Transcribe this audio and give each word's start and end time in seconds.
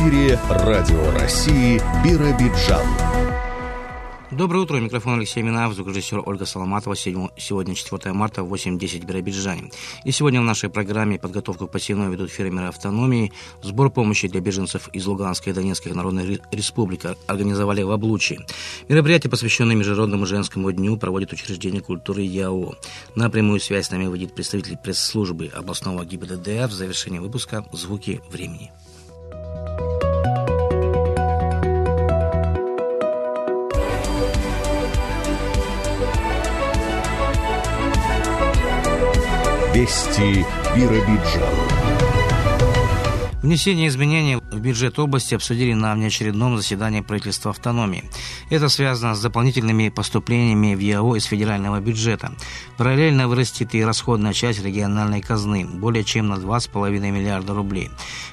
эфире 0.00 0.38
Радио 0.48 1.10
России 1.10 1.78
Биробиджан. 2.02 2.86
Доброе 4.30 4.60
утро, 4.60 4.78
микрофон 4.78 5.18
Алексей 5.18 5.42
Минаев, 5.42 5.74
звукорежиссер 5.74 6.22
Ольга 6.24 6.46
Соломатова. 6.46 6.96
Сегодня 6.96 7.74
4 7.74 8.12
марта, 8.14 8.40
8.10 8.40 9.02
в 9.02 9.04
Биробиджане. 9.04 9.70
И 10.06 10.10
сегодня 10.10 10.40
в 10.40 10.44
нашей 10.44 10.70
программе 10.70 11.18
подготовку 11.18 11.66
к 11.66 11.72
пассивной 11.72 12.10
ведут 12.10 12.30
фермеры 12.30 12.68
автономии, 12.68 13.32
сбор 13.62 13.90
помощи 13.90 14.26
для 14.28 14.40
беженцев 14.40 14.88
из 14.94 15.04
Луганской 15.04 15.52
и 15.52 15.54
Донецкой 15.54 15.92
Народной 15.92 16.40
Республики 16.50 17.08
организовали 17.26 17.82
в 17.82 17.90
Облучии. 17.90 18.40
Мероприятие, 18.88 19.30
посвященное 19.30 19.76
Международному 19.76 20.24
женскому 20.24 20.72
дню, 20.72 20.96
проводит 20.96 21.34
учреждение 21.34 21.82
культуры 21.82 22.22
ЯО. 22.22 22.74
На 23.16 23.28
прямую 23.28 23.60
связь 23.60 23.88
с 23.88 23.90
нами 23.90 24.06
выйдет 24.06 24.34
представитель 24.34 24.78
пресс-службы 24.78 25.50
областного 25.52 26.06
ГИБДД 26.06 26.70
в 26.70 26.72
завершении 26.72 27.18
выпуска 27.18 27.66
«Звуки 27.72 28.22
времени». 28.30 28.70
Вести 39.80 40.44
Биробиджан. 40.76 41.69
Внесение 43.42 43.88
изменений 43.88 44.36
в 44.36 44.60
бюджет 44.60 44.98
области 44.98 45.34
обсудили 45.34 45.72
на 45.72 45.94
внеочередном 45.94 46.58
заседании 46.58 47.00
правительства 47.00 47.52
автономии. 47.52 48.04
Это 48.50 48.68
связано 48.68 49.14
с 49.14 49.22
дополнительными 49.22 49.88
поступлениями 49.88 50.74
в 50.74 50.80
ЯО 50.80 51.16
из 51.16 51.24
федерального 51.24 51.80
бюджета. 51.80 52.34
Параллельно 52.76 53.28
вырастет 53.28 53.74
и 53.74 53.82
расходная 53.82 54.34
часть 54.34 54.62
региональной 54.62 55.22
казны, 55.22 55.64
более 55.64 56.04
чем 56.04 56.28
на 56.28 56.34
2,5 56.34 56.90
миллиарда 57.10 57.54
рублей. 57.54 57.90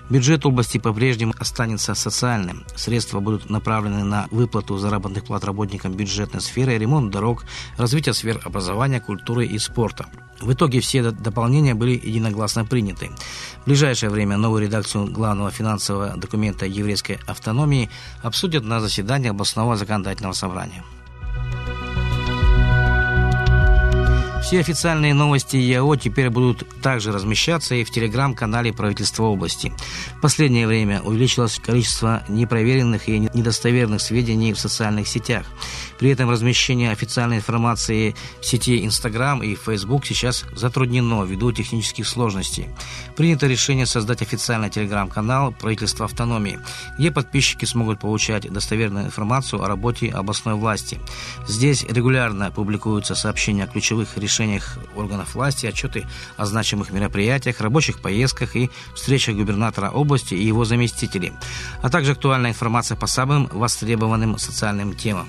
Бюджет 0.09 0.45
области 0.45 0.77
по-прежнему 0.77 1.33
останется 1.39 1.95
социальным. 1.95 2.65
Средства 2.75 3.21
будут 3.21 3.49
направлены 3.49 4.03
на 4.03 4.27
выплату 4.31 4.77
заработных 4.77 5.23
плат 5.23 5.45
работникам 5.45 5.93
бюджетной 5.93 6.41
сферы, 6.41 6.77
ремонт 6.77 7.11
дорог, 7.11 7.45
развитие 7.77 8.13
сфер 8.13 8.41
образования, 8.43 8.99
культуры 8.99 9.45
и 9.45 9.57
спорта. 9.57 10.07
В 10.39 10.53
итоге 10.53 10.81
все 10.81 11.01
дополнения 11.11 11.73
были 11.73 11.91
единогласно 11.91 12.63
приняты. 12.63 13.09
В 13.63 13.65
ближайшее 13.65 14.11
время 14.11 14.37
новую 14.37 14.63
редакцию 14.63 14.96
главного 15.05 15.51
финансового 15.51 16.17
документа 16.17 16.65
еврейской 16.65 17.19
автономии 17.27 17.89
обсудят 18.23 18.63
на 18.63 18.79
заседании 18.79 19.29
областного 19.29 19.75
законодательного 19.75 20.33
собрания. 20.33 20.83
Все 24.47 24.61
официальные 24.61 25.13
новости 25.13 25.57
ЯО 25.57 25.97
теперь 25.97 26.29
будут 26.29 26.65
также 26.81 27.11
размещаться 27.11 27.75
и 27.75 27.83
в 27.83 27.91
телеграм-канале 27.91 28.71
правительства 28.71 29.23
области. 29.23 29.73
В 30.15 30.21
последнее 30.21 30.65
время 30.65 31.01
увеличилось 31.01 31.59
количество 31.59 32.23
непроверенных 32.29 33.09
и 33.09 33.19
недостоверных 33.19 33.99
сведений 33.99 34.53
в 34.53 34.59
социальных 34.59 35.09
сетях. 35.09 35.45
При 35.99 36.11
этом 36.11 36.29
размещение 36.29 36.91
официальной 36.91 37.37
информации 37.37 38.15
в 38.39 38.45
сети 38.45 38.85
Instagram 38.85 39.43
и 39.43 39.53
Facebook 39.55 40.05
сейчас 40.05 40.45
затруднено 40.55 41.25
ввиду 41.25 41.51
технических 41.51 42.07
сложностей. 42.07 42.69
Принято 43.17 43.47
решение 43.47 43.85
создать 43.85 44.21
официальный 44.21 44.69
телеграм-канал 44.69 45.51
правительства 45.59 46.05
автономии, 46.05 46.57
где 46.97 47.11
подписчики 47.11 47.65
смогут 47.65 47.99
получать 47.99 48.49
достоверную 48.49 49.07
информацию 49.07 49.61
о 49.61 49.67
работе 49.67 50.09
областной 50.09 50.53
власти. 50.53 51.01
Здесь 51.49 51.83
регулярно 51.83 52.49
публикуются 52.49 53.13
сообщения 53.13 53.65
о 53.65 53.67
ключевых 53.67 54.17
решениях 54.17 54.36
решениях 54.37 54.77
органов 54.95 55.35
власти, 55.35 55.65
отчеты 55.65 56.05
о 56.37 56.45
значимых 56.45 56.91
мероприятиях, 56.91 57.59
рабочих 57.61 57.99
поездках 57.99 58.55
и 58.55 58.69
встречах 58.95 59.35
губернатора 59.35 59.89
области 59.89 60.35
и 60.35 60.45
его 60.45 60.65
заместителей, 60.65 61.33
а 61.81 61.89
также 61.89 62.11
актуальная 62.11 62.51
информация 62.51 62.97
по 62.97 63.07
самым 63.07 63.47
востребованным 63.51 64.37
социальным 64.37 64.93
темам. 64.95 65.27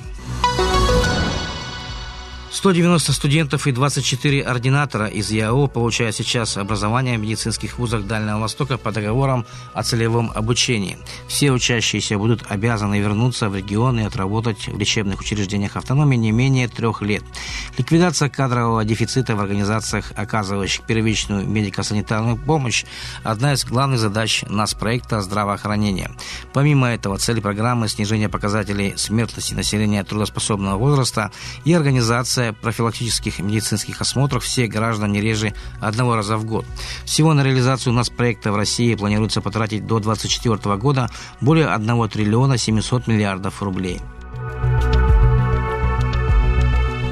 190 2.51 3.13
студентов 3.13 3.67
и 3.67 3.73
24 3.73 4.43
ординатора 4.43 5.07
из 5.07 5.31
ЯО 5.31 5.67
получают 5.67 6.17
сейчас 6.17 6.57
образование 6.57 7.19
в 7.19 7.21
медицинских 7.21 7.79
вузах 7.79 8.07
Дальнего 8.07 8.39
Востока 8.39 8.79
по 8.79 8.91
договорам 8.91 9.45
о 9.75 9.83
целевом 9.83 10.33
обучении. 10.35 10.99
Все 11.27 11.53
учащиеся 11.53 12.17
будут 12.17 12.45
обязаны 12.49 13.01
вернуться 13.01 13.51
в 13.51 13.55
регион 13.55 14.01
и 14.01 14.05
отработать 14.05 14.67
в 14.67 14.79
лечебных 14.79 15.21
учреждениях 15.21 15.77
автономии 15.77 16.17
не 16.17 16.33
менее 16.33 16.69
трех 16.69 17.03
лет. 17.03 17.23
Ликвидация 17.77 18.31
кадрового 18.31 18.83
дефицита 18.83 19.37
в 19.37 19.41
организациях, 19.41 20.13
оказывающих 20.17 20.87
первичную 20.87 21.47
медико-санитарную 21.47 22.37
помощь– 22.37 22.87
одна 23.25 23.53
из 23.53 23.65
главных 23.67 24.01
задач 24.01 24.43
нас 24.49 24.73
проекта 24.73 25.21
здравоохранения. 25.21 26.11
Помимо 26.55 26.89
этого, 26.89 27.19
цель 27.19 27.43
программы– 27.43 27.89
снижение 27.91 28.31
показателей 28.31 28.95
смертности 28.97 29.53
населения 29.53 30.03
трудоспособного 30.03 30.79
возраста 30.79 31.31
и 31.65 31.75
организация 31.75 32.38
Организация 32.39 32.63
профилактических 32.63 33.41
медицинских 33.41 34.01
осмотров 34.01 34.45
всех 34.45 34.71
граждан 34.71 35.11
не 35.11 35.21
реже 35.21 35.55
одного 35.81 36.15
раза 36.15 36.37
в 36.37 36.45
год. 36.45 36.65
Всего 37.05 37.35
на 37.35 37.43
реализацию 37.43 37.93
у 37.93 37.97
нас 37.97 38.11
проекта 38.11 38.53
в 38.53 38.57
России 38.57 38.95
планируется 38.95 39.41
потратить 39.41 39.87
до 39.87 39.99
2024 39.99 40.77
года 40.77 41.11
более 41.41 41.67
1 41.67 42.09
триллиона 42.09 42.57
700 42.57 43.09
миллиардов 43.09 43.61
рублей. 43.61 44.01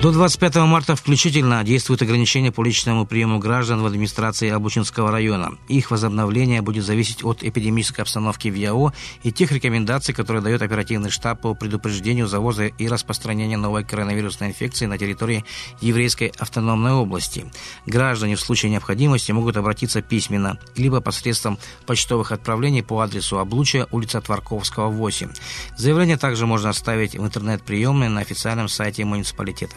До 0.03 0.12
25 0.12 0.57
марта 0.57 0.95
включительно 0.95 1.65
действуют 1.65 2.03
ограничения 2.03 2.53
по 2.53 2.62
личному 2.62 3.07
приему 3.07 3.39
граждан 3.39 3.81
в 3.81 3.87
администрации 3.87 4.51
Обучинского 4.51 5.11
района. 5.11 5.57
Их 5.69 5.91
возобновление 5.91 6.61
будет 6.61 6.84
зависеть 6.84 7.25
от 7.25 7.43
эпидемической 7.43 8.03
обстановки 8.03 8.49
в 8.49 8.55
ЯО 8.55 8.93
и 9.23 9.33
тех 9.33 9.51
рекомендаций, 9.53 10.15
которые 10.15 10.43
дает 10.43 10.61
оперативный 10.61 11.09
штаб 11.09 11.41
по 11.41 11.55
предупреждению 11.55 12.29
завоза 12.29 12.67
и 12.67 12.89
распространения 12.89 13.57
новой 13.57 13.84
коронавирусной 13.84 14.51
инфекции 14.51 14.84
на 14.84 14.99
территории 14.99 15.47
Еврейской 15.81 16.31
автономной 16.39 16.93
области. 16.93 17.51
Граждане 17.87 18.37
в 18.37 18.41
случае 18.41 18.73
необходимости 18.73 19.33
могут 19.33 19.57
обратиться 19.57 20.03
письменно, 20.03 20.59
либо 20.77 21.01
посредством 21.01 21.59
почтовых 21.87 22.33
отправлений 22.33 22.83
по 22.83 23.01
адресу 23.01 23.39
Облучья, 23.39 23.87
улица 23.91 24.21
Творковского, 24.21 24.89
8. 24.89 25.31
Заявление 25.78 26.19
также 26.19 26.47
можно 26.47 26.69
оставить 26.69 27.17
в 27.17 27.25
интернет-приемной 27.25 28.11
на 28.11 28.21
официальном 28.21 28.69
сайте 28.69 29.03
муниципалитета. 29.07 29.77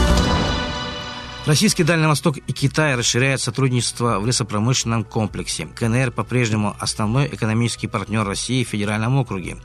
Российский 1.47 1.83
Дальний 1.83 2.05
Восток 2.05 2.37
и 2.37 2.53
Китай 2.53 2.93
расширяют 2.93 3.41
сотрудничество 3.41 4.19
в 4.19 4.27
лесопромышленном 4.27 5.03
комплексе. 5.03 5.67
КНР 5.75 6.11
по-прежнему 6.11 6.75
основной 6.79 7.29
экономический 7.33 7.87
партнер 7.87 8.23
России 8.23 8.63
в 8.63 8.67
федеральном 8.67 9.17
округе. 9.17 9.57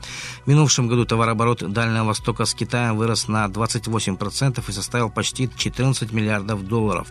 В 0.43 0.49
минувшем 0.49 0.87
году 0.87 1.05
товарооборот 1.05 1.71
Дальнего 1.71 2.05
Востока 2.05 2.45
с 2.45 2.55
Китаем 2.55 2.97
вырос 2.97 3.27
на 3.27 3.45
28% 3.45 4.63
и 4.67 4.71
составил 4.71 5.11
почти 5.11 5.51
14 5.55 6.11
миллиардов 6.11 6.67
долларов. 6.67 7.07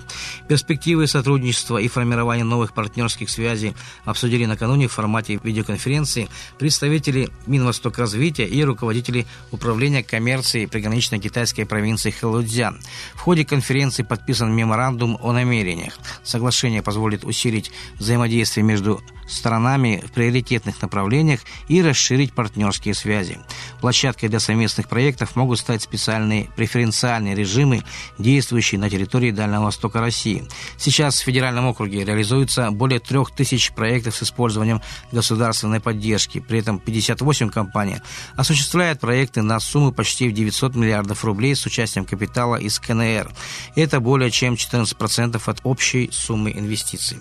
Перспективы 0.49 1.07
сотрудничества 1.07 1.79
и 1.79 1.87
формирования 1.87 2.43
новых 2.43 2.75
партнерских 2.75 3.31
связей 3.31 3.77
обсудили 4.05 4.47
накануне 4.47 4.89
в 4.89 4.93
формате 4.93 5.39
видеоконференции 5.45 6.29
представители 6.59 7.31
Минвосток 7.47 7.99
развития 7.99 8.47
и 8.47 8.65
руководители 8.65 9.27
управления 9.53 10.03
коммерции 10.03 10.67
приграничной 10.67 11.21
китайской 11.21 11.67
провинции 11.67 12.11
Хэлудзян. 12.11 12.81
В 13.15 13.21
ходе 13.21 13.45
конференции 13.45 14.03
подписан 14.03 14.56
меморандум 14.57 15.19
о 15.23 15.33
намерениях. 15.33 15.99
Соглашение 16.25 16.83
позволит 16.83 17.25
усилить 17.25 17.71
взаимодействие 17.99 18.65
между 18.65 19.03
сторонами 19.27 20.03
в 20.07 20.13
приоритетных 20.13 20.81
направлениях 20.81 21.41
и 21.69 21.83
расширить 21.83 22.33
партнерские 22.33 22.95
связи. 22.95 23.39
Площадкой 23.81 24.29
для 24.29 24.41
совместных 24.41 24.89
проектов 24.89 25.37
могут 25.37 25.59
стать 25.59 25.83
специальные 25.83 26.49
преференциальные 26.57 27.35
режимы, 27.35 27.83
действующие 28.19 28.81
на 28.81 28.89
территории 28.89 29.31
Дальнего 29.31 29.65
Востока 29.65 30.01
России. 30.01 30.47
Сейчас 30.77 31.21
в 31.21 31.25
федеральном 31.25 31.67
округе 31.67 32.05
реализуется 32.05 32.71
более 32.71 33.01
трех 33.01 33.35
тысяч 33.35 33.73
проектов 33.73 34.17
с 34.17 34.23
использованием 34.23 34.81
государственной 35.13 35.81
поддержки. 35.81 36.41
При 36.41 36.61
этом 36.61 36.79
58 36.79 37.51
компаний 37.51 37.97
осуществляют 38.37 39.01
проекты 39.01 39.43
на 39.43 39.61
сумму 39.61 39.93
почти 39.93 40.29
в 40.29 40.33
900 40.33 40.77
миллиардов 40.77 41.25
рублей 41.25 41.55
с 41.55 41.67
участием 41.67 42.05
капитала 42.05 42.57
из 42.57 42.79
КНР. 42.79 43.31
Это 43.75 44.01
более 44.01 44.31
чем 44.31 44.46
14% 44.55 45.41
от 45.45 45.61
общей 45.65 46.09
суммы 46.13 46.53
инвестиций. 46.53 47.19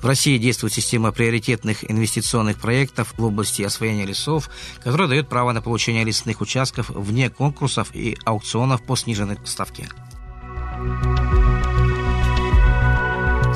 В 0.00 0.06
России 0.06 0.38
действует 0.38 0.72
система 0.72 1.12
приоритетных 1.12 1.88
инвестиционных 1.90 2.58
проектов 2.58 3.14
в 3.16 3.24
области 3.24 3.62
освоения 3.62 4.06
лесов, 4.06 4.50
которая 4.82 5.08
дает 5.08 5.28
право 5.28 5.52
на 5.52 5.62
получение 5.62 6.04
лесных 6.04 6.40
участков 6.40 6.90
вне 6.90 7.30
конкурсов 7.30 7.90
и 7.94 8.16
аукционов 8.24 8.82
по 8.82 8.96
сниженной 8.96 9.38
ставке. 9.44 9.88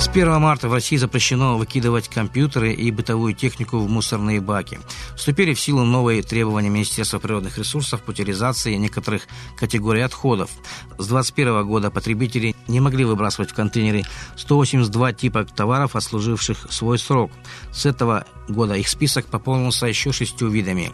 С 0.03 0.09
1 0.09 0.41
марта 0.41 0.69
в 0.69 0.73
России 0.73 0.97
запрещено 0.97 1.57
выкидывать 1.57 2.09
компьютеры 2.09 2.73
и 2.73 2.91
бытовую 2.91 3.35
технику 3.35 3.79
в 3.79 3.89
мусорные 3.89 4.41
баки. 4.41 4.81
Вступили 5.15 5.55
в 5.55 5.61
силу 5.61 5.85
новые 5.85 6.25
требования 6.25 6.71
Министерства 6.71 7.21
природных 7.21 7.57
ресурсов 7.57 8.03
по 8.03 8.11
утилизации 8.11 8.75
некоторых 8.75 9.29
категорий 9.57 10.01
отходов. 10.01 10.51
С 10.99 11.07
2021 11.07 11.67
года 11.69 11.93
потребители 11.93 12.57
не 12.67 12.81
могли 12.81 13.05
выбрасывать 13.05 13.53
в 13.53 13.55
контейнеры 13.55 14.03
182 14.37 15.13
типа 15.13 15.45
товаров, 15.45 15.95
отслуживших 15.95 16.67
свой 16.71 16.99
срок. 16.99 17.31
С 17.73 17.87
этого 17.87 18.27
года 18.49 18.75
их 18.75 18.89
список 18.89 19.27
пополнился 19.27 19.87
еще 19.87 20.11
шестью 20.11 20.49
видами. 20.49 20.91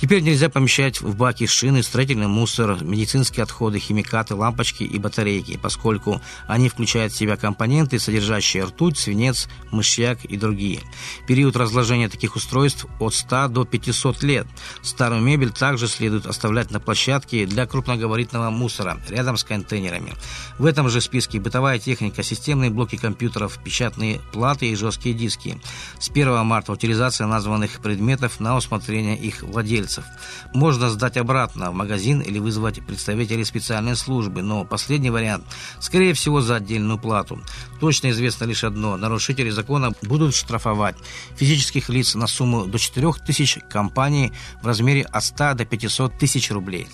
Теперь 0.00 0.22
нельзя 0.22 0.48
помещать 0.48 1.02
в 1.02 1.14
баки 1.14 1.46
шины, 1.46 1.82
строительный 1.82 2.26
мусор, 2.26 2.82
медицинские 2.82 3.42
отходы, 3.42 3.78
химикаты, 3.78 4.34
лампочки 4.34 4.82
и 4.82 4.98
батарейки, 4.98 5.58
поскольку 5.58 6.22
они 6.46 6.70
включают 6.70 7.12
в 7.12 7.18
себя 7.18 7.36
компоненты, 7.36 7.98
содержащие 7.98 8.64
ртуть, 8.64 8.96
свинец, 8.96 9.46
мышьяк 9.70 10.24
и 10.24 10.38
другие. 10.38 10.80
Период 11.26 11.54
разложения 11.54 12.08
таких 12.08 12.34
устройств 12.34 12.86
от 12.98 13.12
100 13.12 13.48
до 13.48 13.66
500 13.66 14.22
лет. 14.22 14.46
Старую 14.80 15.20
мебель 15.20 15.50
также 15.50 15.86
следует 15.86 16.24
оставлять 16.24 16.70
на 16.70 16.80
площадке 16.80 17.44
для 17.44 17.66
крупногабаритного 17.66 18.48
мусора, 18.48 18.98
рядом 19.10 19.36
с 19.36 19.44
контейнерами. 19.44 20.14
В 20.58 20.64
этом 20.64 20.88
же 20.88 21.02
списке 21.02 21.38
бытовая 21.40 21.78
техника, 21.78 22.22
системные 22.22 22.70
блоки 22.70 22.96
компьютеров, 22.96 23.58
печатные 23.62 24.22
платы 24.32 24.70
и 24.70 24.76
жесткие 24.76 25.14
диски. 25.14 25.60
С 25.98 26.08
1 26.08 26.46
марта 26.46 26.72
утилизация 26.72 27.26
названных 27.26 27.80
предметов 27.82 28.40
на 28.40 28.56
усмотрение 28.56 29.18
их 29.18 29.42
владельцев 29.42 29.89
владельцев. 29.90 30.04
Можно 30.52 30.90
сдать 30.90 31.16
обратно 31.16 31.70
в 31.70 31.74
магазин 31.74 32.20
или 32.20 32.38
вызвать 32.38 32.84
представителей 32.86 33.44
специальной 33.44 33.96
службы, 33.96 34.42
но 34.42 34.64
последний 34.64 35.10
вариант, 35.10 35.44
скорее 35.80 36.12
всего, 36.12 36.40
за 36.40 36.56
отдельную 36.56 36.98
плату. 36.98 37.40
Точно 37.80 38.10
известно 38.10 38.44
лишь 38.44 38.64
одно– 38.64 38.96
нарушители 38.98 39.50
закона 39.50 39.92
будут 40.02 40.34
штрафовать 40.34 40.96
физических 41.36 41.88
лиц 41.88 42.14
на 42.14 42.26
сумму 42.26 42.66
до 42.66 42.78
4 42.78 43.12
тысяч, 43.26 43.58
компаний 43.70 44.32
в 44.62 44.66
размере 44.66 45.02
от 45.02 45.24
100 45.24 45.54
до 45.54 45.64
500 45.64 46.18
тысяч 46.18 46.50
рублей. 46.50 46.88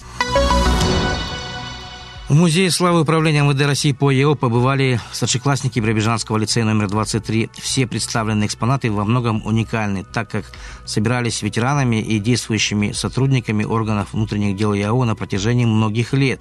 В 2.28 2.34
Музее 2.34 2.72
славы 2.72 3.02
управления 3.02 3.44
МВД 3.44 3.66
России 3.66 3.92
по 3.92 4.10
ЕО 4.10 4.34
побывали 4.34 4.98
старшеклассники 5.12 5.78
Биробиджанского 5.78 6.38
лицея 6.38 6.64
номер 6.64 6.88
23. 6.88 7.50
Все 7.54 7.86
представленные 7.86 8.48
экспонаты 8.48 8.90
во 8.90 9.04
многом 9.04 9.46
уникальны, 9.46 10.02
так 10.02 10.28
как 10.28 10.44
собирались 10.84 11.42
ветеранами 11.42 12.02
и 12.02 12.18
действующими 12.18 12.90
сотрудниками 12.90 13.62
органов 13.62 14.12
внутренних 14.12 14.56
дел 14.56 14.72
ЯО 14.74 15.04
на 15.04 15.14
протяжении 15.14 15.66
многих 15.66 16.14
лет. 16.14 16.40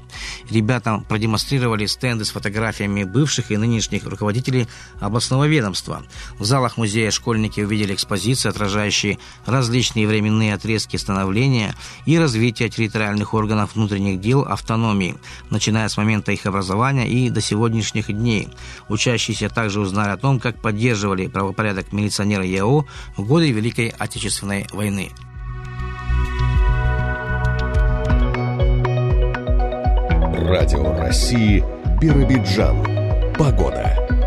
Ребятам 0.50 1.04
продемонстрировали 1.04 1.86
стенды 1.86 2.26
с 2.26 2.32
фотографиями 2.32 3.04
бывших 3.04 3.52
и 3.52 3.58
нынешних 3.58 4.06
руководителей 4.06 4.68
областного 5.00 5.48
ведомства. 5.48 6.02
В 6.40 6.46
залах 6.46 6.78
музея 6.78 7.12
школьники 7.12 7.62
увидели 7.62 7.94
экспозиции, 7.94 8.50
отражающие 8.50 9.20
различные 9.46 10.08
временные 10.08 10.56
отрезки 10.56 10.98
становления 10.98 11.76
и 12.08 12.18
развития 12.18 12.70
территориальных 12.70 13.36
органов 13.36 13.76
внутренних 13.76 14.20
дел 14.20 14.42
автономии, 14.42 15.16
начиная 15.52 15.75
начиная 15.76 15.90
с 15.90 15.98
момента 15.98 16.32
их 16.32 16.46
образования 16.46 17.06
и 17.06 17.30
до 17.30 17.42
сегодняшних 17.42 18.08
дней. 18.08 18.48
Учащиеся 18.88 19.50
также 19.50 19.82
узнали 19.82 20.12
о 20.12 20.18
том, 20.18 20.40
как 20.40 20.62
поддерживали 20.62 21.28
правопорядок 21.28 21.92
милиционеры 21.92 22.46
ЯО 22.46 22.86
в 23.18 23.28
годы 23.28 23.52
Великой 23.52 23.94
Отечественной 23.98 24.68
войны. 24.72 25.12
Радио 30.48 30.98
России 30.98 31.62
Биробиджан. 32.00 33.34
Погода. 33.38 34.25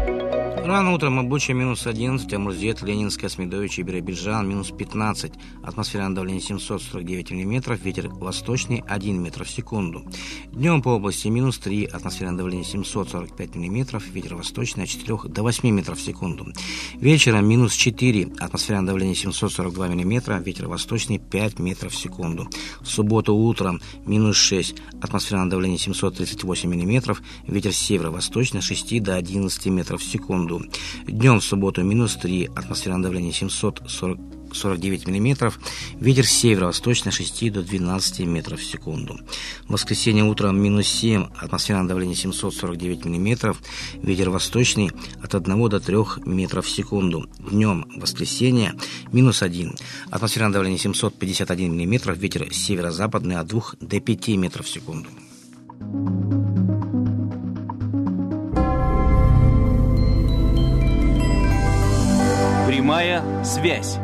Рано 0.68 0.92
утром 0.92 1.18
Обуча 1.18 1.54
минус 1.54 1.86
11, 1.86 2.30
Амурзет, 2.34 2.82
Ленинская, 2.82 3.30
Смедовича 3.30 3.80
и 3.80 3.84
Биробиджан 3.86 4.46
минус 4.46 4.70
15. 4.70 5.32
Атмосферное 5.62 6.14
давление 6.14 6.42
749 6.42 7.30
мм, 7.30 7.72
ветер 7.82 8.08
восточный 8.10 8.84
1 8.86 9.22
метр 9.22 9.44
в 9.44 9.50
секунду. 9.50 10.04
Днем 10.52 10.82
по 10.82 10.90
области 10.90 11.28
минус 11.28 11.56
3, 11.56 11.86
атмосферное 11.86 12.36
давление 12.36 12.66
745 12.66 13.56
мм, 13.56 14.02
ветер 14.12 14.34
восточный 14.34 14.84
от 14.84 14.90
4 14.90 15.20
до 15.30 15.42
8 15.42 15.70
метров 15.70 15.96
в 15.96 16.02
секунду. 16.02 16.52
Вечером 16.96 17.48
минус 17.48 17.72
4, 17.72 18.34
атмосферное 18.38 18.88
давление 18.88 19.14
742 19.14 19.88
мм, 19.88 20.42
ветер 20.42 20.68
восточный 20.68 21.18
5 21.18 21.60
метров 21.60 21.94
в 21.94 21.96
секунду. 21.96 22.46
В 22.82 22.86
субботу 22.88 23.34
утром 23.34 23.80
минус 24.04 24.36
6, 24.36 24.76
атмосферное 25.00 25.48
давление 25.48 25.78
738 25.78 26.68
мм, 26.68 27.16
ветер 27.46 27.72
северо-восточный 27.72 28.60
6 28.60 29.02
до 29.02 29.16
11 29.16 29.66
метров 29.68 30.02
в 30.02 30.04
секунду. 30.04 30.57
Днем 31.06 31.40
в 31.40 31.44
субботу 31.44 31.82
минус 31.82 32.16
3, 32.16 32.50
атмосферное 32.54 33.02
давление 33.02 33.32
740 33.32 34.38
49 34.52 35.06
мм, 35.06 35.52
ветер 36.00 36.26
северо-восточный 36.26 37.12
6 37.12 37.52
до 37.52 37.62
12 37.62 38.20
метров 38.20 38.60
в 38.60 38.64
секунду. 38.64 39.18
В 39.66 39.72
воскресенье 39.72 40.24
утром 40.24 40.60
минус 40.60 40.86
7, 40.86 41.26
атмосферное 41.36 41.88
давление 41.88 42.16
749 42.16 43.04
мм, 43.04 43.56
ветер 44.02 44.30
восточный 44.30 44.90
от 45.22 45.34
1 45.34 45.68
до 45.68 45.80
3 45.80 45.96
метров 46.26 46.66
в 46.66 46.70
секунду. 46.70 47.28
Днем 47.38 47.86
воскресенье 47.96 48.74
минус 49.12 49.42
1, 49.42 49.76
атмосферное 50.10 50.52
давление 50.52 50.78
751 50.78 51.72
мм, 51.72 52.12
ветер 52.14 52.52
северо-западный 52.52 53.36
от 53.36 53.46
2 53.46 53.62
до 53.80 54.00
5 54.00 54.28
метров 54.28 54.66
в 54.66 54.70
секунду. 54.70 55.08
Прямая 62.88 63.44
связь. 63.44 63.98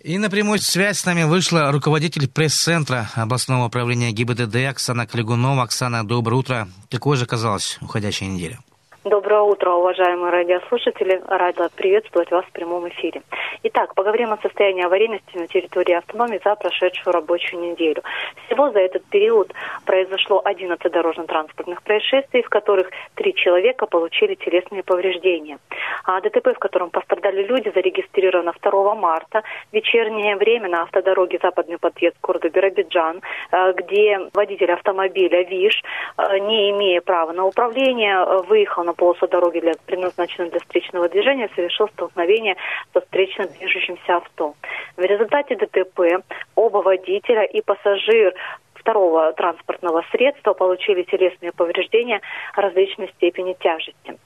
И 0.00 0.16
на 0.16 0.30
прямую 0.30 0.60
связь 0.60 1.00
с 1.00 1.04
нами 1.04 1.24
вышла 1.24 1.72
руководитель 1.72 2.28
пресс-центра 2.28 3.10
областного 3.16 3.66
управления 3.66 4.12
ГИБДД 4.12 4.54
Оксана 4.70 5.08
Клегунова. 5.08 5.64
Оксана, 5.64 6.06
доброе 6.06 6.36
утро. 6.36 6.68
Какой 6.88 7.16
же 7.16 7.24
оказалась 7.24 7.78
уходящая 7.80 8.28
неделя? 8.28 8.60
Доброе 9.08 9.40
утро, 9.40 9.70
уважаемые 9.70 10.30
радиослушатели. 10.30 11.22
Рада 11.26 11.70
приветствовать 11.74 12.30
вас 12.30 12.44
в 12.44 12.52
прямом 12.52 12.86
эфире. 12.90 13.22
Итак, 13.62 13.94
поговорим 13.94 14.32
о 14.34 14.36
состоянии 14.36 14.84
аварийности 14.84 15.34
на 15.34 15.46
территории 15.46 15.94
автономии 15.94 16.38
за 16.44 16.54
прошедшую 16.56 17.14
рабочую 17.14 17.62
неделю. 17.62 18.02
Всего 18.44 18.70
за 18.70 18.80
этот 18.80 19.04
период 19.06 19.50
произошло 19.86 20.42
11 20.44 20.92
дорожно-транспортных 20.92 21.82
происшествий, 21.82 22.42
в 22.42 22.50
которых 22.50 22.90
три 23.14 23.34
человека 23.34 23.86
получили 23.86 24.34
телесные 24.34 24.82
повреждения. 24.82 25.58
А 26.04 26.20
ДТП, 26.20 26.48
в 26.54 26.58
котором 26.58 26.90
пострадали 26.90 27.42
люди, 27.44 27.72
зарегистрировано 27.74 28.52
2 28.60 28.94
марта. 28.94 29.42
В 29.70 29.74
вечернее 29.74 30.36
время 30.36 30.68
на 30.68 30.82
автодороге 30.82 31.38
западный 31.42 31.78
подъезд 31.78 32.16
города 32.22 32.50
Биробиджан, 32.50 33.22
э, 33.52 33.72
где 33.72 34.20
водитель 34.34 34.72
автомобиля 34.72 35.44
ВИШ, 35.44 35.82
э, 36.18 36.38
не 36.40 36.70
имея 36.72 37.00
права 37.00 37.32
на 37.32 37.46
управление, 37.46 38.22
выехал 38.48 38.84
на 38.84 38.97
полосу 38.98 39.26
дороги, 39.28 39.60
для, 39.60 39.72
предназначенной 39.86 40.50
для 40.50 40.60
встречного 40.60 41.08
движения, 41.08 41.48
совершил 41.54 41.88
столкновение 41.88 42.56
со 42.92 43.00
встречно 43.00 43.46
движущимся 43.46 44.16
авто. 44.16 44.54
В 44.96 45.00
результате 45.00 45.56
ДТП 45.56 46.22
оба 46.54 46.78
водителя 46.78 47.44
и 47.44 47.62
пассажир 47.62 48.34
второго 48.74 49.32
транспортного 49.32 50.04
средства 50.10 50.52
получили 50.52 51.04
телесные 51.04 51.52
повреждения 51.52 52.20
различной 52.54 53.08
степени 53.16 53.54
тяжести. 53.54 54.18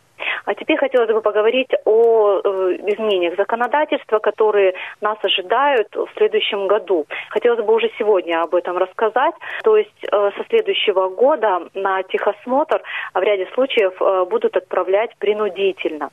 А 0.44 0.54
теперь 0.54 0.76
хотелось 0.76 1.10
бы 1.10 1.20
поговорить 1.20 1.70
о 1.84 2.40
э, 2.42 2.76
изменениях 2.86 3.36
законодательства, 3.36 4.18
которые 4.18 4.74
нас 5.00 5.18
ожидают 5.22 5.88
в 5.94 6.08
следующем 6.16 6.66
году. 6.66 7.06
Хотелось 7.30 7.64
бы 7.64 7.74
уже 7.74 7.90
сегодня 7.98 8.42
об 8.42 8.54
этом 8.54 8.76
рассказать. 8.76 9.34
То 9.62 9.76
есть 9.76 10.04
э, 10.04 10.30
со 10.36 10.44
следующего 10.48 11.08
года 11.08 11.68
на 11.74 12.02
техосмотр 12.02 12.82
в 13.14 13.20
ряде 13.20 13.48
случаев 13.54 13.94
э, 14.00 14.24
будут 14.28 14.56
отправлять 14.56 15.16
принудительно. 15.18 16.10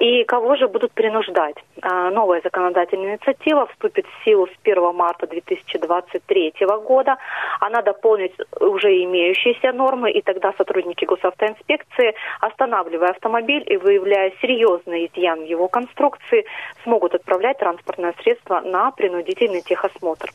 И 0.00 0.24
кого 0.24 0.56
же 0.56 0.68
будут 0.68 0.92
принуждать? 0.92 1.56
Новая 1.82 2.40
законодательная 2.42 3.12
инициатива 3.12 3.66
вступит 3.66 4.06
в 4.06 4.24
силу 4.24 4.46
с 4.46 4.50
1 4.62 4.94
марта 4.94 5.26
2023 5.26 6.54
года. 6.82 7.18
Она 7.60 7.82
дополнит 7.82 8.32
уже 8.58 8.88
имеющиеся 9.04 9.72
нормы, 9.72 10.10
и 10.12 10.22
тогда 10.22 10.54
сотрудники 10.56 11.04
госавтоинспекции, 11.04 12.14
останавливая 12.40 13.10
автомобиль 13.10 13.39
и 13.40 13.76
выявляя 13.76 14.32
серьезный 14.40 15.06
изъян 15.06 15.40
в 15.40 15.44
его 15.44 15.68
конструкции, 15.68 16.44
смогут 16.82 17.14
отправлять 17.14 17.58
транспортное 17.58 18.14
средство 18.22 18.60
на 18.60 18.90
принудительный 18.90 19.62
техосмотр. 19.62 20.30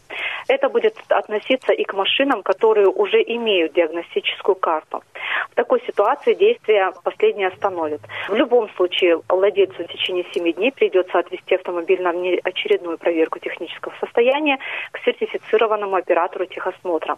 Это 0.48 0.70
будет 0.70 0.96
относиться 1.10 1.74
и 1.74 1.84
к 1.84 1.94
машинам, 1.94 2.44
которые 2.44 2.88
уже 2.88 3.22
имеют 3.22 3.74
диагностическую 3.74 4.56
карту. 4.56 5.02
В 5.52 5.56
такой 5.56 5.82
ситуации 5.82 6.34
действие 6.34 6.92
последнее 7.04 7.48
остановит. 7.48 8.02
В 8.28 8.36
любом 8.36 8.70
случае 8.76 9.22
владельцу 9.30 9.84
в 9.84 9.88
течение 9.88 10.26
7 10.34 10.54
дней 10.54 10.72
придется 10.72 11.20
отвести 11.20 11.56
автомобиль 11.56 12.02
на 12.02 12.12
очередную 12.44 12.98
проверку 12.98 13.40
технического 13.40 13.94
состояния 14.00 14.60
к 14.92 15.00
сертифицированному 15.00 15.96
оператору 15.96 16.46
техосмотра. 16.46 17.18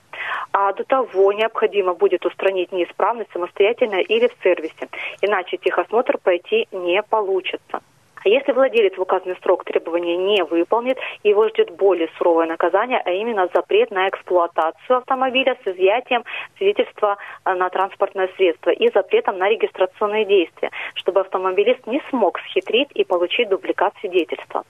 А 0.52 0.74
до 0.74 0.84
того 0.84 1.34
необходимо 1.34 1.94
будет 1.94 2.26
устранить 2.26 2.72
неисправность 2.72 3.32
самостоятельно 3.32 4.02
или 4.02 4.28
в 4.28 4.44
сервисе, 4.44 4.88
иначе 5.22 5.58
техосмотр 5.58 6.18
пройти 6.18 6.68
не 6.72 7.02
получится. 7.04 7.82
А 8.24 8.30
если 8.30 8.52
владелец 8.52 8.98
в 8.98 9.02
указанный 9.02 9.38
срок 9.44 9.64
требования 9.64 10.18
не 10.18 10.44
выполнит, 10.44 10.98
его 11.24 11.48
ждет 11.50 11.72
более 11.72 12.10
суровое 12.18 12.48
наказание, 12.48 13.02
а 13.04 13.12
именно 13.12 13.50
запрет 13.54 13.92
на 13.92 14.10
эксплуатацию 14.10 14.98
автомобиля 14.98 15.58
с 15.64 15.68
изъятием 15.68 16.24
свидетельства 16.58 17.18
э, 17.46 17.54
на 17.54 17.70
транспортное 17.70 18.30
средство 18.38 18.72
и 18.72 18.92
запретом 18.92 19.38
на 19.38 19.50
регистрационные 19.50 20.26
действия, 20.26 20.72
чтобы 20.96 21.22
автомобилист 21.22 21.86
не 21.88 22.02
смог 22.10 22.40
схитрить 22.50 22.90
и 22.94 23.04
получить 23.04 23.50
дубликат 23.50 23.94
свидетельства. 24.02 24.64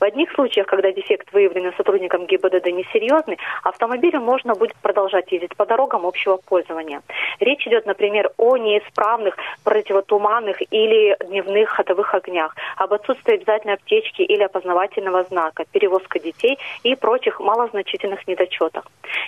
В 0.00 0.04
одних 0.04 0.32
случаях, 0.32 0.66
когда 0.66 0.92
дефект 0.92 1.32
выявлен 1.32 1.72
сотрудником 1.76 2.26
ГИБДД 2.26 2.66
несерьезный, 2.66 3.38
автомобилю 3.62 4.20
можно 4.20 4.54
будет 4.54 4.74
продолжать 4.76 5.30
ездить 5.32 5.56
по 5.56 5.66
дорогам 5.66 6.06
общего 6.06 6.36
пользования. 6.36 7.02
Речь 7.40 7.66
идет, 7.66 7.86
например, 7.86 8.30
о 8.36 8.56
неисправных 8.56 9.36
противотуманных 9.64 10.62
или 10.72 11.16
дневных 11.24 11.70
ходовых 11.70 12.14
огнях, 12.14 12.54
об 12.76 12.92
отсутствии 12.92 13.34
обязательной 13.34 13.74
аптечки 13.74 14.22
или 14.22 14.42
опознавательного 14.42 15.24
знака, 15.24 15.64
перевозка 15.70 16.18
детей 16.18 16.58
и 16.82 16.94
прочих 16.94 17.40
малозначительных 17.40 18.26
недочетах. 18.26 18.84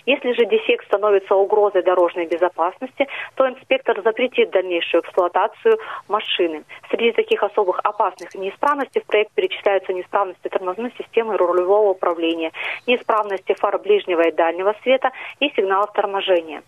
Если 0.06 0.32
же 0.32 0.46
дефект 0.46 0.86
становится 0.86 1.34
угрозой 1.34 1.82
дорожной 1.82 2.26
безопасности, 2.26 3.06
то 3.34 3.48
инспектор 3.48 4.00
запретит 4.02 4.50
дальнейшую 4.50 5.02
эксплуатацию 5.02 5.78
машины. 6.08 6.64
Среди 6.90 7.12
таких 7.12 7.42
особых 7.42 7.80
опасных 7.84 8.34
неисправностей 8.34 9.00
в 9.00 9.06
проект 9.06 9.32
перечисляются 9.32 9.92
неисправности 9.92 10.33
неисправности 10.34 10.48
тормозной 10.48 10.92
системы 10.98 11.36
рулевого 11.36 11.90
управления, 11.90 12.52
неисправности 12.86 13.54
фар 13.54 13.78
ближнего 13.78 14.22
и 14.22 14.32
дальнего 14.32 14.74
света 14.82 15.10
и 15.40 15.50
сигналов 15.50 15.92
торможения. 15.92 16.62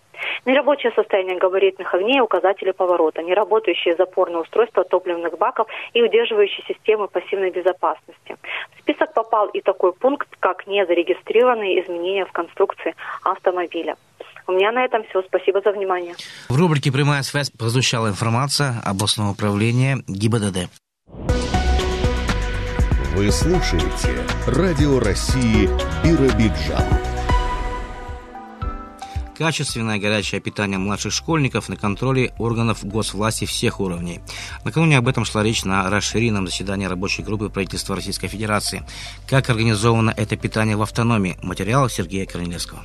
Нерабочее 0.45 0.91
состояние 0.93 1.37
габаритных 1.37 1.93
огней 1.93 2.17
и 2.17 2.21
указателей 2.21 2.73
поворота, 2.73 3.21
неработающие 3.21 3.95
запорные 3.95 4.41
устройства 4.41 4.83
топливных 4.83 5.37
баков 5.37 5.67
и 5.93 6.01
удерживающие 6.01 6.65
системы 6.67 7.07
пассивной 7.07 7.51
безопасности. 7.51 8.35
В 8.75 8.79
список 8.79 9.13
попал 9.13 9.47
и 9.47 9.61
такой 9.61 9.93
пункт, 9.93 10.27
как 10.39 10.67
незарегистрированные 10.67 11.83
изменения 11.83 12.25
в 12.25 12.31
конструкции 12.31 12.95
автомобиля. 13.23 13.95
У 14.47 14.53
меня 14.53 14.71
на 14.71 14.85
этом 14.85 15.03
все. 15.09 15.21
Спасибо 15.23 15.61
за 15.61 15.71
внимание. 15.71 16.15
В 16.49 16.57
рубрике 16.57 16.91
«Прямая 16.91 17.21
связь» 17.21 17.51
прозвучала 17.51 18.07
информация 18.07 18.81
областного 18.85 19.31
управления 19.31 19.97
ГИБДД. 20.07 20.86
Вы 23.17 23.31
слушаете 23.31 24.23
Радио 24.45 24.99
России 24.99 25.67
Биробиджан. 26.03 26.83
Качественное 29.35 29.97
горячее 29.97 30.39
питание 30.39 30.77
младших 30.77 31.11
школьников 31.13 31.67
на 31.67 31.77
контроле 31.77 32.31
органов 32.37 32.85
госвласти 32.85 33.45
всех 33.45 33.79
уровней. 33.79 34.19
Накануне 34.63 34.99
об 34.99 35.07
этом 35.07 35.25
шла 35.25 35.41
речь 35.41 35.65
на 35.65 35.89
расширенном 35.89 36.45
заседании 36.45 36.85
рабочей 36.85 37.23
группы 37.23 37.49
правительства 37.49 37.95
Российской 37.95 38.27
Федерации. 38.27 38.83
Как 39.27 39.49
организовано 39.49 40.13
это 40.15 40.37
питание 40.37 40.75
в 40.75 40.83
автономии? 40.83 41.39
Материал 41.41 41.89
Сергея 41.89 42.27
Корнелевского. 42.27 42.83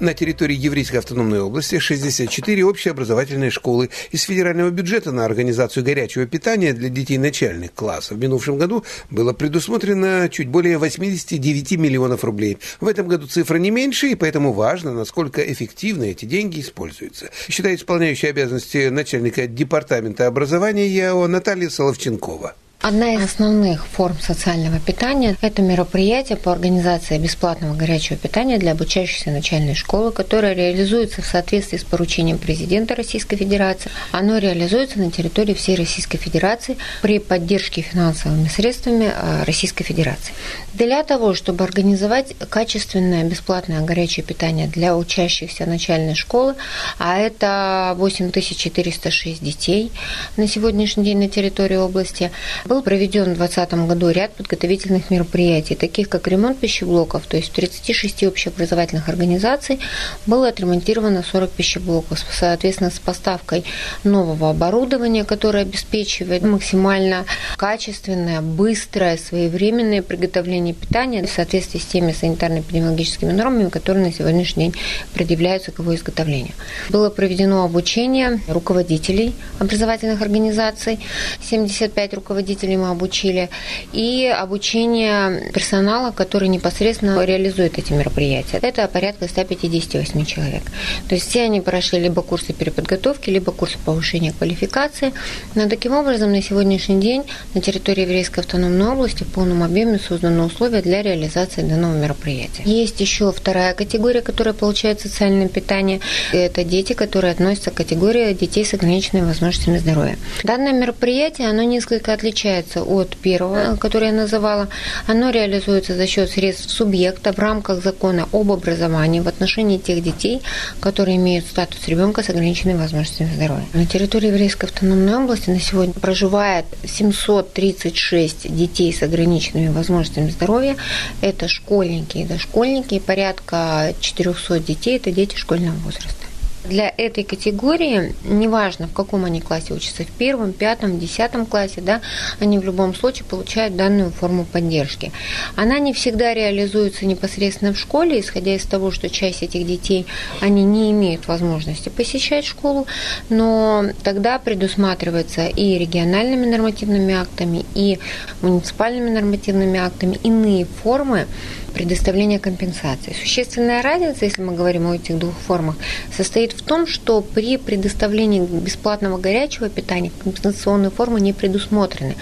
На 0.00 0.14
территории 0.14 0.56
Еврейской 0.56 0.96
автономной 0.96 1.40
области 1.40 1.78
64 1.78 2.64
общеобразовательные 2.64 3.50
школы. 3.50 3.90
Из 4.10 4.22
федерального 4.22 4.70
бюджета 4.70 5.12
на 5.12 5.26
организацию 5.26 5.84
горячего 5.84 6.24
питания 6.24 6.72
для 6.72 6.88
детей 6.88 7.18
начальных 7.18 7.74
классов 7.74 8.16
в 8.16 8.20
минувшем 8.20 8.56
году 8.56 8.82
было 9.10 9.34
предусмотрено 9.34 10.30
чуть 10.30 10.48
более 10.48 10.78
89 10.78 11.72
миллионов 11.72 12.24
рублей. 12.24 12.56
В 12.80 12.88
этом 12.88 13.08
году 13.08 13.26
цифра 13.26 13.58
не 13.58 13.70
меньше, 13.70 14.08
и 14.08 14.14
поэтому 14.14 14.54
важно, 14.54 14.94
насколько 14.94 15.42
эффективно 15.42 16.04
эти 16.04 16.24
деньги 16.24 16.60
используются. 16.60 17.28
Считает 17.50 17.80
исполняющая 17.80 18.30
обязанности 18.30 18.88
начальника 18.88 19.46
департамента 19.46 20.26
образования 20.26 20.88
ЯО 20.88 21.26
Наталья 21.28 21.68
Соловченкова. 21.68 22.54
Одна 22.82 23.12
из 23.12 23.22
основных 23.22 23.86
форм 23.86 24.18
социального 24.18 24.80
питания– 24.80 25.36
это 25.42 25.60
мероприятие 25.60 26.38
по 26.38 26.50
организации 26.50 27.18
бесплатного 27.18 27.74
горячего 27.74 28.16
питания 28.16 28.56
для 28.56 28.72
обучающихся 28.72 29.30
начальной 29.30 29.74
школы, 29.74 30.12
которое 30.12 30.54
реализуется 30.54 31.20
в 31.20 31.26
соответствии 31.26 31.76
с 31.76 31.84
поручением 31.84 32.38
президента 32.38 32.94
Российской 32.94 33.36
Федерации. 33.36 33.90
Оно 34.12 34.38
реализуется 34.38 34.98
на 34.98 35.10
территории 35.10 35.52
всей 35.52 35.76
Российской 35.76 36.16
Федерации 36.16 36.78
при 37.02 37.18
поддержке 37.18 37.82
финансовыми 37.82 38.48
средствами 38.48 39.12
э, 39.14 39.44
Российской 39.44 39.84
Федерации. 39.84 40.32
Для 40.72 41.02
того, 41.02 41.34
чтобы 41.34 41.64
организовать 41.64 42.34
качественное 42.48 43.24
бесплатное 43.24 43.82
горячее 43.82 44.24
питание 44.24 44.68
для 44.68 44.96
учащихся 44.96 45.66
начальной 45.66 46.14
школы, 46.14 46.54
а 46.98 47.18
это 47.18 47.92
8406 47.98 49.42
детей 49.42 49.92
на 50.38 50.48
сегодняшний 50.48 51.04
день 51.04 51.18
на 51.18 51.28
территории 51.28 51.76
области, 51.76 52.30
был 52.70 52.82
проведен 52.82 53.34
в 53.34 53.36
2020 53.36 53.88
году 53.88 54.10
ряд 54.10 54.32
подготовительных 54.34 55.10
мероприятий, 55.10 55.74
таких 55.74 56.08
как 56.08 56.28
ремонт 56.28 56.56
пищеблоков, 56.56 57.26
то 57.26 57.36
есть 57.36 57.48
в 57.48 57.52
36 57.52 58.22
общеобразовательных 58.22 59.08
организаций 59.08 59.80
было 60.24 60.46
отремонтировано 60.46 61.24
40 61.24 61.50
пищеблоков, 61.50 62.24
соответственно, 62.30 62.90
с 62.90 63.00
поставкой 63.00 63.64
нового 64.04 64.50
оборудования, 64.50 65.24
которое 65.24 65.64
обеспечивает 65.64 66.42
максимально 66.42 67.24
качественное, 67.56 68.40
быстрое, 68.40 69.16
своевременное 69.16 70.02
приготовление 70.02 70.72
питания 70.72 71.26
в 71.26 71.28
соответствии 71.28 71.80
с 71.80 71.86
теми 71.86 72.12
санитарно-эпидемиологическими 72.12 73.32
нормами, 73.32 73.68
которые 73.68 74.06
на 74.06 74.12
сегодняшний 74.12 74.66
день 74.66 74.74
предъявляются 75.12 75.72
к 75.72 75.80
его 75.80 75.92
изготовлению. 75.96 76.52
Было 76.88 77.10
проведено 77.10 77.64
обучение 77.64 78.40
руководителей 78.46 79.34
образовательных 79.58 80.22
организаций, 80.22 81.00
75 81.42 82.14
руководителей 82.14 82.59
руководителей 82.60 82.76
мы 82.76 82.90
обучили, 82.90 83.48
и 83.92 84.26
обучение 84.26 85.50
персонала, 85.52 86.10
который 86.10 86.48
непосредственно 86.48 87.24
реализует 87.24 87.78
эти 87.78 87.92
мероприятия. 87.92 88.58
Это 88.62 88.86
порядка 88.88 89.28
158 89.28 90.24
человек. 90.24 90.62
То 91.08 91.14
есть 91.14 91.28
все 91.28 91.42
они 91.42 91.60
прошли 91.60 92.00
либо 92.00 92.22
курсы 92.22 92.52
переподготовки, 92.52 93.30
либо 93.30 93.52
курсы 93.52 93.78
повышения 93.84 94.32
квалификации. 94.32 95.12
Но 95.54 95.68
таким 95.68 95.92
образом 95.92 96.32
на 96.32 96.42
сегодняшний 96.42 97.00
день 97.00 97.22
на 97.54 97.60
территории 97.60 98.02
Еврейской 98.02 98.40
автономной 98.40 98.88
области 98.88 99.24
в 99.24 99.28
полном 99.28 99.62
объеме 99.62 99.98
созданы 99.98 100.44
условия 100.44 100.82
для 100.82 101.02
реализации 101.02 101.62
данного 101.62 101.96
мероприятия. 101.96 102.62
Есть 102.64 103.00
еще 103.00 103.32
вторая 103.32 103.74
категория, 103.74 104.20
которая 104.20 104.54
получает 104.54 105.00
социальное 105.00 105.48
питание. 105.48 106.00
Это 106.32 106.64
дети, 106.64 106.92
которые 106.92 107.32
относятся 107.32 107.70
к 107.70 107.74
категории 107.74 108.32
детей 108.34 108.64
с 108.64 108.74
ограниченными 108.74 109.26
возможностями 109.26 109.78
здоровья. 109.78 110.16
Данное 110.42 110.72
мероприятие, 110.72 111.48
оно 111.48 111.62
несколько 111.62 112.12
отличается 112.12 112.49
отличается 112.50 112.82
от 112.82 113.16
первого, 113.16 113.76
которое 113.76 114.06
я 114.06 114.12
называла. 114.12 114.68
Оно 115.06 115.30
реализуется 115.30 115.94
за 115.94 116.06
счет 116.06 116.30
средств 116.30 116.70
субъекта 116.70 117.32
в 117.32 117.38
рамках 117.38 117.82
закона 117.82 118.28
об 118.32 118.50
образовании 118.50 119.20
в 119.20 119.28
отношении 119.28 119.78
тех 119.78 120.02
детей, 120.02 120.42
которые 120.80 121.16
имеют 121.16 121.46
статус 121.46 121.86
ребенка 121.88 122.22
с 122.22 122.30
ограниченными 122.30 122.78
возможностями 122.78 123.30
здоровья. 123.34 123.66
На 123.72 123.86
территории 123.86 124.28
Еврейской 124.28 124.66
автономной 124.66 125.16
области 125.16 125.50
на 125.50 125.60
сегодня 125.60 125.94
проживает 125.94 126.66
736 126.84 128.54
детей 128.54 128.92
с 128.92 129.02
ограниченными 129.02 129.68
возможностями 129.68 130.30
здоровья. 130.30 130.76
Это 131.20 131.48
школьники 131.48 132.18
и 132.18 132.24
дошкольники, 132.24 132.94
и 132.94 133.00
порядка 133.00 133.94
400 134.00 134.60
детей– 134.60 134.96
это 134.98 135.10
дети 135.10 135.36
школьного 135.36 135.76
возраста. 135.76 136.29
Для 136.64 136.92
этой 136.94 137.24
категории, 137.24 138.14
неважно 138.22 138.86
в 138.86 138.92
каком 138.92 139.24
они 139.24 139.40
классе 139.40 139.72
учатся, 139.72 140.04
в 140.04 140.10
первом, 140.10 140.52
пятом, 140.52 140.98
десятом 140.98 141.46
классе, 141.46 141.80
да, 141.80 142.02
они 142.38 142.58
в 142.58 142.64
любом 142.64 142.94
случае 142.94 143.24
получают 143.24 143.76
данную 143.76 144.10
форму 144.10 144.44
поддержки. 144.44 145.10
Она 145.56 145.78
не 145.78 145.94
всегда 145.94 146.34
реализуется 146.34 147.06
непосредственно 147.06 147.72
в 147.72 147.78
школе, 147.78 148.20
исходя 148.20 148.54
из 148.54 148.64
того, 148.64 148.90
что 148.90 149.08
часть 149.08 149.42
этих 149.42 149.66
детей, 149.66 150.06
они 150.40 150.64
не 150.64 150.90
имеют 150.90 151.28
возможности 151.28 151.88
посещать 151.88 152.44
школу, 152.44 152.86
но 153.30 153.86
тогда 154.02 154.38
предусматривается 154.38 155.46
и 155.46 155.78
региональными 155.78 156.44
нормативными 156.46 157.14
актами, 157.14 157.64
и 157.74 157.98
муниципальными 158.42 159.08
нормативными 159.08 159.80
актами 159.80 160.18
иные 160.22 160.66
формы 160.82 161.26
предоставления 161.70 162.38
компенсации. 162.38 163.14
Существенная 163.18 163.82
разница, 163.82 164.24
если 164.24 164.42
мы 164.42 164.54
говорим 164.54 164.88
о 164.88 164.96
этих 164.96 165.18
двух 165.18 165.34
формах, 165.34 165.76
состоит 166.16 166.49
состоит 166.50 166.60
в 166.60 166.62
том, 166.62 166.86
что 166.86 167.20
при 167.20 167.56
предоставлении 167.56 168.40
бесплатного 168.40 169.18
горячего 169.18 169.68
питания 169.68 170.10
компенсационные 170.22 170.90
формы 170.90 171.20
не 171.20 171.32
предусмотрены, 171.32 172.14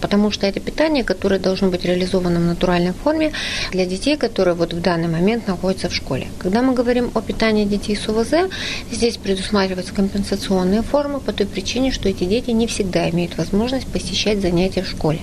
потому 0.00 0.30
что 0.30 0.46
это 0.46 0.60
питание, 0.60 1.04
которое 1.04 1.40
должно 1.40 1.68
быть 1.68 1.84
реализовано 1.84 2.40
в 2.40 2.44
натуральной 2.44 2.92
форме 2.92 3.32
для 3.72 3.86
детей, 3.86 4.16
которые 4.16 4.54
вот 4.54 4.72
в 4.72 4.80
данный 4.80 5.08
момент 5.08 5.46
находятся 5.48 5.88
в 5.88 5.94
школе. 5.94 6.26
Когда 6.38 6.62
мы 6.62 6.74
говорим 6.74 7.10
о 7.14 7.20
питании 7.20 7.64
детей 7.64 7.96
с 7.96 8.08
ОВЗ, 8.08 8.50
здесь 8.92 9.16
предусматриваются 9.16 9.94
компенсационные 9.94 10.82
формы 10.82 11.20
по 11.20 11.32
той 11.32 11.46
причине, 11.46 11.92
что 11.92 12.08
эти 12.08 12.24
дети 12.24 12.50
не 12.50 12.66
всегда 12.66 13.08
имеют 13.10 13.36
возможность 13.36 13.86
посещать 13.86 14.40
занятия 14.40 14.82
в 14.82 14.88
школе. 14.88 15.18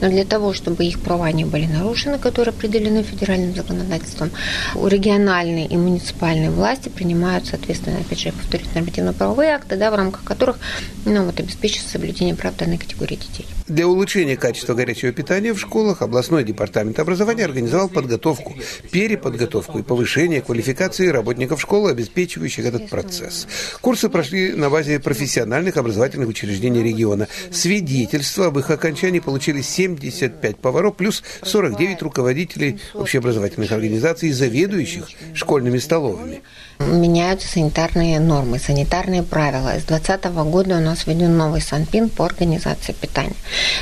Но 0.00 0.08
для 0.08 0.24
того, 0.24 0.52
чтобы 0.52 0.84
их 0.84 1.00
права 1.00 1.32
не 1.32 1.44
были 1.44 1.66
нарушены, 1.66 2.18
которые 2.18 2.52
определены 2.52 3.02
федеральным 3.02 3.54
законодательством, 3.54 4.30
региональные 4.74 5.66
и 5.66 5.76
муниципальные 5.76 6.50
власти 6.50 6.88
принимают, 6.88 7.46
соответственно, 7.46 7.98
опять 8.06 8.20
же, 8.20 8.32
повторюсь, 8.32 8.68
нормативно-правовые 8.74 9.50
акты, 9.50 9.76
да, 9.76 9.90
в 9.90 9.94
рамках 9.94 10.24
которых 10.24 10.58
ну, 11.04 11.24
вот, 11.24 11.38
обеспечивается 11.38 11.92
соблюдение 11.92 12.34
прав 12.34 12.56
данной 12.56 12.78
категории 12.78 13.16
детей. 13.16 13.46
Для 13.68 13.86
улучшения 13.88 14.36
качества 14.36 14.74
горячего 14.74 15.12
питания 15.12 15.52
в 15.52 15.58
школах 15.58 16.02
областной 16.02 16.44
департамент 16.44 16.98
образования 16.98 17.44
организовал 17.44 17.88
подготовку, 17.88 18.54
переподготовку 18.90 19.78
и 19.78 19.82
повышение 19.82 20.40
квалификации 20.40 21.08
работников 21.08 21.60
школы, 21.60 21.90
обеспечивающих 21.90 22.64
этот 22.64 22.88
процесс. 22.88 23.48
Курсы 23.80 24.08
прошли 24.08 24.52
на 24.52 24.70
базе 24.70 25.00
профессиональных 25.00 25.76
образовательных 25.76 26.28
учреждений 26.28 26.82
региона. 26.82 27.26
Свидетельство 27.50 28.46
об 28.46 28.58
их 28.58 28.70
окончании 28.70 29.18
получили 29.18 29.62
75 29.62 30.56
поваров 30.58 30.96
плюс 30.96 31.22
49 31.42 32.02
руководителей 32.02 32.78
общеобразовательных 32.94 33.72
организаций 33.72 34.28
и 34.28 34.32
заведующих 34.32 35.08
школьными 35.34 35.78
столовыми 35.78 36.42
меняются 36.78 37.48
санитарные 37.48 38.20
нормы, 38.20 38.58
санитарные 38.58 39.22
правила. 39.22 39.70
С 39.70 39.84
2020 39.84 40.24
года 40.50 40.76
у 40.76 40.80
нас 40.80 41.06
введен 41.06 41.36
новый 41.36 41.60
санпин 41.60 42.08
по 42.08 42.24
организации 42.24 42.92
питания. 42.92 43.36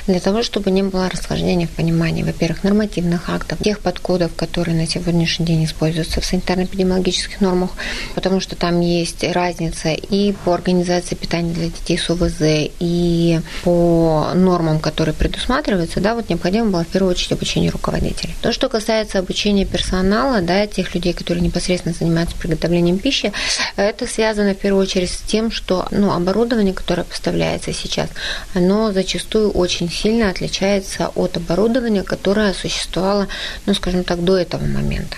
Для 0.07 0.21
того, 0.21 0.43
чтобы 0.43 0.71
не 0.71 0.83
было 0.83 1.09
расхождения 1.09 1.67
в 1.67 1.71
понимании, 1.71 2.23
во-первых, 2.23 2.65
нормативных 2.65 3.29
актов, 3.29 3.59
тех 3.59 3.81
подходов, 3.81 4.35
которые 4.35 4.77
на 4.77 4.87
сегодняшний 4.87 5.47
день 5.47 5.65
используются 5.65 6.21
в 6.21 6.25
санитарно-эпидемиологических 6.25 7.41
нормах, 7.41 7.71
потому 8.15 8.41
что 8.41 8.57
там 8.57 8.81
есть 8.81 9.25
разница 9.25 9.91
и 9.91 10.33
по 10.45 10.55
организации 10.55 11.15
питания 11.15 11.53
для 11.53 11.67
детей 11.67 11.99
с 11.99 12.09
ОВЗ, 12.11 12.71
и 12.79 13.41
по 13.63 14.31
нормам, 14.35 14.79
которые 14.79 15.15
предусматриваются, 15.15 16.01
да, 16.01 16.15
вот 16.15 16.29
необходимо 16.29 16.71
было 16.71 16.85
в 16.85 16.89
первую 16.89 17.13
очередь 17.13 17.33
обучение 17.33 17.71
руководителей. 17.71 18.35
То, 18.41 18.53
что 18.53 18.69
касается 18.69 19.19
обучения 19.19 19.65
персонала, 19.65 20.41
да, 20.41 20.67
тех 20.67 20.95
людей, 20.95 21.13
которые 21.13 21.43
непосредственно 21.43 21.95
занимаются 21.95 22.37
приготовлением 22.37 22.84
потреблением 22.85 22.99
пищи, 22.99 23.33
это 23.77 24.07
связано 24.07 24.55
в 24.55 24.59
первую 24.59 24.83
очередь 24.83 25.11
с 25.11 25.19
тем, 25.19 25.51
что 25.51 25.87
ну, 25.91 26.13
оборудование, 26.13 26.75
которое 26.75 27.05
поставляется 27.05 27.73
сейчас, 27.73 28.11
оно 28.55 28.93
зачастую 28.93 29.51
очень 29.51 29.91
сильно 29.91 30.31
отличается 30.31 31.11
от 31.15 31.37
оборудования, 31.37 32.03
которое 32.03 32.53
существовало, 32.53 33.29
ну, 33.67 33.75
скажем 33.75 34.05
так, 34.05 34.23
до 34.23 34.37
этого 34.37 34.65
момента. 34.65 35.17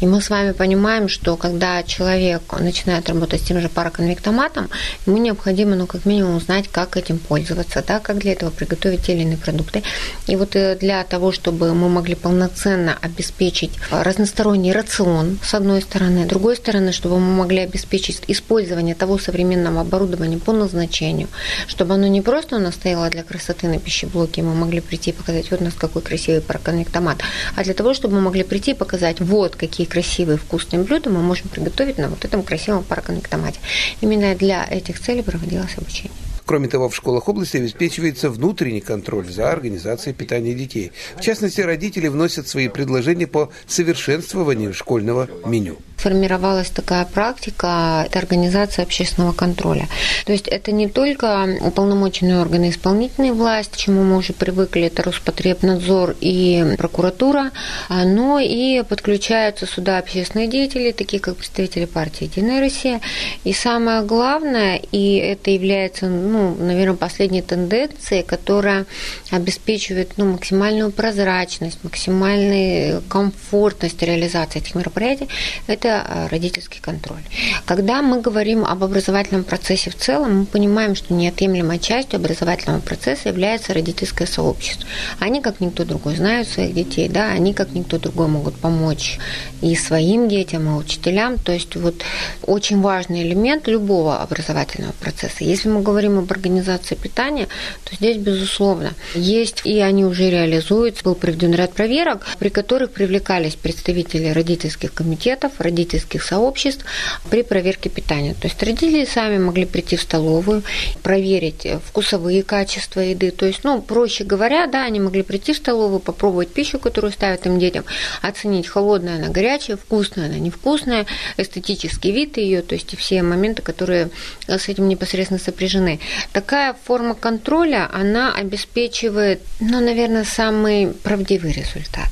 И 0.00 0.06
мы 0.06 0.20
с 0.20 0.30
вами 0.30 0.52
понимаем, 0.52 1.08
что 1.08 1.36
когда 1.36 1.82
человек 1.82 2.42
начинает 2.60 3.08
работать 3.08 3.40
с 3.40 3.44
тем 3.44 3.60
же 3.60 3.68
пароконвектоматом, 3.68 4.68
ему 5.06 5.18
необходимо, 5.18 5.76
ну, 5.76 5.86
как 5.86 6.04
минимум, 6.04 6.36
узнать, 6.36 6.68
как 6.70 6.96
этим 6.96 7.18
пользоваться, 7.18 7.82
да, 7.86 7.98
как 7.98 8.18
для 8.18 8.32
этого 8.32 8.50
приготовить 8.50 9.06
те 9.06 9.14
или 9.14 9.22
иные 9.22 9.38
продукты. 9.38 9.82
И 10.26 10.36
вот 10.36 10.56
э, 10.56 10.76
для 10.76 11.02
того, 11.04 11.32
чтобы 11.32 11.74
мы 11.74 11.88
могли 11.88 12.14
полноценно 12.14 12.96
обеспечить 13.00 13.72
разносторонний 13.90 14.72
рацион, 14.72 15.38
с 15.42 15.54
одной 15.54 15.82
стороны, 15.82 16.24
с 16.24 16.28
другой 16.28 16.56
стороны, 16.56 16.92
чтобы 16.92 17.05
мы 17.14 17.34
могли 17.34 17.60
обеспечить 17.60 18.22
использование 18.28 18.94
того 18.94 19.18
современного 19.18 19.80
оборудования 19.80 20.38
по 20.38 20.52
назначению, 20.52 21.28
чтобы 21.66 21.94
оно 21.94 22.06
не 22.06 22.20
просто 22.20 22.56
у 22.56 22.58
нас 22.58 22.74
стояло 22.74 23.08
для 23.08 23.22
красоты 23.22 23.68
на 23.68 23.78
пищеблоке, 23.78 24.42
мы 24.42 24.54
могли 24.54 24.80
прийти 24.80 25.10
и 25.10 25.12
показать, 25.12 25.50
вот 25.50 25.60
у 25.60 25.64
нас 25.64 25.74
какой 25.74 26.02
красивый 26.02 26.40
пароконвектомат, 26.40 27.18
а 27.54 27.64
для 27.64 27.74
того, 27.74 27.94
чтобы 27.94 28.16
мы 28.16 28.20
могли 28.20 28.42
прийти 28.42 28.72
и 28.72 28.74
показать, 28.74 29.20
вот 29.20 29.56
какие 29.56 29.86
красивые 29.86 30.38
вкусные 30.38 30.82
блюда 30.82 31.10
мы 31.10 31.22
можем 31.22 31.48
приготовить 31.48 31.98
на 31.98 32.08
вот 32.08 32.24
этом 32.24 32.42
красивом 32.42 32.84
пароконвектомате. 32.84 33.60
Именно 34.00 34.34
для 34.34 34.66
этих 34.68 35.00
целей 35.00 35.22
проводилось 35.22 35.76
обучение. 35.78 36.25
Кроме 36.46 36.68
того, 36.68 36.88
в 36.88 36.94
школах 36.94 37.28
области 37.28 37.56
обеспечивается 37.56 38.30
внутренний 38.30 38.80
контроль 38.80 39.28
за 39.28 39.50
организацией 39.50 40.14
питания 40.14 40.54
детей. 40.54 40.92
В 41.16 41.20
частности, 41.20 41.60
родители 41.60 42.06
вносят 42.06 42.46
свои 42.46 42.68
предложения 42.68 43.26
по 43.26 43.50
совершенствованию 43.66 44.72
школьного 44.72 45.28
меню 45.44 45.76
формировалась 45.96 46.70
такая 46.70 47.04
практика, 47.04 48.04
это 48.06 48.18
организация 48.18 48.84
общественного 48.84 49.32
контроля. 49.32 49.88
То 50.24 50.32
есть 50.32 50.46
это 50.46 50.70
не 50.70 50.88
только 50.88 51.58
уполномоченные 51.60 52.40
органы 52.40 52.70
исполнительной 52.70 53.32
власти, 53.32 53.74
к 53.74 53.76
чему 53.76 54.04
мы 54.04 54.16
уже 54.16 54.32
привыкли, 54.32 54.82
это 54.82 55.02
Роспотребнадзор 55.02 56.16
и 56.20 56.76
прокуратура, 56.78 57.50
а, 57.88 58.04
но 58.04 58.38
и 58.38 58.82
подключаются 58.82 59.66
сюда 59.66 59.98
общественные 59.98 60.48
деятели, 60.48 60.92
такие 60.92 61.20
как 61.20 61.36
представители 61.36 61.86
партии 61.86 62.24
«Единая 62.24 62.60
Россия». 62.60 63.00
И 63.44 63.52
самое 63.52 64.02
главное, 64.02 64.80
и 64.92 65.16
это 65.16 65.50
является, 65.50 66.06
ну, 66.06 66.35
наверное, 66.58 66.96
последней 66.96 67.42
тенденцией, 67.42 68.22
которая 68.22 68.86
обеспечивает 69.30 70.12
ну, 70.18 70.32
максимальную 70.32 70.90
прозрачность, 70.90 71.78
максимальную 71.82 73.02
комфортность 73.08 74.02
реализации 74.02 74.58
этих 74.58 74.74
мероприятий, 74.74 75.28
это 75.66 75.86
это 75.86 76.06
э, 76.08 76.26
родительский 76.28 76.80
контроль. 76.80 77.22
Когда 77.64 78.02
мы 78.02 78.20
говорим 78.20 78.64
об 78.64 78.82
образовательном 78.82 79.44
процессе 79.44 79.90
в 79.90 79.96
целом, 79.96 80.40
мы 80.40 80.46
понимаем, 80.46 80.94
что 80.94 81.14
неотъемлемой 81.14 81.78
частью 81.78 82.16
образовательного 82.16 82.80
процесса 82.80 83.28
является 83.28 83.74
родительское 83.74 84.26
сообщество. 84.26 84.88
Они, 85.20 85.40
как 85.40 85.60
никто 85.60 85.84
другой, 85.84 86.16
знают 86.16 86.48
своих 86.48 86.74
детей, 86.74 87.08
да, 87.08 87.28
они, 87.28 87.54
как 87.54 87.72
никто 87.72 87.98
другой, 87.98 88.28
могут 88.28 88.56
помочь 88.56 89.18
и 89.62 89.74
своим 89.76 90.28
детям, 90.28 90.68
и 90.68 90.78
учителям. 90.78 91.38
То 91.38 91.52
есть 91.52 91.76
вот 91.76 91.94
очень 92.42 92.80
важный 92.80 93.22
элемент 93.22 93.68
любого 93.68 94.18
образовательного 94.18 94.92
процесса. 94.92 95.44
Если 95.44 95.68
мы 95.68 95.82
говорим 95.82 96.18
об 96.18 96.25
организации 96.30 96.94
питания, 96.94 97.48
то 97.84 97.94
здесь, 97.94 98.16
безусловно, 98.16 98.92
есть, 99.14 99.62
и 99.64 99.80
они 99.80 100.04
уже 100.04 100.30
реализуются. 100.30 101.04
Был 101.04 101.14
проведен 101.14 101.54
ряд 101.54 101.72
проверок, 101.72 102.26
при 102.38 102.48
которых 102.48 102.90
привлекались 102.92 103.54
представители 103.54 104.28
родительских 104.28 104.92
комитетов, 104.92 105.52
родительских 105.58 106.22
сообществ 106.22 106.84
при 107.30 107.42
проверке 107.42 107.88
питания. 107.88 108.34
То 108.34 108.48
есть 108.48 108.62
родители 108.62 109.04
сами 109.04 109.38
могли 109.38 109.64
прийти 109.64 109.96
в 109.96 110.02
столовую, 110.02 110.62
проверить 111.02 111.66
вкусовые 111.86 112.42
качества 112.42 113.00
еды. 113.00 113.30
То 113.30 113.46
есть, 113.46 113.60
ну, 113.64 113.80
проще 113.80 114.24
говоря, 114.24 114.66
да, 114.66 114.84
они 114.84 115.00
могли 115.00 115.22
прийти 115.22 115.52
в 115.52 115.56
столовую, 115.56 116.00
попробовать 116.00 116.48
пищу, 116.48 116.78
которую 116.78 117.12
ставят 117.12 117.46
им 117.46 117.58
детям, 117.58 117.84
оценить, 118.22 118.66
холодная 118.66 119.16
она, 119.16 119.28
горячая, 119.28 119.76
вкусная 119.76 120.26
она, 120.26 120.38
невкусная, 120.38 121.06
эстетический 121.36 122.12
вид 122.12 122.36
ее, 122.36 122.62
то 122.62 122.74
есть 122.74 122.96
все 122.98 123.22
моменты, 123.22 123.62
которые 123.62 124.10
с 124.46 124.68
этим 124.68 124.88
непосредственно 124.88 125.40
сопряжены. 125.40 126.00
Такая 126.32 126.74
форма 126.84 127.14
контроля, 127.14 127.88
она 127.92 128.34
обеспечивает, 128.34 129.40
ну, 129.60 129.80
наверное, 129.80 130.24
самый 130.24 130.88
правдивый 130.88 131.52
результат. 131.52 132.08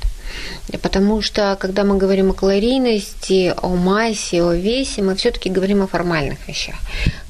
Потому 0.82 1.22
что, 1.22 1.56
когда 1.60 1.84
мы 1.84 1.96
говорим 1.96 2.30
о 2.30 2.34
калорийности, 2.34 3.54
о 3.56 3.68
массе, 3.68 4.42
о 4.42 4.52
весе, 4.52 5.02
мы 5.02 5.14
все-таки 5.14 5.50
говорим 5.50 5.82
о 5.82 5.86
формальных 5.86 6.48
вещах. 6.48 6.74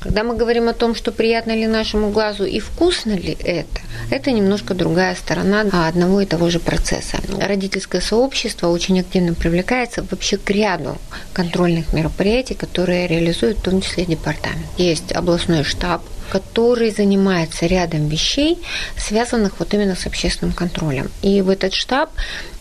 Когда 0.00 0.22
мы 0.22 0.36
говорим 0.36 0.68
о 0.68 0.72
том, 0.72 0.94
что 0.94 1.12
приятно 1.12 1.52
ли 1.52 1.66
нашему 1.66 2.10
глазу 2.10 2.44
и 2.44 2.60
вкусно 2.60 3.12
ли 3.12 3.36
это, 3.44 3.80
это 4.10 4.30
немножко 4.30 4.74
другая 4.74 5.14
сторона 5.14 5.64
одного 5.86 6.20
и 6.20 6.26
того 6.26 6.50
же 6.50 6.60
процесса. 6.60 7.18
Родительское 7.38 8.00
сообщество 8.00 8.68
очень 8.68 9.00
активно 9.00 9.34
привлекается 9.34 10.04
вообще 10.10 10.36
к 10.36 10.48
ряду 10.50 10.96
контрольных 11.32 11.92
мероприятий, 11.92 12.54
которые 12.54 13.06
реализует 13.06 13.58
в 13.58 13.62
том 13.62 13.80
числе 13.80 14.04
департамент. 14.04 14.66
Есть 14.78 15.12
областной 15.12 15.64
штаб, 15.64 16.02
который 16.28 16.90
занимается 16.90 17.66
рядом 17.66 18.08
вещей, 18.08 18.58
связанных 18.96 19.58
вот 19.58 19.74
именно 19.74 19.94
с 19.94 20.06
общественным 20.06 20.52
контролем. 20.52 21.10
И 21.22 21.42
в 21.42 21.50
этот 21.50 21.74
штаб 21.74 22.10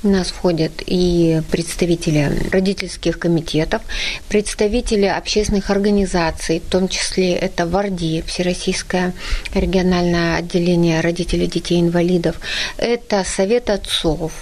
у 0.04 0.10
нас 0.10 0.28
входят 0.28 0.72
и 0.86 1.42
представители 1.50 2.50
родительских 2.52 3.18
комитетов, 3.20 3.82
представители 4.28 5.06
общественных 5.06 5.70
организаций, 5.70 6.60
в 6.60 6.70
том 6.70 6.88
числе 6.88 7.34
это 7.34 7.66
ВАРДИ, 7.66 8.24
Всероссийское 8.28 9.14
региональное 9.54 10.38
отделение 10.38 11.00
родителей 11.02 11.48
детей-инвалидов, 11.48 12.36
это 12.78 13.24
Совет 13.24 13.70
отцов, 13.70 14.34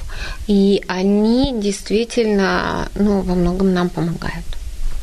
и 0.47 0.83
они 0.87 1.53
действительно 1.55 2.89
ну, 2.95 3.21
во 3.21 3.35
многом 3.35 3.73
нам 3.73 3.89
помогают. 3.89 4.60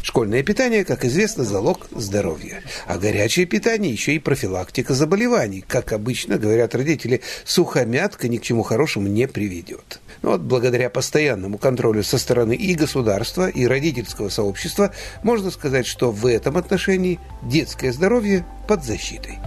Школьное 0.09 0.43
питание, 0.43 0.87
как 0.87 1.05
известно, 1.05 1.45
залог 1.45 1.87
здоровья. 1.91 2.63
А 2.87 2.97
горячее 2.97 3.45
питание 3.45 3.93
еще 3.93 4.15
и 4.15 4.19
профилактика 4.19 4.95
заболеваний. 4.95 5.63
Как 5.69 5.93
обычно 5.93 6.39
говорят 6.39 6.75
родители, 6.75 7.21
сухомятка 7.45 8.27
ни 8.27 8.39
к 8.39 8.43
чему 8.43 8.63
хорошему 8.63 9.07
не 9.07 9.29
приведет. 9.29 10.01
Но 10.23 10.31
вот 10.31 10.41
благодаря 10.41 10.89
постоянному 10.89 11.59
контролю 11.59 12.03
со 12.03 12.17
стороны 12.17 12.55
и 12.55 12.75
государства, 12.75 13.51
и 13.51 13.67
родительского 13.67 14.31
сообщества, 14.31 14.95
можно 15.23 15.51
сказать, 15.51 15.87
что 15.87 16.11
в 16.11 16.25
этом 16.25 16.57
отношении 16.57 17.21
детское 17.43 17.93
здоровье 17.93 18.47
под 18.67 18.87
защитой. 18.87 19.39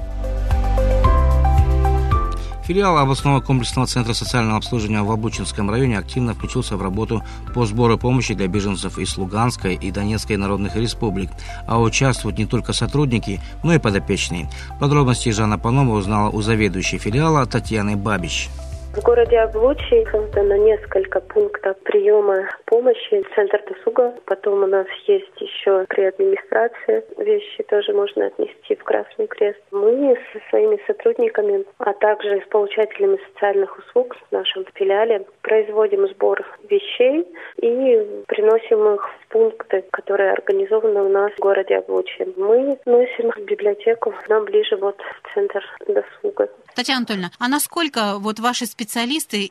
Филиал 2.63 2.97
областного 2.99 3.41
комплексного 3.41 3.87
центра 3.87 4.13
социального 4.13 4.57
обслуживания 4.57 5.01
в 5.01 5.11
Обучинском 5.11 5.69
районе 5.69 5.97
активно 5.97 6.33
включился 6.33 6.77
в 6.77 6.81
работу 6.81 7.23
по 7.53 7.65
сбору 7.65 7.97
помощи 7.97 8.33
для 8.35 8.47
беженцев 8.47 8.99
из 8.99 9.17
Луганской 9.17 9.75
и 9.75 9.91
Донецкой 9.91 10.37
народных 10.37 10.75
республик, 10.75 11.31
а 11.65 11.79
участвуют 11.81 12.37
не 12.37 12.45
только 12.45 12.73
сотрудники, 12.73 13.41
но 13.63 13.73
и 13.73 13.79
подопечные. 13.79 14.49
Подробности 14.79 15.29
Жанна 15.29 15.57
Панова 15.57 15.97
узнала 15.97 16.29
у 16.29 16.41
заведующей 16.41 16.99
филиала 16.99 17.45
Татьяны 17.45 17.95
Бабич. 17.95 18.49
В 18.93 19.03
городе 19.03 19.39
Облучи 19.39 20.05
создано 20.11 20.57
несколько 20.57 21.21
пунктов 21.21 21.77
приема 21.83 22.49
помощи, 22.65 23.23
центр 23.35 23.63
досуга. 23.65 24.13
Потом 24.25 24.63
у 24.63 24.67
нас 24.67 24.85
есть 25.07 25.31
еще 25.39 25.85
при 25.87 26.03
администрации 26.03 27.01
вещи 27.17 27.63
тоже 27.69 27.93
можно 27.93 28.27
отнести 28.27 28.75
в 28.75 28.83
Красный 28.83 29.27
Крест. 29.27 29.61
Мы 29.71 30.17
со 30.33 30.39
своими 30.49 30.77
сотрудниками, 30.85 31.63
а 31.77 31.93
также 31.93 32.41
с 32.41 32.49
получателями 32.49 33.17
социальных 33.31 33.79
услуг 33.79 34.17
в 34.29 34.31
нашем 34.33 34.65
филиале 34.75 35.25
производим 35.41 36.09
сбор 36.09 36.45
вещей 36.69 37.25
и 37.61 38.23
приносим 38.27 38.95
их 38.95 39.09
в 39.09 39.27
пункты, 39.29 39.85
которые 39.91 40.33
организованы 40.33 41.01
у 41.01 41.09
нас 41.09 41.31
в 41.31 41.39
городе 41.39 41.77
Облучи. 41.77 42.27
Мы 42.35 42.77
носим 42.85 43.31
в 43.31 43.39
библиотеку, 43.45 44.13
нам 44.27 44.43
ближе 44.43 44.75
вот 44.75 44.99
центр 45.33 45.63
досуга. 45.87 46.49
Татьяна 46.75 46.99
Анатольевна, 46.99 47.31
а 47.39 47.47
насколько 47.47 48.17
вот 48.17 48.39
ваши 48.39 48.65
специалисты 48.65 48.80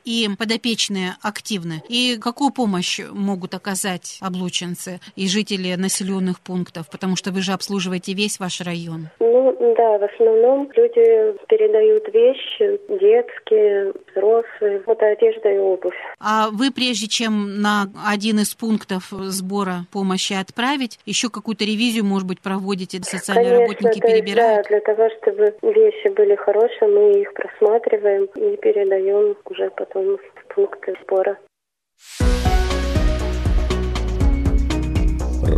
и 0.04 0.28
подопечные 0.38 1.16
активны? 1.22 1.82
И 1.88 2.18
какую 2.20 2.50
помощь 2.52 3.00
могут 3.12 3.54
оказать 3.54 4.18
облученцы 4.20 5.00
и 5.16 5.28
жители 5.28 5.74
населенных 5.74 6.40
пунктов? 6.40 6.88
Потому 6.90 7.16
что 7.16 7.30
вы 7.30 7.42
же 7.42 7.52
обслуживаете 7.52 8.14
весь 8.14 8.38
ваш 8.38 8.60
район. 8.60 9.08
Ну, 9.20 9.56
да, 9.76 9.98
в 9.98 10.04
основном 10.04 10.70
люди 10.74 11.34
передают 11.48 12.12
вещи 12.12 12.80
детские, 12.88 13.92
взрослые, 14.10 14.82
вот 14.86 15.02
одежда 15.02 15.50
и 15.50 15.58
обувь. 15.58 15.94
А 16.18 16.50
вы, 16.50 16.70
прежде 16.70 17.08
чем 17.08 17.60
на 17.60 17.90
один 18.06 18.40
из 18.40 18.54
пунктов 18.54 19.08
сбора 19.10 19.86
помощи 19.92 20.32
отправить, 20.32 20.98
еще 21.06 21.30
какую-то 21.30 21.64
ревизию, 21.64 22.04
может 22.04 22.26
быть, 22.26 22.40
проводите, 22.40 23.00
социальные 23.02 23.56
Конечно, 23.56 23.62
работники 23.62 24.06
есть, 24.06 24.14
перебирают? 24.14 24.66
Да, 24.68 24.68
для 24.68 24.80
того, 24.80 25.08
чтобы 25.18 25.54
вещи 25.62 26.08
были 26.14 26.34
хорошие, 26.36 26.88
мы 26.88 27.20
их 27.20 27.32
просматриваем 27.34 28.24
и 28.24 28.56
передаем 28.56 29.19
уже 29.44 29.70
потом 29.70 30.16
в 30.16 30.54
пункты 30.54 30.94
сбора. 31.02 31.38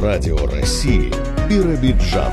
Радио 0.03 0.37
России 0.47 1.13
Биробиджан. 1.49 2.33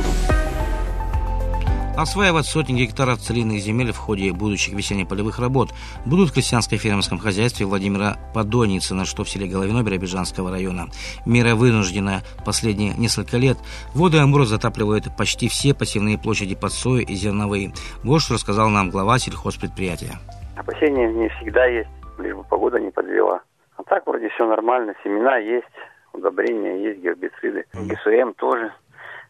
Осваивать 2.00 2.46
сотни 2.46 2.80
гектаров 2.80 3.20
целинных 3.20 3.62
земель 3.62 3.92
в 3.92 3.98
ходе 3.98 4.32
будущих 4.32 4.74
весенне-полевых 4.74 5.38
работ 5.38 5.74
будут 6.06 6.30
в 6.30 6.34
крестьянско-фермерском 6.34 7.20
хозяйстве 7.20 7.65
Владимира 7.65 8.18
Подоницына, 8.34 9.04
что 9.04 9.26
в 9.26 9.30
селе 9.30 9.48
Головино 9.48 9.84
Биробиджанского 9.84 10.50
района. 10.50 10.88
Мера 11.26 11.56
вынуждена 11.56 12.24
последние 12.46 12.94
несколько 12.94 13.36
лет. 13.36 13.58
Воды 13.94 14.18
Амура 14.20 14.46
затапливают 14.46 15.13
почти 15.18 15.50
все 15.50 15.74
посевные 15.74 16.18
площади 16.18 16.56
под 16.56 16.72
сою 16.72 17.06
и 17.06 17.15
зерновые. 17.15 17.74
Вот 18.04 18.22
что 18.22 18.36
рассказал 18.36 18.70
нам 18.70 18.89
глава 18.92 19.20
сельхозпредприятия. 19.20 20.22
Опасения 20.60 21.08
не 21.13 21.30
всегда 21.30 21.65
есть, 21.65 21.89
лишь 22.17 22.36
бы 22.36 22.43
погода 22.43 22.80
не 22.80 22.91
подвела. 22.91 23.41
А 23.78 23.84
так 23.84 24.06
вроде 24.06 24.28
все 24.30 24.45
нормально, 24.45 24.93
семена 25.04 25.38
есть, 25.38 25.65
удобрения 26.12 26.84
есть, 26.84 27.00
гербициды, 27.00 27.65
ГСМ 27.74 28.34
тоже. 28.34 28.74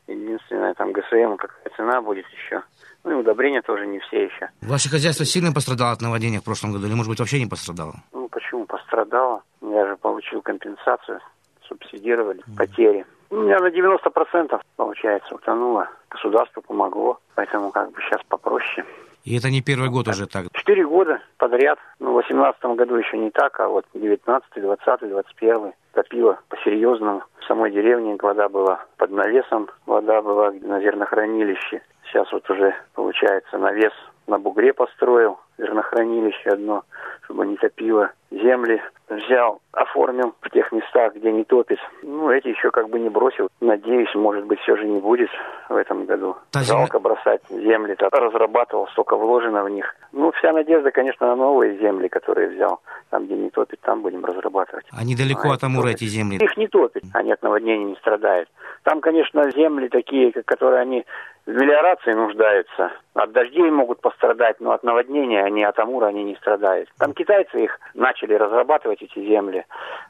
Единственное, 0.08 0.74
там 0.74 0.92
ГСМ 0.92 1.36
какая 1.38 1.70
цена 1.78 2.02
будет 2.02 2.26
еще. 2.30 2.64
Ну 3.04 3.12
и 3.12 3.14
удобрения 3.14 3.62
тоже 3.62 3.86
не 3.86 4.00
все 4.00 4.24
еще. 4.24 4.50
Ваше 4.64 4.90
хозяйство 4.90 5.24
сильно 5.24 5.54
пострадало 5.54 5.92
от 5.92 6.02
наводнения 6.02 6.40
в 6.40 6.44
прошлом 6.44 6.72
году 6.72 6.88
или, 6.88 6.96
может 6.96 7.12
быть, 7.12 7.20
вообще 7.20 7.40
не 7.40 7.46
пострадало? 7.46 7.94
Ну 8.12 8.28
почему 8.28 8.66
пострадало? 8.66 9.44
Я 9.62 9.86
же 9.86 9.98
получил 9.98 10.42
компенсацию, 10.42 11.20
субсидировали 11.62 12.42
потери. 12.58 13.06
У 13.30 13.36
меня 13.36 13.60
на 13.60 13.68
90% 13.68 14.60
получается 14.76 15.36
утонуло. 15.36 15.88
Государство 16.10 16.62
помогло, 16.62 17.20
поэтому 17.36 17.70
как 17.70 17.92
бы 17.92 18.02
сейчас 18.02 18.24
попроще. 18.28 18.84
И 19.30 19.38
это 19.38 19.52
не 19.52 19.62
первый 19.62 19.90
год 19.90 20.08
уже 20.08 20.26
так. 20.26 20.46
Четыре 20.54 20.88
года 20.88 21.22
подряд. 21.38 21.78
Ну, 22.00 22.14
в 22.14 22.14
восемнадцатом 22.16 22.76
году 22.76 22.96
еще 22.96 23.16
не 23.16 23.30
так, 23.30 23.60
а 23.60 23.68
вот 23.68 23.86
девятнадцатый, 23.94 24.64
двадцатый, 24.64 25.08
двадцать 25.08 25.36
первый 25.36 25.74
топило 25.94 26.40
по-серьезному. 26.50 27.22
В 27.40 27.46
самой 27.46 27.70
деревне 27.70 28.18
вода 28.20 28.50
была 28.50 28.84
под 28.98 29.12
навесом, 29.12 29.70
вода 29.86 30.24
была 30.24 30.50
на 30.50 30.82
зернохранилище. 30.82 31.84
Сейчас 32.06 32.32
вот 32.32 32.50
уже, 32.50 32.74
получается, 32.96 33.60
навес 33.60 33.94
на 34.26 34.40
бугре 34.40 34.74
построил, 34.74 35.40
зернохранилище 35.60 36.50
одно, 36.50 36.84
чтобы 37.26 37.46
не 37.46 37.56
топило. 37.58 38.12
Земли 38.32 38.82
взял, 39.10 39.60
оформил 39.72 40.36
в 40.42 40.50
тех 40.52 40.72
местах, 40.72 41.16
где 41.16 41.32
не 41.32 41.44
топит. 41.44 41.80
Ну, 42.04 42.30
эти 42.30 42.50
еще 42.50 42.70
как 42.70 42.90
бы 42.90 43.00
не 43.00 43.10
бросил. 43.10 43.50
Надеюсь, 43.60 44.14
может 44.14 44.46
быть, 44.46 44.60
все 44.60 44.76
же 44.76 44.86
не 44.86 45.00
будет 45.00 45.30
в 45.68 45.76
этом 45.76 46.06
году. 46.06 46.36
Та 46.52 46.60
земля- 46.60 46.66
Жалко 46.80 47.00
бросать 47.00 47.42
земли. 47.50 47.94
-то. 47.96 48.08
Разрабатывал, 48.12 48.88
столько 48.90 49.16
вложено 49.18 49.64
в 49.64 49.70
них. 49.70 49.96
Ну, 50.12 50.32
вся 50.34 50.52
надежда, 50.54 50.92
конечно, 50.92 51.26
на 51.28 51.36
новые 51.36 51.78
земли, 51.80 52.08
которые 52.08 52.50
взял. 52.50 52.82
Там, 53.10 53.26
где 53.26 53.36
не 53.36 53.50
топит, 53.50 53.80
там 53.82 54.04
будем 54.04 54.24
разрабатывать. 54.24 54.86
А 54.92 55.04
недалеко 55.04 55.50
А 55.50 55.54
от 55.56 55.64
Амура 55.64 55.88
топит. 55.88 55.96
эти 55.98 56.06
земли. 56.06 56.38
Их 56.44 56.56
не 56.58 56.68
топит, 56.68 57.04
они 57.16 57.32
от 57.32 57.42
наводнения 57.42 57.86
не 57.86 57.96
страдают. 57.96 58.48
Там, 58.84 59.02
конечно, 59.02 59.50
земли 59.52 59.90
такие, 59.90 60.32
которые 60.44 60.82
они 60.82 61.04
в 61.48 61.52
мелиорации 61.52 62.14
нуждаются. 62.14 62.92
От 63.16 63.32
дождей 63.32 63.72
могут 63.72 64.02
пострадать, 64.02 64.60
но 64.60 64.72
от 64.72 64.84
наводнения 64.84 65.44
они, 65.44 65.64
от 65.64 65.80
Амура 65.80 66.08
они 66.08 66.24
не 66.24 66.36
страдают. 66.36 66.90
Там 67.00 67.14
китайцы 67.14 67.58
их 67.64 67.80
начали 67.96 68.19
разрабатывать, 68.28 69.02
эти 69.02 69.20
земли, 69.20 69.66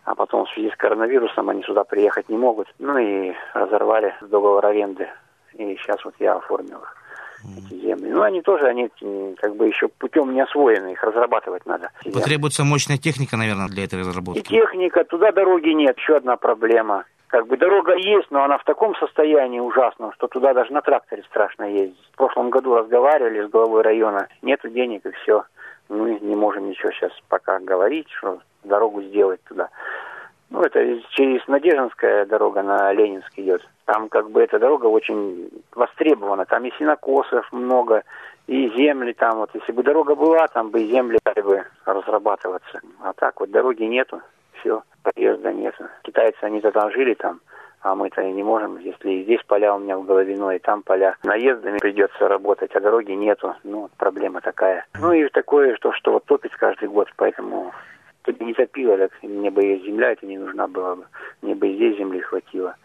а 0.06 0.16
потом 0.16 0.46
в 0.46 0.50
связи 0.52 0.70
с 0.72 0.76
коронавирусом 0.76 1.50
они 1.50 1.64
сюда 1.64 1.84
приехать 1.84 2.30
не 2.30 2.38
могут. 2.38 2.68
Ну 2.80 2.98
и 2.98 3.34
разорвали 3.54 4.14
договор 4.22 4.66
аренды. 4.66 5.08
И 5.54 5.76
сейчас 5.78 6.04
вот 6.06 6.14
я 6.20 6.36
оформил 6.36 6.78
их, 6.80 6.96
эти 7.58 7.74
земли. 7.82 8.10
Ну, 8.10 8.22
они 8.22 8.42
тоже, 8.42 8.66
они 8.68 8.90
как 9.42 9.56
бы 9.56 9.68
еще 9.68 9.88
путем 9.88 10.34
не 10.34 10.42
освоены, 10.42 10.92
их 10.94 11.04
разрабатывать 11.04 11.66
надо. 11.66 11.90
Потребуется 12.14 12.64
мощная 12.64 12.98
техника, 12.98 13.36
наверное, 13.38 13.68
для 13.68 13.84
этой 13.84 13.96
И 13.96 14.00
разработки. 14.00 14.42
техника, 14.42 15.04
туда 15.04 15.32
дороги 15.32 15.70
нет, 15.70 15.98
еще 15.98 16.16
одна 16.16 16.38
проблема. 16.38 17.06
Как 17.28 17.46
бы 17.46 17.58
дорога 17.58 17.96
есть, 17.96 18.32
но 18.32 18.44
она 18.44 18.58
в 18.58 18.64
таком 18.64 18.96
состоянии 18.96 19.60
ужасном, 19.60 20.12
что 20.14 20.28
туда 20.28 20.54
даже 20.54 20.74
на 20.74 20.82
тракторе 20.82 21.22
страшно 21.30 21.64
ездить. 21.66 22.10
В 22.14 22.18
прошлом 22.18 22.50
году 22.50 22.76
разговаривали 22.76 23.46
с 23.46 23.50
главой 23.52 23.84
района, 23.84 24.28
нету 24.42 24.68
денег 24.70 25.06
и 25.06 25.12
все. 25.12 25.44
Мы 25.90 26.20
не 26.22 26.36
можем 26.36 26.70
ничего 26.70 26.92
сейчас 26.92 27.12
пока 27.28 27.60
говорить, 27.60 28.10
что 28.12 28.40
дорогу 28.64 29.02
сделать 29.02 29.44
туда. 29.44 29.70
Ну, 30.52 30.62
это 30.62 30.80
через 31.12 31.48
Надежинская 31.48 32.26
дорога 32.26 32.64
на 32.64 32.92
Ленинск 32.92 33.32
идет. 33.38 33.68
Там 33.86 34.10
как 34.10 34.32
бы 34.32 34.42
эта 34.42 34.58
дорога 34.58 34.86
очень 34.86 35.50
востребована. 35.74 36.46
Там 36.46 36.66
и 36.66 36.74
синокосов 36.78 37.52
много, 37.52 38.04
и 38.48 38.70
земли 38.76 39.14
там. 39.14 39.38
Вот 39.38 39.52
если 39.54 39.72
бы 39.72 39.84
дорога 39.84 40.16
была, 40.16 40.48
там 40.48 40.70
бы 40.70 40.82
и 40.82 40.92
земли 40.92 41.20
стали 41.20 41.42
бы 41.42 41.66
разрабатываться. 41.86 42.82
А 43.02 43.14
так 43.14 43.40
вот 43.40 43.52
дороги 43.52 43.84
нету, 43.84 44.22
все, 44.60 44.82
проезда 45.04 45.54
нету. 45.54 45.86
Китайцы, 46.02 46.38
они-то 46.42 46.72
жили 46.92 47.14
там, 47.14 47.42
а 47.82 47.96
мы-то 47.96 48.22
и 48.22 48.32
не 48.32 48.44
можем. 48.44 48.78
Если 48.80 49.12
и 49.12 49.24
здесь 49.24 49.42
поля 49.48 49.76
у 49.76 49.80
меня 49.80 49.98
в 49.98 50.06
Головино, 50.06 50.52
и 50.52 50.60
там 50.60 50.84
поля. 50.84 51.16
Наездами 51.24 51.78
придется 51.80 52.28
работать, 52.28 52.72
а 52.76 52.80
дороги 52.80 53.12
нету. 53.12 53.56
Ну, 53.64 53.90
проблема 53.98 54.42
такая. 54.42 54.86
Ну 55.00 55.12
и 55.14 55.28
такое, 55.30 55.76
что, 55.76 55.94
что 55.94 56.14
вот 56.14 56.26
топит 56.26 56.56
каждый 56.56 56.90
год, 56.90 57.08
поэтому 57.16 57.74
Тут 58.24 58.42
не 58.42 58.54
топило, 58.54 58.98
так 58.98 59.12
мне 59.24 59.50
бы 59.50 59.64
и 59.66 59.86
земля 59.86 60.12
это 60.12 60.26
не 60.26 60.38
нужна 60.38 60.68
была 60.68 60.98
бы. 60.98 61.06
Мне 61.42 61.56
бы 61.56 61.70
и 61.70 61.76
здесь 61.76 61.98
земли 61.98 62.20
хватило. 62.20 62.76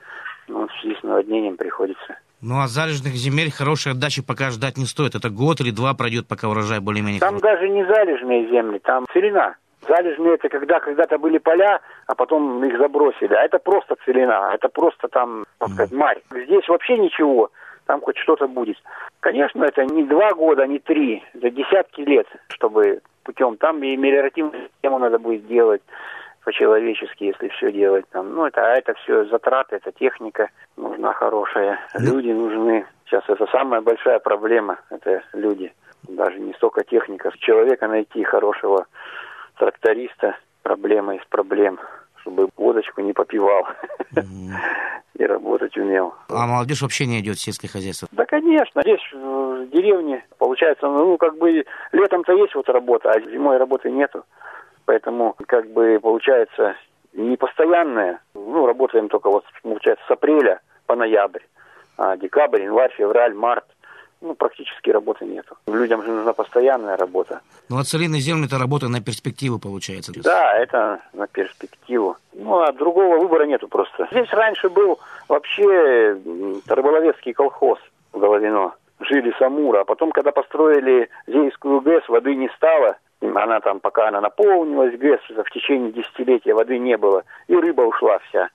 Ну, 0.48 0.60
вот 0.60 0.70
в 0.70 0.80
связи 0.80 0.96
с 0.98 1.02
наводнением 1.02 1.56
приходится. 1.56 2.18
Ну, 2.40 2.60
а 2.60 2.68
залежных 2.68 3.14
земель 3.14 3.50
хорошей 3.50 3.92
отдачи 3.92 4.22
пока 4.22 4.50
ждать 4.50 4.76
не 4.76 4.84
стоит. 4.86 5.14
Это 5.14 5.30
год 5.30 5.60
или 5.60 5.70
два 5.70 5.94
пройдет, 5.94 6.28
пока 6.28 6.48
урожай 6.48 6.80
более-менее 6.80 7.20
Там 7.20 7.40
хороший. 7.40 7.56
даже 7.56 7.68
не 7.68 7.84
залежные 7.84 8.48
земли, 8.48 8.78
там 8.78 9.06
целина. 9.12 9.56
Залежные 9.86 10.34
это 10.34 10.48
когда 10.48 10.80
когда-то 10.80 11.18
были 11.18 11.38
поля, 11.38 11.80
а 12.06 12.14
потом 12.14 12.62
их 12.64 12.78
забросили. 12.78 13.34
А 13.34 13.42
это 13.42 13.58
просто 13.58 13.96
целина, 14.04 14.52
это 14.54 14.68
просто 14.68 15.08
там, 15.08 15.44
так 15.58 15.70
сказать, 15.70 15.92
марь. 15.92 16.20
Здесь 16.30 16.68
вообще 16.68 16.98
ничего, 16.98 17.50
там 17.86 18.00
хоть 18.00 18.16
что-то 18.18 18.48
будет. 18.48 18.76
Конечно, 19.20 19.64
это 19.64 19.84
не 19.84 20.04
два 20.04 20.32
года, 20.32 20.66
не 20.66 20.78
три, 20.78 21.22
это 21.34 21.50
десятки 21.50 22.02
лет, 22.02 22.26
чтобы 22.48 23.00
путем. 23.24 23.56
Там 23.56 23.82
и 23.82 23.96
мелиоративную 23.96 24.68
систему 24.68 24.98
надо 24.98 25.18
будет 25.18 25.46
делать, 25.46 25.82
по-человечески, 26.44 27.24
если 27.24 27.48
все 27.48 27.72
делать 27.72 28.04
там. 28.10 28.34
Ну, 28.34 28.46
это, 28.46 28.60
а 28.60 28.76
это 28.76 28.94
все 28.94 29.24
затраты, 29.24 29.76
это 29.76 29.92
техника 29.92 30.50
нужна 30.76 31.12
хорошая, 31.12 31.80
люди 31.94 32.30
нужны. 32.30 32.86
Сейчас 33.06 33.24
это 33.28 33.46
самая 33.46 33.80
большая 33.80 34.18
проблема, 34.18 34.78
это 34.90 35.22
люди. 35.32 35.72
Даже 36.06 36.38
не 36.38 36.52
столько 36.54 36.84
техника. 36.84 37.32
Человека 37.38 37.88
найти 37.88 38.22
хорошего 38.24 38.86
тракториста, 39.56 40.36
проблема 40.62 41.16
из 41.16 41.24
проблем 41.28 41.78
чтобы 42.24 42.48
водочку 42.56 43.02
не 43.02 43.12
попивал 43.12 43.66
и 45.14 45.24
работать 45.24 45.76
умел. 45.76 46.14
А 46.30 46.46
молодежь 46.46 46.80
вообще 46.80 47.04
не 47.06 47.20
идет 47.20 47.36
в 47.36 47.40
сельское 47.40 47.68
хозяйство? 47.68 48.08
Да, 48.12 48.24
конечно. 48.24 48.80
Здесь, 48.80 49.00
в 49.12 49.66
деревне, 49.70 50.24
получается, 50.38 50.88
ну, 50.88 51.18
как 51.18 51.36
бы 51.36 51.64
летом-то 51.92 52.32
есть 52.32 52.54
вот 52.54 52.68
работа, 52.70 53.10
а 53.10 53.20
зимой 53.20 53.58
работы 53.58 53.90
нету. 53.90 54.24
Поэтому, 54.86 55.36
как 55.46 55.70
бы, 55.70 55.98
получается, 56.00 56.76
не 57.12 57.36
постоянная. 57.36 58.20
Ну, 58.34 58.66
работаем 58.66 59.08
только 59.08 59.30
вот, 59.30 59.44
получается, 59.62 60.04
с 60.08 60.10
апреля 60.10 60.60
по 60.86 60.96
ноябрь. 60.96 61.42
А 61.98 62.16
декабрь, 62.16 62.62
январь, 62.62 62.92
февраль, 62.96 63.34
март 63.34 63.64
ну, 64.24 64.34
практически 64.34 64.90
работы 64.90 65.26
нету. 65.26 65.56
Людям 65.66 66.02
же 66.02 66.10
нужна 66.10 66.32
постоянная 66.32 66.96
работа. 66.96 67.40
Ну, 67.68 67.78
а 67.78 67.84
целинные 67.84 68.20
земли 68.20 68.46
это 68.46 68.58
работа 68.58 68.88
на 68.88 69.00
перспективу 69.00 69.58
получается. 69.58 70.12
Да, 70.16 70.54
это 70.54 71.00
на 71.12 71.26
перспективу. 71.26 72.16
Ну, 72.32 72.60
а 72.60 72.72
другого 72.72 73.18
выбора 73.18 73.44
нету 73.44 73.68
просто. 73.68 74.08
Здесь 74.10 74.30
раньше 74.32 74.70
был 74.70 74.98
вообще 75.28 76.18
рыболовецкий 76.66 77.34
колхоз 77.34 77.78
в 78.12 78.18
Головино. 78.18 78.72
Жили 79.00 79.34
с 79.38 79.42
Амура. 79.42 79.80
А 79.80 79.84
потом, 79.84 80.10
когда 80.12 80.32
построили 80.32 81.10
Зейскую 81.26 81.80
ГЭС, 81.82 82.08
воды 82.08 82.34
не 82.34 82.48
стало. 82.56 82.96
Она 83.20 83.60
там, 83.60 83.80
пока 83.80 84.08
она 84.08 84.20
наполнилась, 84.20 84.96
ГЭС, 84.96 85.20
в 85.28 85.50
течение 85.50 85.92
десятилетия 85.92 86.54
воды 86.54 86.78
не 86.78 86.96
было. 86.96 87.24
И 87.48 87.54
рыба 87.54 87.82
ушла 87.82 88.18
вся. 88.28 88.48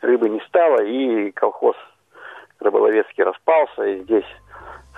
Рыбы 0.00 0.30
не 0.30 0.40
стало, 0.40 0.82
и 0.82 1.30
колхоз 1.32 1.76
рыболовецкий 2.60 3.24
распался, 3.24 3.84
и 3.84 4.00
здесь 4.00 4.24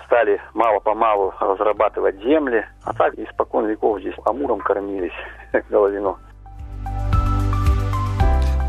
стали 0.05 0.41
мало-помалу 0.53 1.33
разрабатывать 1.39 2.17
земли, 2.21 2.65
а 2.83 2.93
так 2.93 3.13
испокон 3.15 3.67
веков 3.67 3.99
здесь 3.99 4.15
амуром 4.25 4.59
кормились 4.59 5.11
головино. 5.69 6.17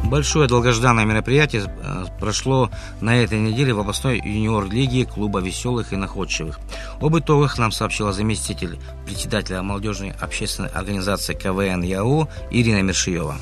Большое 0.04 0.46
долгожданное 0.46 1.06
мероприятие 1.06 1.62
э, 1.62 2.04
прошло 2.20 2.70
на 3.00 3.16
этой 3.16 3.40
неделе 3.40 3.72
в 3.72 3.80
областной 3.80 4.18
юниор-лиге 4.18 5.06
клуба 5.06 5.40
веселых 5.40 5.92
и 5.92 5.96
находчивых. 5.96 6.60
Об 7.00 7.18
итогах 7.18 7.58
нам 7.58 7.72
сообщила 7.72 8.12
заместитель 8.12 8.78
председателя 9.06 9.62
молодежной 9.62 10.12
общественной 10.20 10.68
организации 10.68 11.34
КВН 11.34 11.82
ЯУ 11.82 12.28
Ирина 12.50 12.82
Мершиева. 12.82 13.34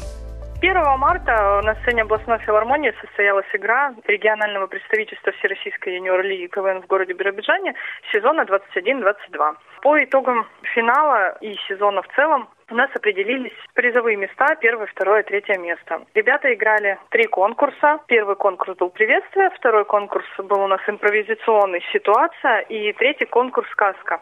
1 0.62 0.76
марта 0.96 1.60
на 1.64 1.74
сцене 1.82 2.02
областной 2.02 2.38
филармонии 2.38 2.94
состоялась 3.00 3.48
игра 3.52 3.92
регионального 4.04 4.68
представительства 4.68 5.32
Всероссийской 5.32 5.96
юниор-лиги 5.96 6.46
КВН 6.46 6.82
в 6.82 6.86
городе 6.86 7.14
Биробиджане 7.14 7.74
сезона 8.12 8.42
21-22. 8.42 9.56
По 9.82 10.04
итогам 10.04 10.46
финала 10.62 11.36
и 11.40 11.56
сезона 11.66 12.02
в 12.02 12.08
целом 12.14 12.48
у 12.70 12.76
нас 12.76 12.88
определились 12.94 13.52
призовые 13.74 14.16
места, 14.16 14.54
первое, 14.60 14.86
второе, 14.86 15.24
третье 15.24 15.58
место. 15.58 16.02
Ребята 16.14 16.54
играли 16.54 16.96
три 17.10 17.26
конкурса. 17.26 17.98
Первый 18.06 18.36
конкурс 18.36 18.76
был 18.78 18.90
приветствие, 18.90 19.50
второй 19.50 19.84
конкурс 19.84 20.26
был 20.38 20.60
у 20.62 20.68
нас 20.68 20.80
импровизационный 20.86 21.82
ситуация 21.92 22.60
и 22.60 22.92
третий 22.92 23.26
конкурс 23.26 23.68
сказка. 23.72 24.20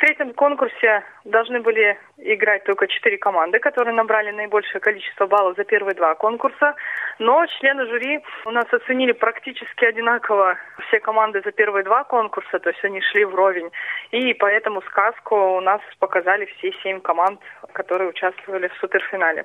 В 0.00 0.02
третьем 0.02 0.32
конкурсе 0.32 1.04
должны 1.26 1.60
были 1.60 1.98
играть 2.16 2.64
только 2.64 2.86
четыре 2.86 3.18
команды, 3.18 3.58
которые 3.58 3.92
набрали 3.92 4.30
наибольшее 4.30 4.80
количество 4.80 5.26
баллов 5.26 5.58
за 5.58 5.64
первые 5.64 5.94
два 5.94 6.14
конкурса. 6.14 6.74
Но 7.18 7.44
члены 7.44 7.84
жюри 7.84 8.24
у 8.46 8.50
нас 8.50 8.64
оценили 8.72 9.12
практически 9.12 9.84
одинаково 9.84 10.56
все 10.88 11.00
команды 11.00 11.42
за 11.44 11.52
первые 11.52 11.84
два 11.84 12.04
конкурса, 12.04 12.58
то 12.60 12.70
есть 12.70 12.82
они 12.82 13.02
шли 13.02 13.26
вровень. 13.26 13.70
И 14.10 14.32
поэтому 14.32 14.80
сказку 14.88 15.36
у 15.36 15.60
нас 15.60 15.82
показали 15.98 16.46
все 16.46 16.72
семь 16.82 17.02
команд, 17.02 17.38
которые 17.74 18.08
участвовали 18.08 18.68
в 18.68 18.74
суперфинале. 18.80 19.44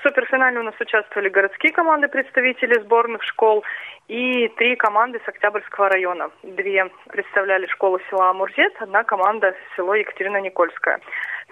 В 0.00 0.02
суперфинале 0.02 0.58
у 0.58 0.64
нас 0.64 0.74
участвовали 0.80 1.28
городские 1.28 1.72
команды, 1.72 2.08
представители 2.08 2.80
сборных 2.80 3.22
школ, 3.22 3.62
и 4.08 4.48
три 4.58 4.76
команды 4.76 5.20
с 5.24 5.28
Октябрьского 5.28 5.88
района. 5.88 6.30
Две 6.42 6.90
представляли 7.08 7.66
школу 7.66 8.00
села 8.10 8.30
Амурзец, 8.30 8.72
одна 8.80 9.04
команда 9.04 9.54
село 9.76 9.91
Екатерина-Никольская. 9.94 11.00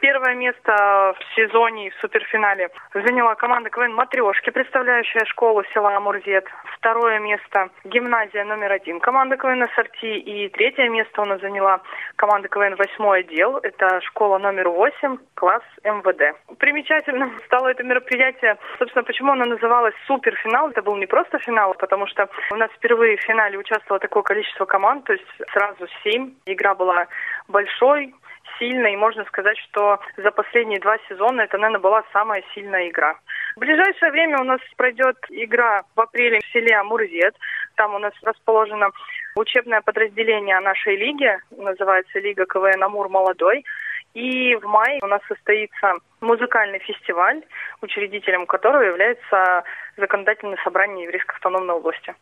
Первое 0.01 0.35
место 0.35 1.15
в 1.19 1.35
сезоне 1.37 1.89
и 1.89 1.91
в 1.91 1.95
суперфинале 1.97 2.71
заняла 2.95 3.35
команда 3.35 3.69
КВН 3.69 3.93
«Матрешки», 3.95 4.49
представляющая 4.51 5.27
школу 5.27 5.63
села 5.75 5.95
Амурзет. 5.95 6.47
Второе 6.77 7.19
место– 7.19 7.69
гимназия 7.85 8.45
номер 8.45 8.73
один 8.73 9.01
команда 9.01 9.37
КВН 9.37 9.65
«Ассорти». 9.65 10.19
И 10.19 10.49
третье 10.49 10.89
место 10.89 11.21
у 11.21 11.27
нас 11.27 11.41
заняла 11.43 11.83
команда 12.17 12.49
КВН 12.49 12.77
«Восьмой 12.77 13.21
отдел». 13.21 13.59
Это 13.59 14.01
школа 14.01 14.39
номер 14.39 14.71
восемь, 14.71 15.19
класс 15.35 15.63
МВД. 15.85 16.35
Примечательным 16.59 17.39
стало 17.45 17.69
это 17.69 17.83
мероприятие. 17.83 18.57
Собственно, 18.79 19.05
почему 19.05 19.33
оно 19.33 19.45
называлось 19.45 19.95
«Суперфинал»? 20.07 20.71
Это 20.71 20.81
был 20.81 20.97
не 20.97 21.07
просто 21.07 21.39
финал, 21.41 21.75
потому 21.75 22.07
что 22.07 22.31
у 22.53 22.57
нас 22.57 22.71
впервые 22.73 23.19
в 23.19 23.23
финале 23.23 23.59
участвовало 23.59 24.01
такое 24.01 24.23
количество 24.23 24.65
команд, 24.65 25.05
то 25.05 25.13
есть 25.13 25.27
сразу 25.53 25.87
семь. 26.03 26.37
Игра 26.47 26.75
была 26.75 27.07
большой, 27.49 28.15
сильно, 28.61 28.87
и 28.87 28.97
можно 28.97 29.25
сказать, 29.25 29.59
что 29.59 29.99
за 30.17 30.31
последние 30.31 30.79
два 30.79 30.99
сезона 31.09 31.41
это, 31.41 31.59
наверное, 31.59 31.81
была 31.81 32.05
самая 32.13 32.45
сильная 32.55 32.89
игра. 32.89 33.17
В 33.57 33.61
ближайшее 33.61 34.13
время 34.13 34.41
у 34.41 34.45
нас 34.45 34.61
пройдет 34.77 35.17
игра 35.31 35.83
в 35.97 36.01
апреле 36.01 36.39
в 36.39 36.53
селе 36.53 36.77
Амурзет. 36.77 37.35
Там 37.75 37.95
у 37.95 37.99
нас 37.99 38.13
расположено 38.23 38.91
учебное 39.35 39.81
подразделение 39.81 40.61
нашей 40.61 40.97
лиги, 40.97 41.37
называется 41.51 42.21
Лига 42.21 42.47
КВН 42.47 42.85
Амур 42.85 43.09
Молодой. 43.09 43.65
И 44.13 44.57
в 44.57 44.65
мае 44.65 44.99
у 45.03 45.07
нас 45.07 45.21
состоится 45.29 45.95
музыкальный 46.21 46.81
фестиваль, 46.81 47.43
учредителем 47.81 48.47
которого 48.47 48.83
является 48.83 49.65
Законодательное 49.97 50.59
собрание 50.65 51.05
Еврейской 51.05 51.35
автономной 51.37 51.75
области. 51.75 52.15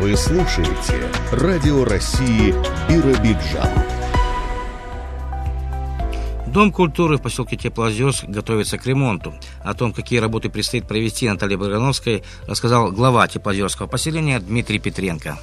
Вы 0.00 0.16
слушаете 0.16 0.96
Радио 1.30 1.84
России 1.84 2.54
Биробиджан. 2.88 3.68
Дом 6.46 6.72
культуры 6.72 7.18
в 7.18 7.22
поселке 7.22 7.56
Теплоозерск 7.56 8.24
готовится 8.26 8.78
к 8.78 8.86
ремонту. 8.86 9.34
О 9.62 9.74
том, 9.74 9.92
какие 9.92 10.18
работы 10.18 10.48
предстоит 10.48 10.88
провести 10.88 11.28
Наталье 11.28 11.58
Баграновской, 11.58 12.22
рассказал 12.48 12.92
глава 12.92 13.28
Теплоозерского 13.28 13.88
поселения 13.88 14.40
Дмитрий 14.40 14.78
Петренко. 14.78 15.36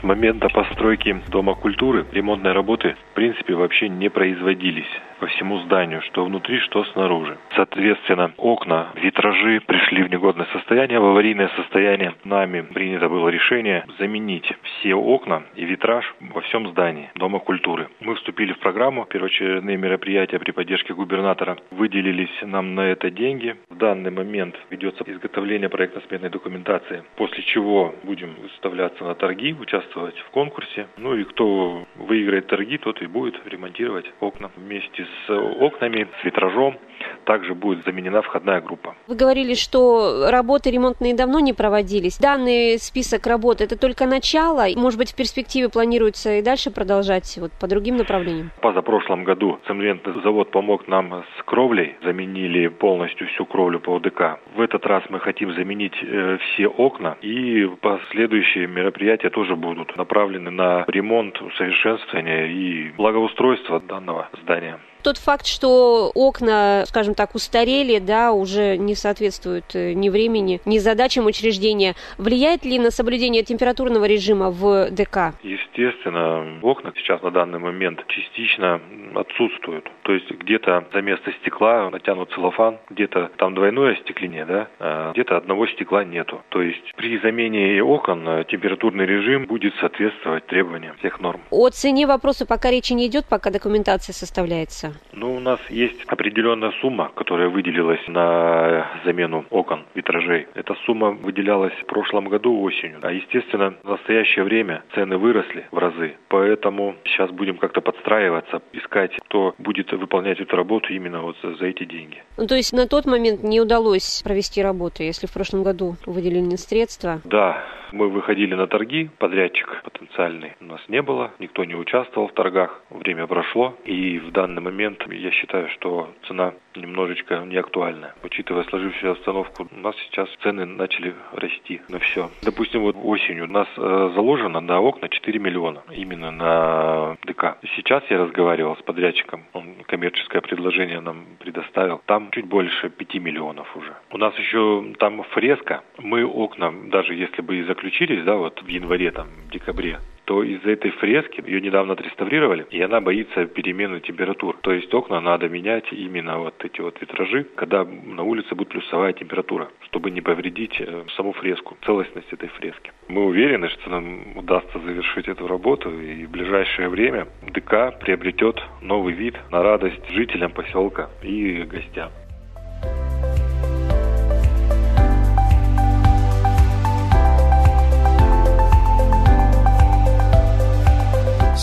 С 0.00 0.02
момента 0.02 0.48
постройки 0.48 1.22
Дома 1.28 1.54
культуры 1.54 2.04
ремонтные 2.10 2.54
работы 2.54 2.96
в 3.12 3.14
принципе 3.14 3.54
вообще 3.54 3.88
не 3.88 4.10
производились 4.10 4.90
по 5.22 5.28
всему 5.28 5.58
зданию, 5.60 6.02
что 6.02 6.24
внутри, 6.24 6.58
что 6.58 6.82
снаружи. 6.82 7.38
Соответственно, 7.54 8.32
окна, 8.38 8.88
витражи 8.96 9.60
пришли 9.60 10.02
в 10.02 10.10
негодное 10.10 10.46
состояние, 10.46 10.98
в 10.98 11.04
аварийное 11.04 11.48
состояние. 11.54 12.14
Нами 12.24 12.62
принято 12.62 13.08
было 13.08 13.28
решение 13.28 13.84
заменить 14.00 14.52
все 14.64 14.96
окна 14.96 15.44
и 15.54 15.64
витраж 15.64 16.12
во 16.20 16.40
всем 16.40 16.68
здании 16.70 17.12
Дома 17.14 17.38
культуры. 17.38 17.86
Мы 18.00 18.16
вступили 18.16 18.52
в 18.52 18.58
программу, 18.58 19.04
первоочередные 19.04 19.76
мероприятия 19.76 20.40
при 20.40 20.50
поддержке 20.50 20.92
губернатора. 20.92 21.56
Выделились 21.70 22.42
нам 22.42 22.74
на 22.74 22.80
это 22.80 23.08
деньги. 23.08 23.54
В 23.70 23.76
данный 23.76 24.10
момент 24.10 24.56
ведется 24.70 25.04
изготовление 25.06 25.68
проектно-сметной 25.68 26.30
документации, 26.30 27.04
после 27.14 27.44
чего 27.44 27.94
будем 28.02 28.34
выставляться 28.42 29.04
на 29.04 29.14
торги, 29.14 29.54
участвовать 29.54 30.18
в 30.18 30.30
конкурсе. 30.30 30.88
Ну 30.96 31.14
и 31.14 31.22
кто 31.22 31.86
выиграет 31.94 32.48
торги, 32.48 32.76
тот 32.76 33.00
и 33.02 33.06
будет 33.06 33.40
ремонтировать 33.46 34.06
окна 34.18 34.50
вместе 34.56 35.06
с 35.26 35.30
окнами, 35.30 36.06
с 36.20 36.24
витражом. 36.24 36.78
Также 37.24 37.54
будет 37.54 37.84
заменена 37.84 38.22
входная 38.22 38.60
группа. 38.60 38.94
Вы 39.06 39.14
говорили, 39.14 39.54
что 39.54 40.30
работы 40.30 40.70
ремонтные 40.70 41.14
давно 41.14 41.40
не 41.40 41.52
проводились. 41.52 42.18
Данный 42.18 42.78
список 42.78 43.26
работ– 43.26 43.60
это 43.60 43.78
только 43.78 44.06
начало. 44.06 44.66
Может 44.76 44.98
быть, 44.98 45.12
в 45.12 45.16
перспективе 45.16 45.68
планируется 45.68 46.34
и 46.34 46.42
дальше 46.42 46.70
продолжать 46.70 47.38
вот, 47.40 47.52
по 47.52 47.66
другим 47.66 47.96
направлениям? 47.96 48.50
Позапрошлом 48.60 49.24
году 49.24 49.58
цементный 49.66 50.20
завод 50.22 50.50
помог 50.50 50.88
нам 50.88 51.24
с 51.38 51.42
кровлей. 51.44 51.96
Заменили 52.02 52.68
полностью 52.68 53.28
всю 53.28 53.46
кровлю 53.46 53.80
по 53.80 53.96
ОДК. 53.96 54.40
В 54.54 54.60
этот 54.60 54.84
раз 54.86 55.02
мы 55.08 55.20
хотим 55.20 55.54
заменить 55.54 55.94
э, 56.02 56.38
все 56.38 56.66
окна. 56.66 57.16
И 57.22 57.68
последующие 57.80 58.66
мероприятия 58.66 59.30
тоже 59.30 59.56
будут 59.56 59.96
направлены 59.96 60.50
на 60.50 60.84
ремонт, 60.88 61.40
усовершенствование 61.40 62.52
и 62.52 62.92
благоустройство 62.92 63.80
данного 63.80 64.28
здания. 64.42 64.78
Тот 65.02 65.18
факт, 65.18 65.46
что 65.46 66.12
окна, 66.14 66.84
скажем 66.92 67.14
так, 67.14 67.34
устарели, 67.34 67.98
да, 67.98 68.32
уже 68.32 68.76
не 68.76 68.94
соответствуют 68.94 69.74
э, 69.74 69.94
ни 69.94 70.10
времени, 70.10 70.60
ни 70.66 70.76
задачам 70.76 71.24
учреждения, 71.24 71.94
влияет 72.18 72.66
ли 72.66 72.78
на 72.78 72.90
соблюдение 72.90 73.42
температурного 73.42 74.04
режима 74.04 74.50
в 74.50 74.90
ДК? 74.90 75.32
Естественно, 75.42 76.58
окна 76.60 76.92
сейчас 76.94 77.22
на 77.22 77.30
данный 77.30 77.58
момент 77.58 78.06
частично 78.08 78.78
отсутствуют. 79.14 79.90
То 80.02 80.12
есть 80.12 80.30
где-то 80.30 80.84
за 80.92 81.00
место 81.00 81.32
стекла 81.40 81.88
натянут 81.88 82.30
целлофан, 82.32 82.76
где-то 82.90 83.30
там 83.38 83.54
двойное 83.54 83.94
остекление, 83.94 84.44
да, 84.44 84.68
а 84.78 85.12
где-то 85.12 85.38
одного 85.38 85.66
стекла 85.68 86.04
нету. 86.04 86.42
То 86.50 86.60
есть 86.60 86.92
при 86.96 87.18
замене 87.20 87.82
окон 87.82 88.44
температурный 88.50 89.06
режим 89.06 89.46
будет 89.46 89.74
соответствовать 89.76 90.46
требованиям 90.46 90.94
всех 90.98 91.20
норм. 91.20 91.40
О 91.50 91.70
цене 91.70 92.06
вопроса 92.06 92.44
пока 92.44 92.70
речи 92.70 92.92
не 92.92 93.06
идет, 93.06 93.24
пока 93.30 93.50
документация 93.50 94.12
составляется. 94.12 94.92
Ну, 95.12 95.34
у 95.34 95.40
нас 95.40 95.58
есть 95.70 96.02
определенная 96.06 96.72
сумма, 96.82 97.10
которая 97.14 97.48
выделилась 97.48 98.06
на 98.08 98.90
замену 99.04 99.46
окон, 99.50 99.86
витражей. 99.94 100.48
Эта 100.54 100.74
сумма 100.84 101.12
выделялась 101.12 101.72
в 101.82 101.86
прошлом 101.86 102.28
году 102.28 102.60
осенью. 102.60 102.98
А, 103.02 103.12
естественно, 103.12 103.74
в 103.82 103.88
настоящее 103.88 104.44
время 104.44 104.82
цены 104.94 105.16
выросли 105.16 105.66
в 105.70 105.78
разы. 105.78 106.16
Поэтому 106.28 106.96
сейчас 107.04 107.30
будем 107.30 107.56
как-то 107.56 107.80
подстраиваться, 107.80 108.60
искать, 108.72 109.12
кто 109.28 109.54
будет 109.58 109.92
выполнять 109.92 110.40
эту 110.40 110.56
работу 110.56 110.92
именно 110.92 111.22
вот 111.22 111.36
за, 111.42 111.66
эти 111.66 111.84
деньги. 111.84 112.22
Ну, 112.36 112.46
то 112.46 112.56
есть 112.56 112.72
на 112.72 112.88
тот 112.88 113.06
момент 113.06 113.42
не 113.44 113.60
удалось 113.60 114.20
провести 114.24 114.62
работу, 114.62 115.04
если 115.04 115.26
в 115.26 115.32
прошлом 115.32 115.62
году 115.62 115.94
выделены 116.06 116.56
средства? 116.58 117.20
Да, 117.24 117.62
мы 117.92 118.08
выходили 118.08 118.54
на 118.54 118.66
торги, 118.66 119.10
подрядчик 119.18 119.82
потенциальный 119.84 120.52
у 120.60 120.64
нас 120.64 120.80
не 120.88 121.02
было, 121.02 121.32
никто 121.38 121.64
не 121.64 121.74
участвовал 121.74 122.28
в 122.28 122.32
торгах, 122.32 122.82
время 122.90 123.26
прошло, 123.26 123.74
и 123.84 124.18
в 124.18 124.30
данный 124.32 124.62
момент 124.62 125.04
я 125.10 125.30
считаю, 125.30 125.68
что 125.70 126.08
цена 126.26 126.54
немножечко 126.74 127.38
не 127.46 127.56
актуальна. 127.56 128.14
Учитывая 128.22 128.64
сложившуюся 128.64 129.10
обстановку, 129.10 129.68
у 129.70 129.80
нас 129.80 129.94
сейчас 130.06 130.28
цены 130.42 130.64
начали 130.64 131.14
расти 131.32 131.80
на 131.88 131.98
все. 131.98 132.30
Допустим, 132.42 132.82
вот 132.82 132.96
осенью 133.02 133.44
у 133.44 133.52
нас 133.52 133.68
э, 133.76 134.10
заложено 134.14 134.60
на 134.60 134.80
окна 134.80 135.08
4 135.08 135.38
миллиона, 135.38 135.82
именно 135.90 136.30
на 136.30 137.16
ДК. 137.24 137.58
Сейчас 137.76 138.02
я 138.10 138.18
разговаривал 138.18 138.76
с 138.76 138.82
подрядчиком, 138.82 139.44
он 139.52 139.74
коммерческое 139.86 140.40
предложение 140.40 141.00
нам 141.00 141.24
предоставил, 141.38 142.00
там 142.06 142.30
чуть 142.30 142.46
больше 142.46 142.90
5 142.90 143.14
миллионов 143.16 143.76
уже. 143.76 143.94
У 144.10 144.18
нас 144.18 144.34
еще 144.38 144.84
там 144.98 145.22
фреска, 145.24 145.82
мы 145.98 146.24
окна, 146.24 146.72
даже 146.86 147.14
если 147.14 147.42
бы 147.42 147.56
и 147.56 147.62
заключились, 147.82 148.24
да, 148.24 148.36
вот 148.36 148.62
в 148.62 148.68
январе, 148.68 149.10
там, 149.10 149.26
декабре, 149.50 149.98
то 150.24 150.44
из-за 150.44 150.70
этой 150.70 150.92
фрески 150.92 151.42
ее 151.44 151.60
недавно 151.60 151.94
отреставрировали, 151.94 152.64
и 152.70 152.80
она 152.80 153.00
боится 153.00 153.44
перемены 153.46 154.00
температур. 154.00 154.56
То 154.62 154.72
есть 154.72 154.94
окна 154.94 155.20
надо 155.20 155.48
менять 155.48 155.92
именно 155.92 156.38
вот 156.38 156.64
эти 156.64 156.80
вот 156.80 157.00
витражи, 157.00 157.44
когда 157.56 157.84
на 157.84 158.22
улице 158.22 158.54
будет 158.54 158.68
плюсовая 158.68 159.12
температура, 159.12 159.68
чтобы 159.86 160.12
не 160.12 160.20
повредить 160.20 160.80
э, 160.80 161.04
саму 161.16 161.32
фреску, 161.32 161.76
целостность 161.84 162.32
этой 162.32 162.48
фрески. 162.50 162.92
Мы 163.08 163.24
уверены, 163.24 163.68
что 163.68 163.90
нам 163.90 164.36
удастся 164.36 164.78
завершить 164.78 165.26
эту 165.26 165.48
работу, 165.48 165.90
и 165.90 166.24
в 166.24 166.30
ближайшее 166.30 166.88
время 166.88 167.26
ДК 167.52 167.98
приобретет 168.00 168.62
новый 168.80 169.14
вид 169.14 169.34
на 169.50 169.62
радость 169.62 170.08
жителям 170.10 170.52
поселка 170.52 171.10
и 171.22 171.64
гостям. 171.64 172.12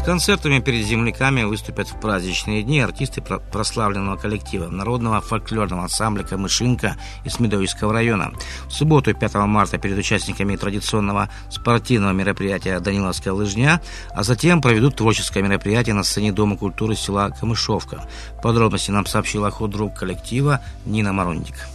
Концертами 0.10 0.58
перед 0.58 0.88
земляками 0.88 1.43
выступят 1.43 1.88
в 1.88 2.00
праздничные 2.02 2.63
дни 2.63 2.80
артисты 2.82 3.22
прославленного 3.22 4.17
коллектива 4.17 4.67
народного 4.67 5.22
фольклорного 5.22 5.84
ансамбля 5.84 6.24
«Камышинка» 6.24 6.95
из 7.26 7.39
Медовического 7.39 7.93
района. 7.93 8.32
В 8.65 8.72
субботу, 8.72 9.13
5 9.13 9.36
марта, 9.36 9.78
перед 9.78 10.00
участниками 10.00 10.56
традиционного 10.56 11.30
спортивного 11.52 12.12
мероприятия 12.13 12.80
«Даниловская 12.80 13.36
лыжня», 13.36 13.82
а 14.15 14.24
затем 14.24 14.63
проведут 14.63 14.95
творческое 14.95 15.43
мероприятие 15.43 15.93
на 15.93 16.02
сцене 16.02 16.32
Дома 16.32 16.58
культуры 16.58 16.95
села 16.95 17.30
Камышовка. 17.30 18.02
Подробности 18.41 18.89
нам 18.89 19.06
сообщила 19.06 19.52
худрук 19.52 19.93
коллектива 19.93 20.60
Нина 20.88 21.13
Маронник. 21.13 21.67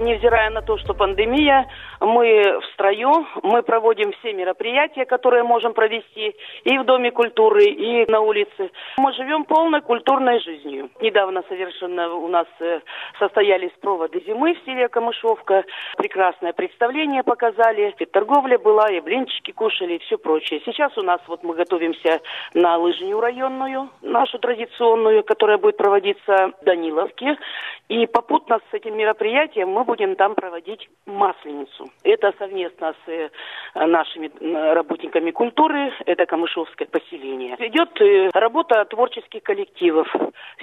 Невзирая 0.00 0.48
на 0.48 0.62
то, 0.62 0.78
что 0.78 0.94
пандемия, 0.94 1.66
мы 2.00 2.60
в 2.60 2.64
строю, 2.72 3.26
мы 3.42 3.62
проводим 3.62 4.12
все 4.12 4.32
мероприятия, 4.32 5.04
которые 5.04 5.42
можем 5.42 5.74
провести 5.74 6.34
и 6.64 6.78
в 6.78 6.84
Доме 6.84 7.10
культуры, 7.10 7.64
и 7.64 8.10
на 8.10 8.20
улице. 8.20 8.70
Мы 8.96 9.12
живем 9.12 9.44
полной 9.44 9.82
культурной 9.82 10.40
жизнью. 10.40 10.90
Недавно 11.00 11.44
совершенно 11.48 12.12
у 12.14 12.28
нас 12.28 12.46
э, 12.60 12.80
состоялись 13.18 13.72
проводы 13.80 14.22
зимы 14.26 14.54
в 14.54 14.64
селе 14.64 14.88
Камышовка. 14.88 15.64
Прекрасное 15.96 16.52
представление 16.52 17.22
показали. 17.22 17.94
И 17.98 18.04
торговля 18.06 18.58
была, 18.58 18.90
и 18.90 19.00
блинчики 19.00 19.50
кушали, 19.52 19.94
и 19.94 19.98
все 19.98 20.16
прочее. 20.16 20.62
Сейчас 20.64 20.96
у 20.96 21.02
нас 21.02 21.20
вот 21.26 21.42
мы 21.42 21.54
готовимся 21.54 22.20
на 22.54 22.78
лыжню 22.78 23.20
районную, 23.20 23.90
нашу 24.02 24.38
традиционную, 24.38 25.22
которая 25.22 25.58
будет 25.58 25.76
проводиться 25.76 26.52
в 26.60 26.64
Даниловке. 26.64 27.36
И 27.88 28.06
попутно 28.06 28.60
с 28.70 28.74
этим 28.74 28.96
мероприятием 28.96 29.68
мы 29.68 29.84
будем 29.84 30.16
там 30.16 30.34
проводить 30.34 30.88
Масленицу. 31.06 31.89
Это 32.02 32.32
совместно 32.38 32.94
с 33.04 33.08
э, 33.08 33.28
нашими 33.74 34.30
работниками 34.72 35.30
культуры, 35.30 35.92
это 36.06 36.24
Камышовское 36.24 36.88
поселение. 36.88 37.56
Идет 37.58 38.00
э, 38.00 38.30
работа 38.32 38.84
творческих 38.86 39.42
коллективов, 39.42 40.08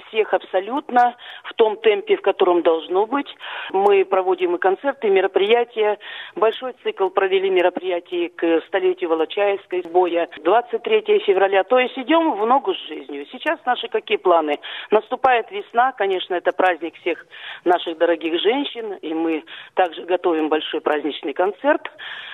всех 0.08 0.34
абсолютно, 0.34 1.16
в 1.44 1.54
том 1.54 1.76
темпе, 1.76 2.16
в 2.16 2.22
котором 2.22 2.62
должно 2.62 3.06
быть. 3.06 3.28
Мы 3.72 4.04
проводим 4.04 4.56
и 4.56 4.58
концерты, 4.58 5.06
и 5.06 5.10
мероприятия. 5.10 5.98
Большой 6.34 6.74
цикл 6.82 7.08
провели 7.08 7.50
мероприятий 7.50 8.28
к 8.28 8.62
столетию 8.66 9.10
Волочаевской 9.10 9.82
боя. 9.82 10.28
23 10.42 11.20
февраля. 11.20 11.62
То 11.64 11.78
есть 11.78 11.96
идем 11.98 12.32
в 12.32 12.46
ногу 12.46 12.74
с 12.74 12.88
жизнью. 12.88 13.26
Сейчас 13.30 13.58
наши 13.64 13.88
какие 13.88 14.18
планы? 14.18 14.58
Наступает 14.90 15.50
весна, 15.50 15.92
конечно, 15.92 16.34
это 16.34 16.52
праздник 16.52 16.94
всех 16.96 17.26
наших 17.64 17.98
дорогих 17.98 18.40
женщин, 18.40 18.94
и 18.94 19.14
мы 19.14 19.44
также 19.74 20.02
готовим 20.02 20.48
большой 20.48 20.80
праздничный 21.18 21.32
концерт. 21.34 21.82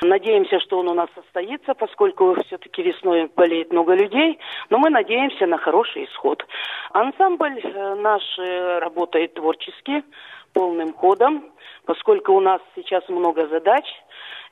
Надеемся, 0.03 0.61
что 0.61 0.79
он 0.79 0.89
у 0.89 0.95
нас 0.95 1.09
состоится, 1.15 1.75
поскольку 1.75 2.37
все-таки 2.47 2.83
весной 2.83 3.31
болеет 3.35 3.73
много 3.73 3.95
людей, 3.95 4.39
но 4.71 4.79
мы 4.79 4.91
надеемся 4.91 5.47
на 5.47 5.59
хороший 5.59 6.05
исход. 6.05 6.45
Ансамбль 6.93 7.61
э, 7.63 7.95
наш 7.97 8.23
э, 8.39 8.79
работает 8.79 9.35
творчески, 9.35 10.05
полным 10.55 10.95
ходом, 10.95 11.45
поскольку 11.85 12.33
у 12.33 12.41
нас 12.41 12.63
сейчас 12.75 13.07
много 13.09 13.47
задач– 13.49 13.85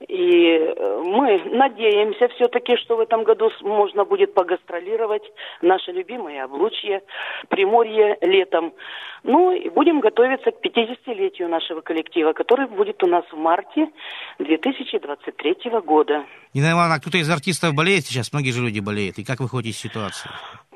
и 0.09 0.59
э, 0.59 1.03
мы 1.05 1.43
надеемся 1.57 2.29
все-таки, 2.35 2.77
что 2.77 2.97
в 2.97 3.01
этом 3.01 3.25
году 3.25 3.51
можно 3.61 4.05
будет 4.05 4.35
погастролировать 4.35 5.23
наше 5.61 5.93
любимое 5.93 6.45
облучье, 6.45 7.03
Приморье 7.49 8.17
летом. 8.21 8.73
Ну 9.23 9.53
и 9.53 9.69
будем 9.69 10.01
готовиться 10.01 10.51
к 10.51 10.65
50-летию 10.65 11.49
нашего 11.49 11.81
коллектива, 11.81 12.33
который 12.33 12.67
будет 12.67 13.03
у 13.05 13.07
нас 13.07 13.25
в 13.31 13.37
марте 13.37 13.89
2023 14.39 15.71
года. 15.85 16.25
Нина 16.55 16.73
Ивановна, 16.73 17.01
кто-то 17.01 17.19
из 17.19 17.31
артистов 17.31 17.75
болеет 17.75 18.05
сейчас? 18.05 18.33
Многие 18.33 18.51
же 18.51 18.63
люди 18.63 18.81
болеют. 18.81 19.19
И 19.19 19.25
как 19.25 19.41
вы 19.41 19.49
ходите 19.49 19.71
из 19.71 19.79
ситуации? 19.79 20.31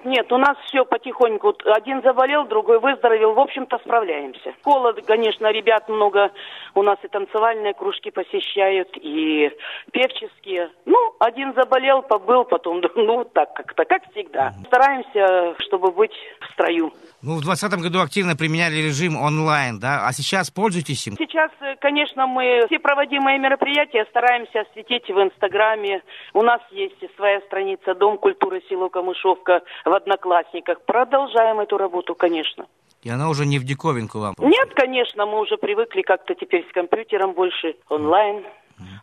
Нет, 0.06 0.30
у 0.30 0.38
нас 0.38 0.56
все 0.68 0.84
потихоньку. 0.84 1.52
Один 1.64 2.00
заболел, 2.02 2.46
другой 2.46 2.78
выздоровел. 2.78 3.34
В 3.34 3.40
общем-то, 3.40 3.78
справляемся. 3.78 4.52
Школа, 4.60 4.92
конечно, 5.04 5.50
ребят 5.50 5.88
много. 5.88 6.30
У 6.76 6.82
нас 6.84 6.96
и 7.02 7.08
танцевальные 7.08 7.74
кружки 7.74 8.12
посещают, 8.12 8.88
и 8.94 9.50
певческие. 9.90 10.70
Ну, 10.84 10.96
один 11.18 11.54
заболел, 11.54 12.02
побыл, 12.02 12.44
потом, 12.44 12.80
ну, 12.94 13.24
так 13.24 13.52
как-то, 13.54 13.84
как 13.84 14.08
всегда. 14.12 14.54
Стараемся, 14.68 15.56
чтобы 15.64 15.90
быть 15.90 16.14
в 16.40 16.52
строю. 16.52 16.92
Ну, 17.20 17.38
в 17.38 17.42
2020 17.42 17.80
году 17.80 18.00
активно 18.00 18.36
применяли 18.36 18.76
режим 18.76 19.16
онлайн, 19.16 19.80
да? 19.80 20.06
А 20.06 20.12
сейчас 20.12 20.52
пользуетесь 20.52 21.04
им? 21.08 21.16
Сейчас, 21.18 21.50
э, 21.60 21.74
конечно, 21.80 22.28
мы 22.28 22.62
все 22.66 22.78
проводимые 22.78 23.40
мероприятия 23.40 24.06
стараемся 24.10 24.60
осветить 24.60 25.08
в 25.08 25.20
Инстаграме. 25.20 26.02
У 26.32 26.42
нас 26.42 26.60
есть 26.70 27.02
своя 27.16 27.40
страница 27.40 27.96
Дом 27.96 28.18
культуры 28.18 28.62
село 28.68 28.88
Камышовка 28.88 29.62
в 29.84 29.95
Одноклассниках. 29.96 30.80
Продолжаем 30.82 31.60
эту 31.60 31.78
работу, 31.78 32.14
конечно. 32.14 32.66
И 33.02 33.10
она 33.10 33.28
уже 33.28 33.46
не 33.46 33.58
в 33.58 33.64
диковинку 33.64 34.18
вам? 34.18 34.34
Нет, 34.38 34.74
конечно, 34.74 35.26
мы 35.26 35.40
уже 35.40 35.56
привыкли 35.56 36.02
как-то 36.02 36.34
теперь 36.34 36.66
с 36.68 36.72
компьютером 36.72 37.32
больше 37.32 37.76
онлайн. 37.88 38.44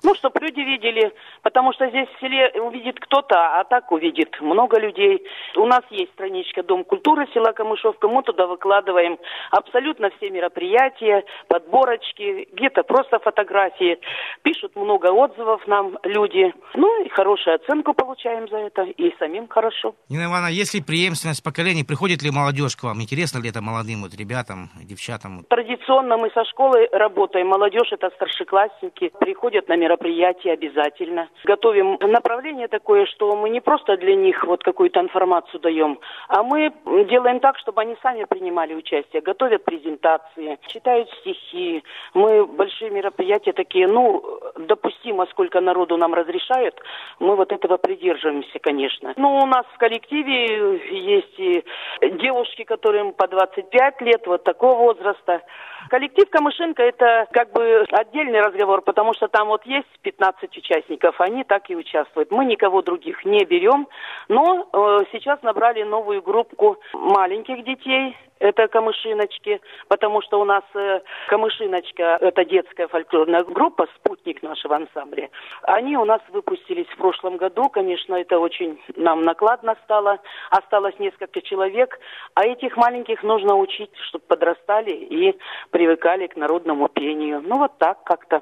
Ну, 0.03 0.15
чтобы 0.15 0.39
люди 0.41 0.59
видели, 0.59 1.13
потому 1.41 1.73
что 1.73 1.89
здесь 1.89 2.07
в 2.09 2.19
селе 2.19 2.51
увидит 2.61 2.99
кто-то, 2.99 3.59
а 3.59 3.63
так 3.63 3.91
увидит 3.91 4.39
много 4.41 4.79
людей. 4.79 5.23
У 5.55 5.65
нас 5.65 5.81
есть 5.89 6.11
страничка 6.13 6.63
Дом 6.63 6.83
культуры 6.83 7.27
села 7.33 7.53
Камышовка, 7.53 8.07
мы 8.07 8.23
туда 8.23 8.47
выкладываем 8.47 9.17
абсолютно 9.51 10.09
все 10.17 10.29
мероприятия, 10.29 11.23
подборочки, 11.47 12.47
где-то 12.53 12.83
просто 12.83 13.19
фотографии. 13.19 13.99
Пишут 14.43 14.75
много 14.75 15.07
отзывов 15.07 15.65
нам 15.67 15.97
люди. 16.03 16.53
Ну, 16.75 17.03
и 17.03 17.09
хорошую 17.09 17.55
оценку 17.55 17.93
получаем 17.93 18.47
за 18.49 18.57
это, 18.57 18.83
и 18.83 19.15
самим 19.17 19.47
хорошо. 19.47 19.95
Нина 20.09 20.25
Ивановна, 20.25 20.51
есть 20.51 20.73
ли 20.73 20.81
преемственность 20.81 21.43
поколений? 21.43 21.83
Приходит 21.83 22.21
ли 22.21 22.31
молодежь 22.31 22.75
к 22.75 22.83
вам? 22.83 23.01
Интересно 23.01 23.39
ли 23.39 23.49
это 23.49 23.61
молодым 23.61 24.03
вот 24.03 24.13
ребятам, 24.15 24.69
девчатам? 24.83 25.43
Традиционно 25.49 26.17
мы 26.17 26.29
со 26.31 26.45
школы 26.45 26.87
работаем. 26.91 27.47
Молодежь 27.47 27.91
это 27.91 28.09
старшеклассники. 28.15 29.11
Приходят 29.19 29.62
на 29.67 29.75
мероприятия 29.75 30.53
обязательно. 30.53 31.29
Готовим 31.43 31.97
направление 31.99 32.67
такое, 32.67 33.05
что 33.05 33.35
мы 33.35 33.49
не 33.49 33.61
просто 33.61 33.97
для 33.97 34.15
них 34.15 34.43
вот 34.43 34.63
какую-то 34.63 34.99
информацию 34.99 35.59
даем, 35.59 35.99
а 36.27 36.43
мы 36.43 36.73
делаем 37.09 37.39
так, 37.39 37.57
чтобы 37.57 37.81
они 37.81 37.95
сами 38.01 38.25
принимали 38.25 38.73
участие. 38.73 39.21
Готовят 39.21 39.63
презентации, 39.63 40.59
читают 40.67 41.09
стихи. 41.21 41.83
Мы 42.13 42.45
большие 42.45 42.91
мероприятия 42.91 43.53
такие, 43.53 43.87
ну, 43.87 44.23
допустимо, 44.57 45.25
сколько 45.27 45.61
народу 45.61 45.97
нам 45.97 46.13
разрешают, 46.13 46.79
мы 47.19 47.35
вот 47.35 47.51
этого 47.51 47.77
придерживаемся, 47.77 48.59
конечно. 48.59 49.13
Ну, 49.17 49.37
у 49.37 49.45
нас 49.45 49.65
в 49.73 49.77
коллективе 49.77 50.79
есть 50.89 51.39
и 51.39 51.63
девушки, 52.01 52.63
которым 52.63 53.13
по 53.13 53.27
25 53.27 54.01
лет, 54.01 54.27
вот 54.27 54.43
такого 54.43 54.75
возраста. 54.75 55.41
Коллектив 55.89 56.29
Камышинка– 56.29 56.83
это 56.83 57.27
как 57.31 57.51
бы 57.51 57.85
отдельный 57.91 58.41
разговор, 58.41 58.81
потому 58.81 59.13
что 59.13 59.27
там 59.27 59.47
вот 59.47 59.65
есть 59.65 59.87
15 60.01 60.57
участников, 60.57 61.19
они 61.19 61.43
так 61.43 61.69
и 61.69 61.75
участвуют. 61.75 62.31
Мы 62.31 62.45
никого 62.45 62.81
других 62.81 63.25
не 63.25 63.43
берем, 63.45 63.87
но 64.27 64.67
э, 64.71 65.05
сейчас 65.11 65.41
набрали 65.43 65.83
новую 65.83 66.21
группу 66.21 66.77
маленьких 66.93 67.63
детей, 67.63 68.15
это 68.43 68.67
камышиночки, 68.67 69.61
потому 69.87 70.21
что 70.21 70.39
у 70.41 70.43
нас 70.43 70.63
э, 70.75 70.99
камышиночка, 71.29 72.17
это 72.19 72.43
детская 72.43 72.87
фольклорная 72.89 73.43
группа, 73.43 73.87
спутник 73.95 74.43
нашего 74.43 74.75
ансамбля. 74.75 75.29
Они 75.63 75.95
у 75.95 76.03
нас 76.03 76.21
выпустились 76.29 76.87
в 76.87 76.97
прошлом 76.97 77.37
году, 77.37 77.69
конечно, 77.69 78.15
это 78.15 78.39
очень 78.39 78.81
нам 78.97 79.21
накладно 79.21 79.77
стало, 79.85 80.19
осталось 80.49 80.99
несколько 80.99 81.41
человек, 81.41 81.97
а 82.33 82.45
этих 82.45 82.75
маленьких 82.75 83.23
нужно 83.23 83.55
учить, 83.55 83.91
чтобы 84.09 84.25
подрастали 84.27 84.91
и 84.91 85.39
привыкали 85.71 86.27
к 86.27 86.35
народному 86.35 86.89
пению. 86.89 87.41
Ну 87.45 87.59
вот 87.59 87.77
так 87.77 88.03
как-то. 88.03 88.41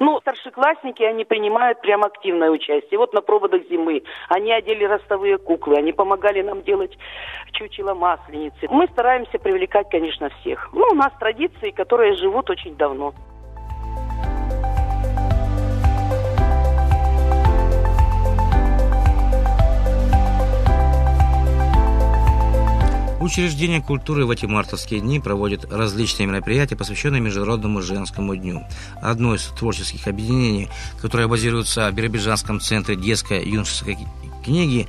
Ну, 0.00 0.20
старшеклассники, 0.20 1.02
они 1.02 1.24
принимают 1.24 1.80
прям 1.80 2.04
активное 2.04 2.50
участие. 2.50 2.98
Вот 2.98 3.12
на 3.12 3.20
проводах 3.20 3.62
зимы 3.68 4.02
они 4.28 4.52
одели 4.52 4.84
ростовые 4.84 5.38
куклы, 5.38 5.76
они 5.76 5.92
помогали 5.92 6.42
нам 6.42 6.62
делать 6.62 6.96
чучело 7.52 7.94
масленицы. 7.94 8.68
Мы 8.70 8.86
стараемся 8.88 9.38
привлекать, 9.42 9.88
конечно, 9.90 10.30
всех. 10.40 10.68
Ну, 10.72 10.86
у 10.90 10.94
нас 10.94 11.12
традиции, 11.18 11.70
которые 11.70 12.16
живут 12.16 12.48
очень 12.50 12.76
давно. 12.76 13.14
Учреждения 23.22 23.80
культуры 23.80 24.26
в 24.26 24.30
эти 24.30 24.46
мартовские 24.46 24.98
дни 24.98 25.20
проводят 25.20 25.72
различные 25.72 26.26
мероприятия, 26.26 26.74
посвященные 26.74 27.20
Международному 27.20 27.80
женскому 27.80 28.34
дню. 28.34 28.62
Одно 29.00 29.36
из 29.36 29.44
творческих 29.44 30.08
объединений, 30.08 30.68
которое 31.00 31.28
базируется 31.28 31.88
в 31.88 31.94
Биробиджанском 31.94 32.58
центре 32.58 32.96
детской 32.96 33.48
юношеской 33.48 33.96
книги, 34.44 34.88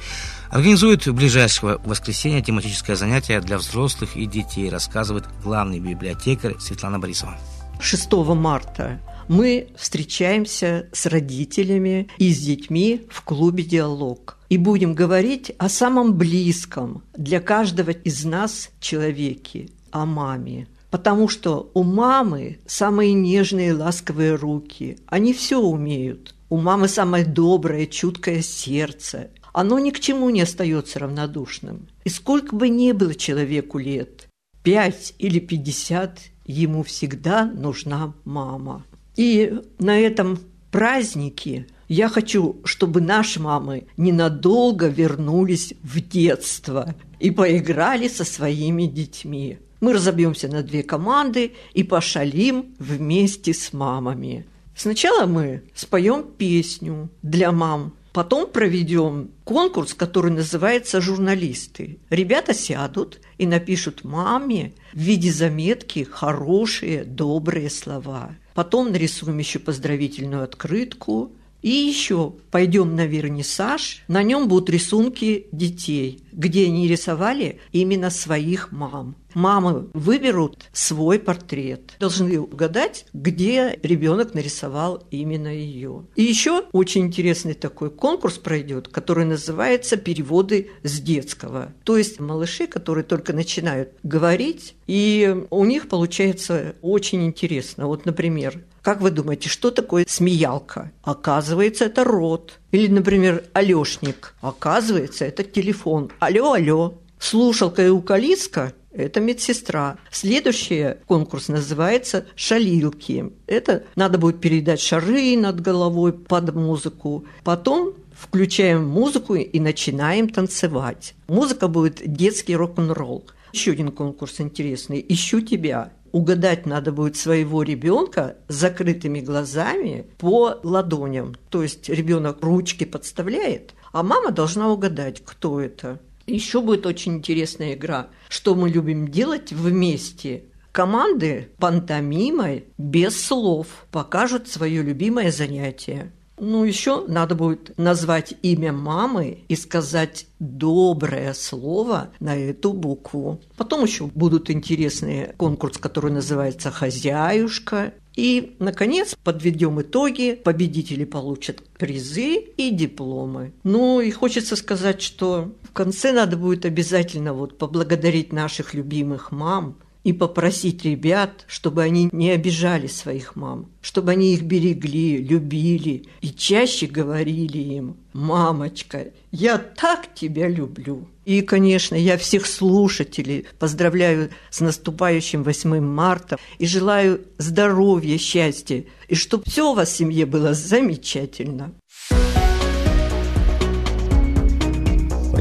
Организует 0.54 1.08
в 1.08 1.16
ближайшее 1.16 1.80
воскресенье 1.84 2.40
тематическое 2.44 2.96
занятие 2.96 3.42
для 3.42 3.58
взрослых 3.58 4.16
и 4.16 4.28
детей, 4.28 4.70
рассказывает 4.70 5.26
главный 5.44 5.80
библиотекарь 5.80 6.60
Светлана 6.60 7.00
Борисова. 7.00 7.36
6 7.80 8.14
марта 8.36 9.02
мы 9.28 9.70
встречаемся 9.76 10.90
с 10.92 11.08
родителями 11.08 12.08
и 12.20 12.32
с 12.32 12.40
детьми 12.40 13.08
в 13.10 13.24
клубе 13.24 13.64
«Диалог» 13.64 14.38
и 14.50 14.60
будем 14.60 14.94
говорить 14.94 15.52
о 15.58 15.70
самом 15.70 16.14
близком 16.14 17.02
для 17.18 17.40
каждого 17.40 17.90
из 17.90 18.24
нас 18.24 18.70
человеке, 18.80 19.70
о 19.90 20.06
маме. 20.06 20.68
Потому 20.92 21.30
что 21.30 21.72
у 21.74 21.82
мамы 21.82 22.60
самые 22.68 23.14
нежные 23.14 23.74
ласковые 23.74 24.36
руки, 24.36 25.00
они 25.08 25.34
все 25.34 25.60
умеют. 25.60 26.36
У 26.50 26.58
мамы 26.58 26.88
самое 26.88 27.26
доброе, 27.26 27.88
чуткое 27.88 28.44
сердце, 28.44 29.32
оно 29.54 29.80
ни 29.80 29.92
к 29.92 30.00
чему 30.00 30.30
не 30.30 30.42
остается 30.42 31.00
равнодушным. 31.00 31.88
И 32.04 32.10
сколько 32.10 32.56
бы 32.56 32.68
ни 32.68 32.92
было 32.92 33.16
человеку 33.16 33.78
лет, 33.78 34.28
пять 34.64 35.14
или 35.20 35.40
пятьдесят, 35.40 36.20
ему 36.46 36.84
всегда 36.84 37.46
нужна 37.46 38.14
мама. 38.26 38.84
И 39.16 39.62
на 39.80 39.98
этом 39.98 40.40
празднике 40.72 41.68
я 41.88 42.10
хочу, 42.10 42.58
чтобы 42.64 43.00
наши 43.00 43.40
мамы 43.40 43.86
ненадолго 43.96 44.88
вернулись 44.88 45.74
в 45.84 46.02
детство 46.02 46.96
и 47.20 47.30
поиграли 47.30 48.08
со 48.08 48.26
своими 48.26 48.86
детьми. 48.86 49.60
Мы 49.82 49.94
разобьемся 49.94 50.48
на 50.48 50.64
две 50.64 50.82
команды 50.82 51.54
и 51.74 51.84
пошалим 51.84 52.74
вместе 52.80 53.54
с 53.54 53.74
мамами. 53.74 54.46
Сначала 54.76 55.28
мы 55.28 55.64
споем 55.76 56.24
песню 56.24 57.10
для 57.22 57.52
мам, 57.52 57.94
Потом 58.14 58.48
проведем 58.48 59.32
конкурс, 59.44 59.96
который 59.96 60.32
называется 60.32 61.02
«Журналисты». 61.02 61.98
Ребята 62.12 62.54
сядут 62.54 63.20
и 63.40 63.48
напишут 63.48 64.04
маме 64.04 64.74
в 64.94 65.00
виде 65.00 65.32
заметки 65.32 66.04
хорошие, 66.04 67.06
добрые 67.06 67.72
слова. 67.72 68.36
Потом 68.54 68.92
нарисуем 68.92 69.40
еще 69.40 69.58
поздравительную 69.58 70.44
открытку. 70.44 71.32
И 71.64 71.70
еще 71.70 72.34
пойдем 72.52 72.94
на 72.96 73.06
вернисаж. 73.06 74.04
На 74.10 74.22
нем 74.22 74.50
будут 74.50 74.70
рисунки 74.70 75.48
детей, 75.54 76.22
где 76.34 76.66
они 76.66 76.90
рисовали 76.90 77.62
именно 77.72 78.10
своих 78.10 78.74
мам. 78.74 79.16
Мамы 79.34 79.88
выберут 79.94 80.66
свой 80.74 81.20
портрет. 81.20 81.94
Должны 82.00 82.40
угадать, 82.40 83.06
где 83.14 83.80
ребенок 83.82 84.34
нарисовал 84.34 85.04
именно 85.12 85.48
ее. 85.48 86.06
И 86.16 86.24
еще 86.24 86.66
очень 86.72 87.08
интересный 87.08 87.54
такой 87.54 87.90
конкурс 87.90 88.38
пройдет, 88.38 88.88
который 88.88 89.26
называется 89.26 89.98
«Переводы 89.98 90.72
с 90.84 91.00
детского». 91.00 91.74
То 91.84 91.98
есть 91.98 92.20
малыши, 92.20 92.68
которые 92.68 93.04
только 93.04 93.34
начинают 93.34 93.90
говорить, 94.04 94.76
и 94.88 95.46
у 95.50 95.66
них 95.66 95.90
получается 95.90 96.76
очень 96.82 97.26
интересно. 97.26 97.88
Вот, 97.88 98.06
например, 98.06 98.64
как 98.82 99.02
вы 99.02 99.12
думаете, 99.12 99.50
что 99.50 99.72
такое 99.72 100.06
смеялка? 100.08 100.92
Оказывается, 101.04 101.86
это 101.86 102.04
рот. 102.04 102.60
Или, 102.72 102.88
например, 102.88 103.46
алешник. 103.54 104.36
Оказывается, 104.42 105.26
это 105.26 105.44
телефон. 105.44 106.12
Алло, 106.20 106.54
алло. 106.54 107.00
Слушалка 107.18 107.86
и 107.86 107.90
укалиска– 107.90 108.74
это 108.94 109.20
медсестра. 109.20 109.98
Следующий 110.12 110.96
конкурс 111.08 111.48
называется 111.48 112.26
«Шалилки». 112.36 113.32
Это 113.48 113.84
надо 113.96 114.18
будет 114.18 114.40
передать 114.40 114.80
шары 114.80 115.36
над 115.38 115.62
головой 115.62 116.14
под 116.14 116.54
музыку. 116.56 117.26
Потом 117.44 117.94
включаем 118.14 118.88
музыку 118.88 119.36
и 119.36 119.60
начинаем 119.60 120.30
танцевать. 120.30 121.16
Музыка 121.28 121.68
будет 121.68 122.02
детский 122.06 122.56
рок-н-ролл. 122.56 123.26
Еще 123.52 123.72
один 123.72 123.92
конкурс 123.92 124.40
интересный 124.40 125.04
«Ищу 125.08 125.42
тебя» 125.42 125.92
угадать 126.12 126.66
надо 126.66 126.92
будет 126.92 127.18
своего 127.18 127.64
ребенка 127.64 128.38
с 128.48 128.56
закрытыми 128.56 129.20
глазами 129.20 130.06
по 130.20 130.60
ладоням. 130.64 131.36
То 131.50 131.64
есть 131.64 131.90
ребенок 131.90 132.42
ручки 132.42 132.86
подставляет, 132.86 133.74
а 133.92 134.04
мама 134.04 134.32
должна 134.32 134.72
угадать, 134.72 135.22
кто 135.26 135.60
это. 135.60 136.00
Еще 136.26 136.62
будет 136.62 136.86
очень 136.86 137.16
интересная 137.16 137.74
игра, 137.74 138.08
что 138.30 138.56
мы 138.56 138.70
любим 138.70 139.10
делать 139.10 139.52
вместе. 139.52 140.44
Команды 140.72 141.50
пантомимой 141.60 142.66
без 142.78 143.22
слов 143.22 143.86
покажут 143.92 144.48
свое 144.48 144.82
любимое 144.82 145.32
занятие. 145.32 146.12
Ну, 146.40 146.64
еще 146.64 147.06
надо 147.08 147.36
будет 147.36 147.78
назвать 147.78 148.34
имя 148.42 148.74
мамы 148.74 149.44
и 149.48 149.56
сказать 149.56 150.26
доброе 150.40 151.34
слово 151.34 152.10
на 152.20 152.36
эту 152.36 152.74
букву. 152.74 153.40
Потом 153.56 153.84
еще 153.84 154.08
будут 154.08 154.50
интересные 154.50 155.36
конкурс, 155.38 155.78
который 155.78 156.12
называется 156.12 156.72
«Хозяюшка». 156.72 157.94
И, 158.16 158.56
наконец, 158.60 159.16
подведем 159.24 159.82
итоги. 159.82 160.40
Победители 160.44 161.04
получат 161.04 161.64
призы 161.78 162.36
и 162.36 162.72
дипломы. 162.72 163.54
Ну 163.64 164.02
и 164.02 164.12
хочется 164.12 164.56
сказать, 164.56 165.02
что 165.02 165.54
конце 165.74 166.12
надо 166.12 166.38
будет 166.38 166.66
обязательно 166.66 167.34
вот 167.34 167.58
поблагодарить 167.58 168.32
наших 168.32 168.74
любимых 168.74 169.32
мам, 169.32 169.78
и 170.04 170.12
попросить 170.12 170.84
ребят, 170.84 171.46
чтобы 171.48 171.82
они 171.82 172.10
не 172.12 172.32
обижали 172.32 172.88
своих 172.88 173.36
мам, 173.36 173.70
чтобы 173.82 174.12
они 174.12 174.34
их 174.34 174.44
берегли, 174.44 175.18
любили 175.18 176.06
и 176.22 176.30
чаще 176.30 176.88
говорили 176.88 177.58
им 177.58 177.98
«Мамочка, 178.12 179.08
я 179.32 179.58
так 179.58 180.14
тебя 180.14 180.48
люблю». 180.48 181.08
И, 181.26 181.42
конечно, 181.42 181.96
я 181.96 182.18
всех 182.18 182.46
слушателей 182.46 183.46
поздравляю 183.60 184.30
с 184.50 184.60
наступающим 184.60 185.44
8 185.44 185.80
марта 185.80 186.38
и 186.60 186.66
желаю 186.66 187.22
здоровья, 187.38 188.18
счастья, 188.18 188.84
и 189.08 189.16
чтобы 189.16 189.46
все 189.48 189.72
у 189.72 189.74
вас 189.74 189.90
в 189.90 189.96
семье 189.96 190.26
было 190.26 190.54
замечательно. 190.54 191.74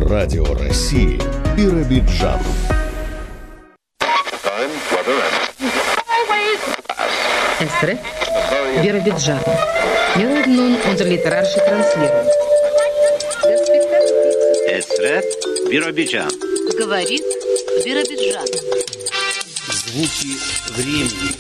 Радио 0.09 0.45
России 0.55 1.17
Биробиджан. 1.57 2.41
Esre, 7.61 7.99
Биробиджан. 8.83 9.39
Минут 10.17 10.47
нун 10.47 10.77
унтерлитерарши 10.87 11.59
транслирует. 11.61 12.27
Эсре, 14.67 15.23
Биробиджан. 15.71 16.31
Говорит 16.77 17.23
Биробиджан. 17.85 18.47
Звуки 19.69 20.37
времени. 20.71 21.33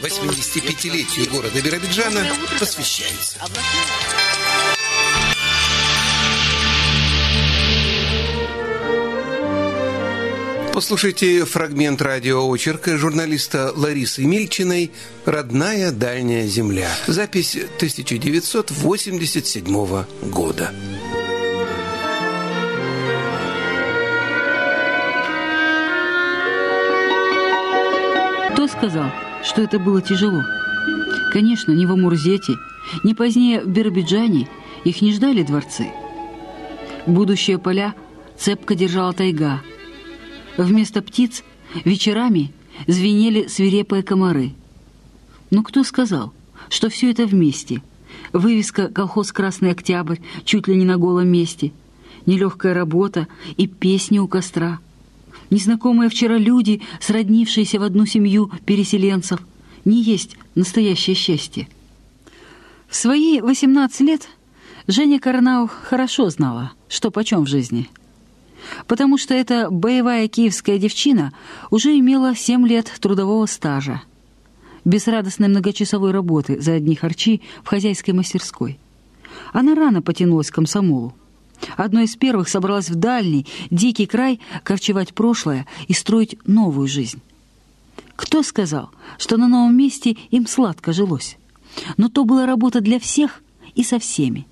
85-летию 0.00 1.30
города 1.30 1.60
Биробиджана 1.62 2.26
посвящается. 2.58 3.38
Послушайте 10.74 11.44
фрагмент 11.44 12.02
радиоочерка 12.02 12.98
журналиста 12.98 13.72
Ларисы 13.76 14.24
Мильчиной 14.24 14.90
«Родная 15.24 15.92
дальняя 15.92 16.48
земля». 16.48 16.88
Запись 17.06 17.54
1987 17.54 20.04
года. 20.22 20.72
Кто 28.52 28.66
сказал, 28.66 29.12
что 29.44 29.62
это 29.62 29.78
было 29.78 30.02
тяжело? 30.02 30.42
Конечно, 31.32 31.70
ни 31.70 31.86
в 31.86 31.92
Амурзете, 31.92 32.54
ни 33.04 33.12
позднее 33.12 33.60
в 33.60 33.68
Биробиджане 33.68 34.48
их 34.82 35.02
не 35.02 35.12
ждали 35.12 35.44
дворцы. 35.44 35.86
Будущее 37.06 37.60
поля 37.60 37.94
цепко 38.36 38.74
держала 38.74 39.12
тайга. 39.12 39.62
Вместо 40.56 41.02
птиц 41.02 41.42
вечерами 41.84 42.52
звенели 42.86 43.46
свирепые 43.46 44.02
комары. 44.02 44.52
Но 45.50 45.62
кто 45.62 45.84
сказал, 45.84 46.32
что 46.68 46.88
все 46.88 47.10
это 47.10 47.26
вместе? 47.26 47.82
Вывеска 48.32 48.88
«Колхоз 48.88 49.32
Красный 49.32 49.72
Октябрь» 49.72 50.18
чуть 50.44 50.68
ли 50.68 50.76
не 50.76 50.84
на 50.84 50.96
голом 50.96 51.28
месте, 51.28 51.72
нелегкая 52.26 52.74
работа 52.74 53.26
и 53.56 53.66
песни 53.66 54.18
у 54.18 54.28
костра– 54.28 54.78
незнакомые 55.50 56.10
вчера 56.10 56.36
люди, 56.36 56.82
сроднившиеся 57.00 57.78
в 57.78 57.82
одну 57.82 58.06
семью 58.06 58.50
переселенцев, 58.66 59.40
не 59.84 60.02
есть 60.02 60.36
настоящее 60.54 61.14
счастье. 61.14 61.68
В 62.88 62.96
свои 62.96 63.40
18 63.40 64.00
лет 64.00 64.28
Женя 64.86 65.18
Карнау 65.18 65.68
хорошо 65.68 66.28
знала, 66.30 66.72
что 66.88 67.10
почем 67.10 67.44
в 67.44 67.48
жизни. 67.48 67.88
Потому 68.86 69.18
что 69.18 69.34
эта 69.34 69.70
боевая 69.70 70.28
киевская 70.28 70.78
девчина 70.78 71.32
уже 71.70 71.98
имела 71.98 72.34
7 72.34 72.66
лет 72.66 72.92
трудового 73.00 73.46
стажа, 73.46 74.02
безрадостной 74.84 75.48
многочасовой 75.48 76.12
работы 76.12 76.60
за 76.60 76.74
одни 76.74 76.94
харчи 76.94 77.42
в 77.62 77.68
хозяйской 77.68 78.14
мастерской. 78.14 78.78
Она 79.52 79.74
рано 79.74 80.02
потянулась 80.02 80.50
к 80.50 80.54
комсомолу. 80.54 81.14
Одной 81.76 82.04
из 82.04 82.16
первых 82.16 82.48
собралась 82.48 82.90
в 82.90 82.94
дальний, 82.94 83.46
дикий 83.70 84.06
край 84.06 84.40
корчевать 84.62 85.14
прошлое 85.14 85.66
и 85.88 85.94
строить 85.94 86.36
новую 86.46 86.88
жизнь. 86.88 87.22
Кто 88.16 88.42
сказал, 88.42 88.90
что 89.18 89.36
на 89.36 89.48
новом 89.48 89.76
месте 89.76 90.16
им 90.30 90.46
сладко 90.46 90.92
жилось? 90.92 91.36
Но 91.96 92.08
то 92.08 92.24
была 92.24 92.46
работа 92.46 92.80
для 92.80 93.00
всех 93.00 93.42
и 93.74 93.82
со 93.82 93.98
всеми. 93.98 94.46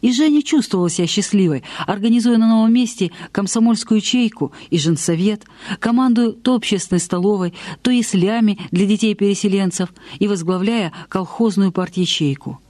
И 0.00 0.12
Женя 0.12 0.42
чувствовала 0.42 0.88
себя 0.88 1.06
счастливой, 1.06 1.64
организуя 1.86 2.36
на 2.38 2.48
новом 2.48 2.72
месте 2.72 3.10
комсомольскую 3.32 3.98
ячейку 3.98 4.52
и 4.70 4.78
женсовет, 4.78 5.44
командуя 5.80 6.32
то 6.32 6.54
общественной 6.54 7.00
столовой, 7.00 7.54
то 7.82 7.90
яслями 7.90 8.58
для 8.70 8.86
детей-переселенцев 8.86 9.90
и 10.18 10.28
возглавляя 10.28 10.92
колхозную 11.08 11.72
парт-ячейку. 11.72 12.60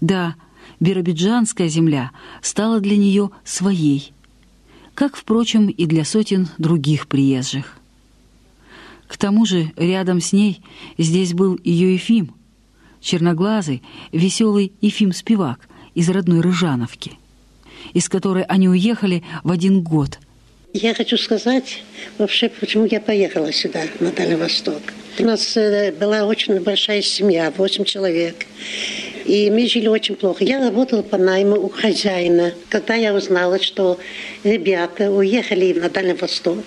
Да, 0.00 0.36
биробиджанская 0.80 1.68
земля 1.68 2.12
стала 2.42 2.80
для 2.80 2.96
нее 2.96 3.30
своей, 3.44 4.12
как, 4.94 5.16
впрочем, 5.16 5.68
и 5.68 5.86
для 5.86 6.04
сотен 6.04 6.48
других 6.58 7.08
приезжих. 7.08 7.78
К 9.08 9.16
тому 9.16 9.46
же 9.46 9.72
рядом 9.76 10.20
с 10.20 10.32
ней 10.32 10.60
здесь 10.98 11.32
был 11.32 11.58
ее 11.62 11.94
Ефим, 11.94 12.34
черноглазый, 13.00 13.82
веселый 14.12 14.72
Ефим-спивак 14.80 15.68
из 15.96 16.08
родной 16.10 16.40
Рыжановки, 16.40 17.12
из 17.94 18.08
которой 18.08 18.44
они 18.44 18.68
уехали 18.68 19.24
в 19.42 19.50
один 19.50 19.82
год. 19.82 20.20
Я 20.74 20.94
хочу 20.94 21.16
сказать 21.16 21.82
вообще, 22.18 22.50
почему 22.50 22.84
я 22.84 23.00
поехала 23.00 23.50
сюда, 23.50 23.80
на 23.98 24.12
Дальний 24.12 24.36
Восток. 24.36 24.82
У 25.18 25.24
нас 25.24 25.56
э, 25.56 25.92
была 25.92 26.24
очень 26.24 26.60
большая 26.60 27.00
семья, 27.00 27.50
8 27.56 27.84
человек. 27.84 28.46
И 29.26 29.50
мы 29.50 29.66
жили 29.66 29.88
очень 29.88 30.14
плохо. 30.14 30.44
Я 30.44 30.60
работала 30.60 31.02
по 31.02 31.18
найму 31.18 31.56
у 31.56 31.68
хозяина. 31.68 32.52
Когда 32.68 32.94
я 32.94 33.12
узнала, 33.12 33.60
что 33.60 33.98
ребята 34.44 35.10
уехали 35.10 35.72
на 35.72 35.90
Дальний 35.90 36.14
Восток, 36.14 36.64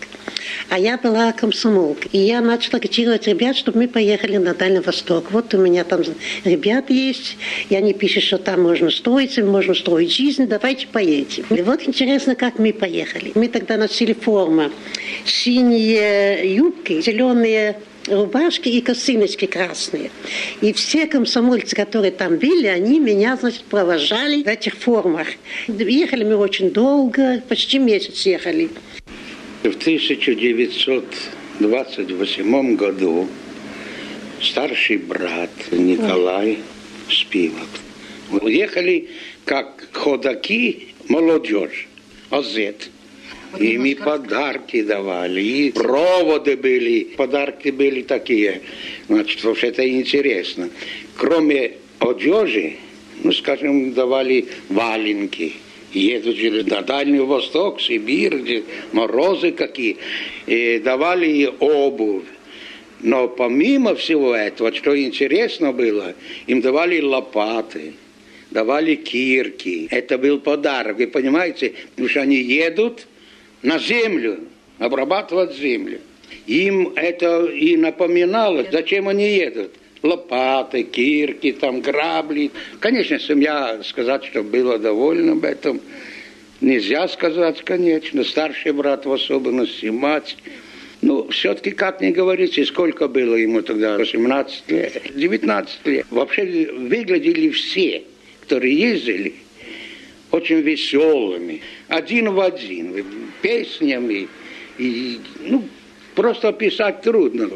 а 0.70 0.78
я 0.78 0.97
была 0.97 1.32
комсомолкой. 1.32 2.10
И 2.12 2.18
я 2.20 2.41
начала 2.41 2.80
агитировать 2.80 3.28
ребят, 3.28 3.55
чтобы 3.55 3.80
мы 3.80 3.88
поехали 3.88 4.38
на 4.38 4.53
Дальний 4.53 4.80
Восток. 4.80 5.32
Вот 5.32 5.53
у 5.53 5.57
меня 5.57 5.84
там 5.84 6.01
ребят 6.43 6.89
есть, 6.89 7.38
и 7.70 7.76
они 7.76 7.93
пишут, 7.93 8.24
что 8.24 8.38
там 8.38 8.64
можно 8.64 8.89
строить, 8.91 9.38
можно 9.38 9.74
строить 9.74 10.12
жизнь, 10.12 10.45
давайте 10.45 10.88
поедем. 10.88 11.45
И 11.49 11.62
вот 11.62 11.88
интересно, 11.88 12.36
как 12.36 12.60
мы 12.60 12.74
поехали. 12.74 13.32
Мы 13.36 13.47
тогда 13.47 13.78
носили 13.78 14.14
форму. 14.14 14.70
Синие 15.26 16.55
юбки, 16.55 17.01
зеленые 17.01 17.80
рубашки 18.08 18.70
и 18.70 18.82
косыночки 18.82 19.45
красные. 19.45 20.10
И 20.62 20.72
все 20.74 21.06
комсомольцы, 21.08 21.76
которые 21.76 22.12
там 22.12 22.38
были, 22.38 22.68
они 22.68 23.00
меня, 23.00 23.36
значит, 23.38 23.64
провожали 23.64 24.43
в 24.43 24.47
этих 24.47 24.76
формах. 24.76 25.30
Ехали 25.68 26.24
мы 26.24 26.38
очень 26.38 26.70
долго, 26.72 27.41
почти 27.47 27.80
месяц 27.80 28.26
ехали. 28.26 28.70
В 29.64 29.76
1928 29.76 32.76
году 32.76 33.28
старший 34.41 34.97
брат 34.97 35.52
Николай 35.72 36.60
Спивак 37.10 37.68
уехали 38.32 39.10
как 39.45 39.88
ходаки 39.91 40.89
молодежь, 41.08 41.88
озет. 42.30 42.89
Им 43.58 43.86
и 43.86 43.95
подарки 43.95 44.84
давали, 44.84 45.41
и 45.41 45.72
проводы 45.72 46.56
были, 46.56 47.04
подарки 47.18 47.70
были 47.70 48.04
такие. 48.04 48.62
Значит, 49.08 49.43
вообще 49.43 49.68
это 49.68 49.89
интересно. 49.89 50.70
Кроме 51.18 51.74
одежи, 52.00 52.74
ну, 53.24 53.32
скажем, 53.32 53.93
давали 53.93 54.45
валенки. 54.70 55.54
Едут 55.93 56.38
же 56.38 56.64
на 56.66 56.82
Дальний 56.82 57.20
Восток, 57.20 57.82
Сибирь, 57.82 58.36
где 58.36 58.64
морозы 58.91 59.52
какие. 59.52 59.97
И 60.45 60.80
давали 60.84 61.28
и 61.28 61.47
обувь. 61.47 62.26
Но 63.02 63.28
помимо 63.28 63.95
всего 63.95 64.36
этого, 64.36 64.74
что 64.76 65.00
интересно 65.02 65.72
было, 65.72 66.14
им 66.47 66.62
давали 66.62 67.02
лопаты, 67.02 67.93
давали 68.52 68.95
кирки. 68.95 69.88
Это 69.89 70.18
был 70.18 70.39
подарок, 70.39 70.97
вы 70.97 71.08
понимаете? 71.08 71.74
Потому 71.91 72.10
что 72.10 72.22
они 72.22 72.38
едут, 72.38 73.08
на 73.62 73.80
землю, 73.80 74.39
обрабатывать 74.78 75.55
землю. 75.55 75.99
Им 76.47 76.93
это 76.95 77.45
и 77.45 77.78
напоминало, 77.78 78.66
зачем 78.72 79.07
они 79.07 79.36
едут. 79.36 79.72
Лопаты, 80.01 80.84
кирки, 80.84 81.51
там, 81.51 81.82
грабли. 81.82 82.51
Конечно, 82.80 83.20
семья 83.20 83.82
сказать, 83.84 84.24
что 84.24 84.43
было 84.43 84.80
довольна 84.80 85.34
об 85.34 85.43
этом. 85.43 85.82
Нельзя 86.62 87.07
сказать, 87.10 87.62
конечно. 87.64 88.24
Старший 88.24 88.72
брат 88.72 89.05
в 89.05 89.12
особенности, 89.12 89.88
мать. 89.88 90.38
Ну, 91.01 91.30
все-таки, 91.30 91.72
как 91.72 92.01
не 92.01 92.12
говорите, 92.12 92.66
сколько 92.66 93.07
было 93.07 93.36
ему 93.36 93.62
тогда? 93.62 93.97
18 93.97 94.72
лет, 94.72 95.01
19 95.16 95.88
лет. 95.88 96.05
Вообще 96.10 96.72
выглядели 96.72 97.49
все, 97.49 98.03
которые 98.41 98.76
ездили, 98.76 99.36
очень 100.32 100.62
веселыми, 100.62 101.62
один 101.88 102.32
в 102.32 102.40
один, 102.40 103.06
песнями, 103.42 104.28
и, 104.78 105.20
ну, 105.42 105.64
Просто 106.20 106.52
писать 106.52 107.02
трудно. 107.02 107.50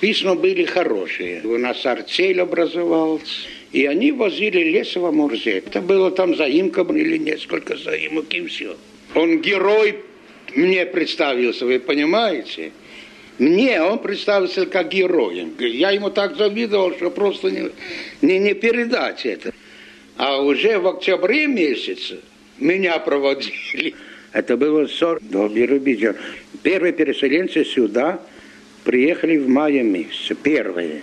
Письма 0.00 0.36
были 0.36 0.64
хорошие. 0.64 1.42
У 1.42 1.58
нас 1.58 1.84
артель 1.84 2.40
образовалась. 2.40 3.48
И 3.72 3.86
они 3.86 4.12
возили 4.12 4.60
лес 4.60 4.94
в. 4.94 5.64
Это 5.66 5.80
было 5.80 6.12
там 6.12 6.36
заимка 6.36 6.82
или 6.82 7.18
несколько 7.18 7.76
заимок 7.76 8.32
и 8.32 8.46
все. 8.46 8.76
Он 9.16 9.40
герой 9.40 9.96
мне 10.54 10.86
представился, 10.86 11.66
вы 11.66 11.80
понимаете? 11.80 12.70
Мне 13.40 13.82
он 13.82 13.98
представился 13.98 14.66
как 14.66 14.90
героем. 14.90 15.54
Я 15.58 15.90
ему 15.90 16.10
так 16.10 16.36
завидовал, 16.36 16.94
что 16.94 17.10
просто 17.10 17.50
не, 17.50 17.70
не, 18.22 18.38
не 18.38 18.54
передать 18.54 19.26
это. 19.26 19.52
А 20.18 20.42
уже 20.42 20.80
в 20.80 20.88
октябре 20.88 21.46
месяце 21.46 22.18
меня 22.58 22.98
проводили. 22.98 23.94
Это 24.32 24.56
было 24.56 24.86
40 24.86 25.22
до 25.30 25.48
Биробиджана. 25.48 26.18
Первые 26.64 26.92
переселенцы 26.92 27.64
сюда 27.64 28.20
приехали 28.82 29.38
в 29.38 29.48
мае 29.48 29.84
месяце, 29.84 30.34
первые. 30.34 31.02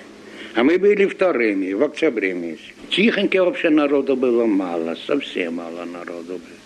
А 0.53 0.63
мы 0.65 0.77
были 0.77 1.05
вторыми, 1.05 1.71
в 1.71 1.83
октябре 1.83 2.33
месяце. 2.33 2.73
Тихонько 2.89 3.45
вообще 3.45 3.69
народу 3.69 4.17
было 4.17 4.45
мало, 4.45 4.97
совсем 5.07 5.55
мало 5.55 5.85
народу 5.85 6.33
было. 6.33 6.59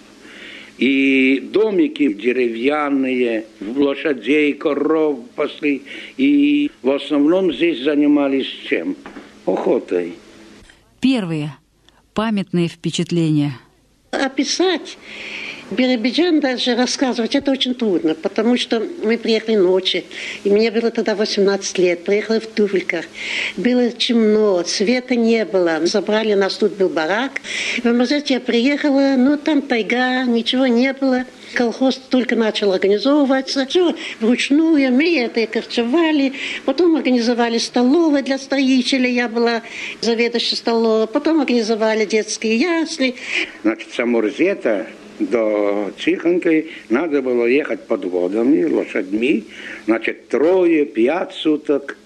И 0.80 1.40
домики 1.54 2.14
деревянные, 2.14 3.46
лошадей, 3.62 4.54
коров 4.54 5.20
пасли. 5.36 5.84
И 6.18 6.72
в 6.82 6.90
основном 6.90 7.54
здесь 7.54 7.84
занимались 7.84 8.48
чем? 8.68 8.96
Охотой. 9.46 10.14
Первые 11.00 11.52
памятные 12.14 12.68
впечатления. 12.68 13.54
Описать 14.12 14.98
Биробиджан 15.72 16.40
даже 16.40 16.76
рассказывать 16.76 17.36
это 17.36 17.52
очень 17.52 17.76
трудно, 17.76 18.16
потому 18.16 18.58
что 18.58 18.82
мы 19.04 19.18
приехали 19.18 19.56
ночью, 19.56 20.04
и 20.44 20.50
мне 20.50 20.72
было 20.72 20.90
тогда 20.90 21.16
18 21.16 21.78
лет, 21.78 22.04
приехали 22.04 22.40
в 22.40 22.48
туфельках, 22.48 23.06
было 23.56 23.90
темно, 23.92 24.64
света 24.64 25.16
не 25.16 25.46
было, 25.46 25.86
забрали 25.86 26.34
нас, 26.34 26.56
тут 26.56 26.74
был 26.74 26.90
барак. 26.90 27.42
В 27.84 27.86
Амазете 27.86 28.36
я 28.36 28.40
приехала, 28.40 29.16
ну 29.18 29.38
там 29.38 29.62
тайга, 29.62 30.24
ничего 30.24 30.66
не 30.66 30.92
было. 30.94 31.26
Колхоз 31.54 31.96
только 31.96 32.36
начал 32.36 32.72
организовываться. 32.74 33.66
Все 33.66 33.96
вручную, 34.20 34.92
мы 34.94 35.18
это 35.18 35.48
корчевали. 35.48 36.34
Потом 36.66 36.96
организовали 36.96 37.58
столовые 37.58 38.24
для 38.24 38.38
строителей. 38.38 39.14
Я 39.14 39.28
была 39.28 39.64
заведующей 40.02 40.58
столовой. 40.58 41.08
Потом 41.08 41.42
организовали 41.42 42.06
детские 42.06 42.58
ясли. 42.58 43.16
Значит, 43.64 43.92
Самурзета 43.94 44.86
до 45.20 45.92
Тихонки 45.98 46.68
надо 46.90 47.22
было 47.22 47.46
ехать 47.46 47.82
подводами, 47.82 48.64
лошадьми, 48.64 49.46
значит, 49.86 50.28
трое, 50.28 50.86
пять 50.86 51.34
суток, 51.34 51.98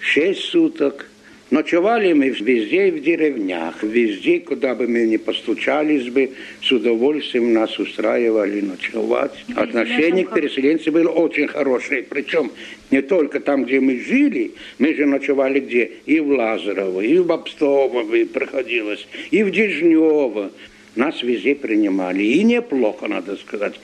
шесть 0.00 0.42
суток. 0.42 1.10
Ночевали 1.50 2.14
мы 2.14 2.30
везде 2.30 2.90
в 2.90 3.00
деревнях, 3.00 3.82
везде, 3.82 4.40
куда 4.40 4.74
бы 4.74 4.88
мы 4.88 5.06
ни 5.06 5.18
постучались 5.18 6.08
бы, 6.08 6.30
с 6.62 6.72
удовольствием 6.72 7.52
нас 7.52 7.78
устраивали 7.78 8.60
ночевать. 8.62 9.44
Отношение 9.54 10.24
к 10.24 10.32
переселенцам 10.34 10.94
было 10.94 11.10
очень 11.10 11.46
хорошее, 11.46 12.02
причем 12.02 12.50
не 12.90 13.02
только 13.02 13.40
там, 13.40 13.66
где 13.66 13.78
мы 13.78 14.00
жили, 14.00 14.52
мы 14.78 14.94
же 14.94 15.06
ночевали 15.06 15.60
где? 15.60 15.92
И 16.06 16.18
в 16.18 16.28
Лазарово, 16.30 17.02
и 17.02 17.18
в 17.18 17.30
Обстово 17.30 18.04
приходилось, 18.04 19.06
и 19.30 19.42
в 19.42 19.50
Дежнево. 19.50 20.50
Нас 20.96 21.22
везде 21.22 21.54
принимали. 21.54 22.22
И 22.22 22.44
неплохо, 22.44 23.08
надо 23.08 23.36
сказать. 23.36 23.74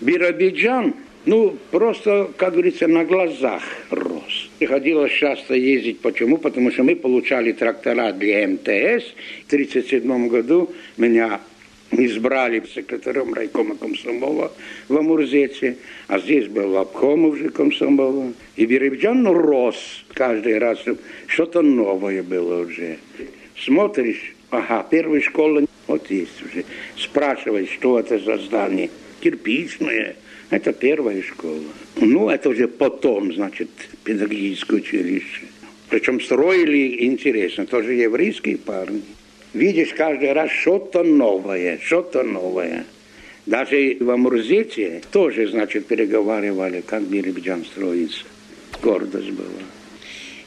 Биробиджан, 0.00 0.94
ну, 1.24 1.56
просто, 1.70 2.30
как 2.36 2.52
говорится, 2.52 2.88
на 2.88 3.04
глазах 3.04 3.62
рос. 3.90 4.50
Приходилось 4.58 5.12
часто 5.12 5.54
ездить. 5.54 6.00
Почему? 6.00 6.38
Потому 6.38 6.70
что 6.72 6.82
мы 6.82 6.96
получали 6.96 7.52
трактора 7.52 8.12
для 8.12 8.48
МТС. 8.48 9.04
В 9.44 9.52
1937 9.52 10.28
году 10.28 10.70
меня 10.96 11.40
избрали 11.90 12.62
секретарем 12.74 13.34
райкома 13.34 13.76
комсомола 13.76 14.52
в 14.88 14.96
Амурзете, 14.96 15.76
а 16.06 16.18
здесь 16.18 16.48
был 16.48 16.76
обком 16.76 17.24
уже 17.26 17.50
комсомола. 17.50 18.32
И 18.56 18.66
Биробиджан 18.66 19.22
ну, 19.22 19.34
рос 19.34 19.76
каждый 20.12 20.58
раз. 20.58 20.78
Что-то 21.26 21.62
новое 21.62 22.22
было 22.22 22.62
уже. 22.62 22.98
Смотришь, 23.56 24.34
ага, 24.50 24.86
первая 24.90 25.20
школа 25.20 25.67
вот 25.88 26.10
есть 26.10 26.40
уже. 26.42 26.64
Спрашивать, 26.96 27.70
что 27.70 27.98
это 27.98 28.18
за 28.18 28.38
здание. 28.38 28.90
Кирпичное. 29.20 30.16
Это 30.50 30.72
первая 30.72 31.22
школа. 31.22 31.64
Ну, 31.96 32.30
это 32.30 32.48
уже 32.50 32.68
потом, 32.68 33.34
значит, 33.34 33.68
педагогическое 34.04 34.78
училище. 34.78 35.42
Причем 35.90 36.20
строили 36.20 37.04
интересно, 37.04 37.66
тоже 37.66 37.94
еврейские 37.94 38.58
парни. 38.58 39.02
Видишь 39.54 39.94
каждый 39.94 40.32
раз 40.32 40.50
что-то 40.50 41.02
новое, 41.02 41.78
что-то 41.82 42.22
новое. 42.22 42.84
Даже 43.46 43.96
в 43.98 44.10
Амурзете 44.10 45.02
тоже, 45.10 45.48
значит, 45.48 45.86
переговаривали, 45.86 46.82
как 46.86 47.02
Биробиджан 47.02 47.64
строится. 47.64 48.24
Гордость 48.82 49.30
была. 49.30 49.48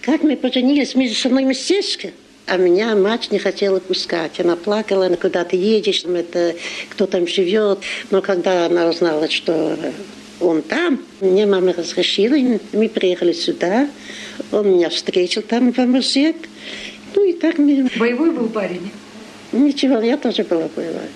Как 0.01 0.23
мы 0.23 0.37
поженились, 0.37 0.95
мы 0.95 1.07
же 1.07 1.15
со 1.15 1.29
мной 1.29 1.43
местечко. 1.43 2.09
А 2.47 2.57
меня 2.57 2.95
мать 2.95 3.31
не 3.31 3.39
хотела 3.39 3.79
пускать. 3.79 4.39
Она 4.39 4.55
плакала, 4.55 5.05
она 5.05 5.15
куда 5.15 5.43
ты 5.43 5.55
едешь, 5.55 6.03
это, 6.03 6.55
кто 6.89 7.05
там 7.05 7.27
живет. 7.27 7.79
Но 8.09 8.21
когда 8.21 8.65
она 8.65 8.87
узнала, 8.87 9.29
что 9.29 9.77
он 10.39 10.61
там, 10.61 10.99
мне 11.21 11.45
мама 11.45 11.73
разрешила, 11.73 12.35
мы 12.73 12.89
приехали 12.89 13.31
сюда. 13.33 13.89
Он 14.51 14.67
меня 14.69 14.89
встретил 14.89 15.43
там 15.43 15.71
в 15.71 15.79
Амурзет. 15.79 16.35
Ну 17.15 17.29
и 17.29 17.33
так 17.33 17.57
мы... 17.57 17.89
Боевой 17.97 18.31
был 18.31 18.49
парень? 18.49 18.91
Ничего, 19.51 19.99
я 19.99 20.17
тоже 20.17 20.43
была 20.43 20.67
боевая. 20.75 21.09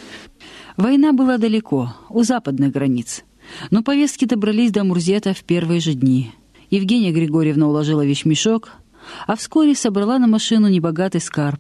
Война 0.78 1.14
была 1.14 1.38
далеко, 1.38 1.96
у 2.10 2.24
западных 2.24 2.72
границ. 2.72 3.24
Но 3.72 3.82
повестки 3.82 4.26
добрались 4.26 4.72
до 4.72 4.84
Мурзета 4.84 5.34
в 5.34 5.44
первые 5.44 5.80
же 5.80 5.94
дни. 5.94 6.32
Евгения 6.70 7.12
Григорьевна 7.12 7.68
уложила 7.68 8.06
вещмешок, 8.06 8.74
а 9.28 9.36
вскоре 9.36 9.76
собрала 9.76 10.20
на 10.20 10.28
машину 10.28 10.68
небогатый 10.68 11.22
скарб, 11.22 11.60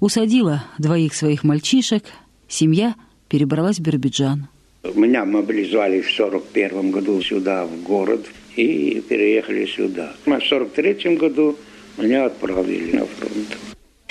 усадила 0.00 0.64
двоих 0.78 1.14
своих 1.14 1.44
мальчишек, 1.44 2.04
семья 2.48 2.94
перебралась 3.28 3.78
в 3.78 3.82
Биробиджан. 3.82 4.48
Меня 4.94 5.24
мобилизовали 5.24 6.00
в 6.00 6.10
41 6.10 6.90
году 6.90 7.20
сюда, 7.22 7.66
в 7.66 7.82
город, 7.82 8.26
и 8.56 9.02
переехали 9.08 9.66
сюда. 9.66 10.14
А 10.26 10.40
в 10.40 10.44
43 10.44 11.16
году 11.16 11.56
меня 11.98 12.26
отправили 12.26 12.96
на 12.96 13.06
фронт. 13.06 13.58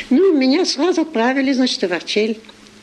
Ну, 0.10 0.38
меня 0.38 0.66
сразу 0.66 1.02
отправили, 1.02 1.52
значит, 1.54 1.82
в 1.82 1.92
Арчель 1.92 2.40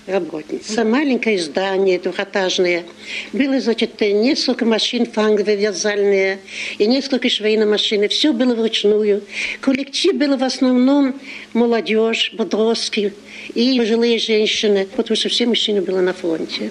работница. 0.07 0.85
Маленькое 0.85 1.39
здание 1.39 1.99
двухэтажное. 1.99 2.85
Было, 3.33 3.61
значит, 3.61 4.01
несколько 4.01 4.65
машин 4.65 5.07
фанговые, 5.07 5.57
вязальные, 5.57 6.39
и 6.79 6.87
несколько 6.87 7.29
швейных 7.29 7.69
машин. 7.69 8.09
Все 8.09 8.33
было 8.33 8.55
вручную. 8.55 9.23
Коллектив 9.61 10.15
был 10.15 10.37
в 10.37 10.45
основном 10.45 11.21
молодежь, 11.53 12.33
подростки 12.37 13.13
и 13.55 13.79
пожилые 13.79 14.19
женщины, 14.19 14.87
потому 14.97 15.17
что 15.17 15.29
все 15.29 15.47
мужчины 15.47 15.81
были 15.83 15.97
на 15.97 16.13
фронте. 16.13 16.71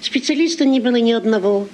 Специалистов 0.00 0.66
не 0.66 0.80
было 0.80 0.96
ни 0.96 1.12
одного. 1.12 1.68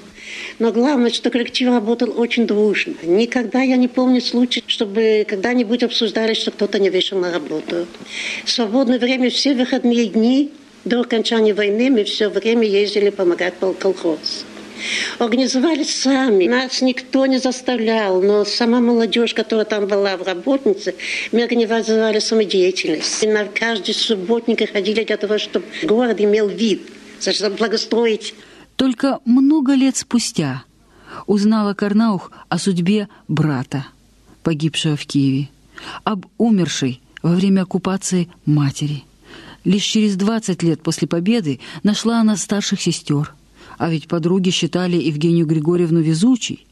Но 0.59 0.73
главное, 0.73 1.11
что 1.11 1.31
коллектив 1.31 1.69
работал 1.69 2.13
очень 2.21 2.47
дружно. 2.47 2.95
Никогда 3.03 3.63
я 3.63 3.77
не 3.77 3.89
помню 3.89 4.21
случая, 4.21 4.63
чтобы 4.67 5.25
когда-нибудь 5.27 5.83
обсуждали, 5.83 6.35
что 6.35 6.51
кто-то 6.51 6.79
не 6.79 6.91
вышел 6.91 7.19
на 7.19 7.33
работу. 7.33 7.87
В 8.45 8.51
свободное 8.51 8.99
время, 8.99 9.31
все 9.31 9.55
выходные 9.55 10.07
дни 10.07 10.51
до 10.89 11.01
окончания 11.01 11.55
войны 11.55 11.91
мы 11.91 12.05
все 12.05 12.29
время 12.29 12.67
ездили 12.67 13.11
помогать 13.11 13.55
по 13.55 13.73
колхоз. 13.73 14.45
Организовали 15.19 15.83
сами. 15.83 16.47
Нас 16.47 16.81
никто 16.83 17.27
не 17.27 17.39
заставлял, 17.39 18.23
но 18.23 18.45
сама 18.45 18.81
молодежь, 18.81 19.35
которая 19.35 19.65
там 19.65 19.87
была 19.87 20.17
в 20.17 20.23
работнице, 20.23 20.95
мы 21.33 21.43
организовали 21.43 22.21
самодеятельность. 22.21 23.23
И 23.25 23.27
на 23.27 23.45
каждый 23.45 23.95
субботник 23.95 24.71
ходили 24.73 25.05
для 25.05 25.17
того, 25.17 25.39
чтобы 25.39 25.67
город 25.83 26.21
имел 26.21 26.49
вид, 26.49 26.83
чтобы 27.21 27.57
благостроить. 27.57 28.35
Только 28.77 29.19
много 29.25 29.75
лет 29.75 29.97
спустя 29.97 30.63
узнала 31.27 31.75
Карнаух 31.75 32.31
о 32.49 32.59
судьбе 32.59 33.09
брата, 33.27 33.87
погибшего 34.45 34.97
в 34.97 35.05
Киеве, 35.07 35.49
об 36.05 36.27
умершей 36.39 37.01
во 37.23 37.35
время 37.35 37.63
оккупации 37.63 38.29
матери. 38.47 39.05
Лишь 39.69 39.85
через 39.85 40.17
20 40.17 40.63
лет 40.63 40.83
после 40.83 41.07
победы 41.07 41.61
нашла 41.83 42.23
она 42.23 42.39
старших 42.39 42.81
сестер. 42.81 43.35
А 43.77 43.91
ведь 43.91 44.09
подруги 44.09 44.49
считали 44.49 44.97
Евгению 44.97 45.45
Григорьевну 45.45 46.01
везучей. 46.01 46.67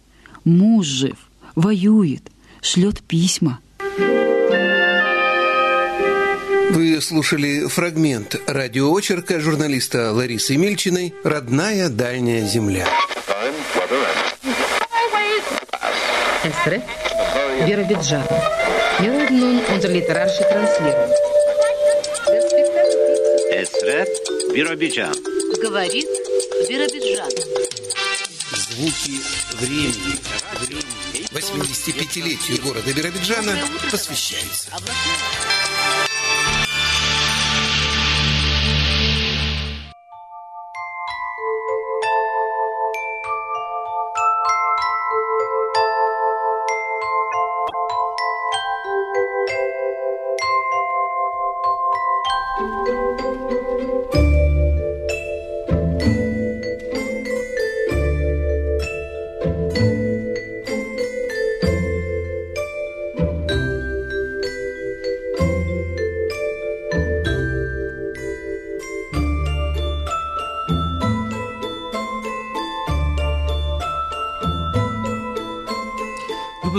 Муж 0.45 0.87
жив, 0.87 1.17
воюет, 1.55 2.23
шлет 2.63 3.03
письма. 3.03 3.59
Вы 6.71 6.99
слушали 7.03 7.67
фрагмент 7.69 8.41
радиоочерка 8.47 9.41
журналиста 9.41 10.13
Ларисы 10.13 10.57
Мильчиной 10.57 11.13
«Родная 11.23 11.91
дальняя 11.91 12.47
земля». 12.47 12.89
Эсре, 16.45 16.83
Биробиджан. 17.69 18.23
Мелод 19.01 19.29
нун 19.29 19.61
unser 19.69 19.93
literarische 19.93 20.45
Транслирование. 20.49 21.46
Эсрет 23.67 24.09
Биробиджан. 24.55 25.12
Говорит 25.61 26.07
Биробиджан. 26.69 27.31
Звуки 28.53 29.21
времени. 29.55 30.19
85-летию 31.33 32.62
города 32.62 32.93
Биробиджана 32.93 33.59
посвящается. 33.91 34.71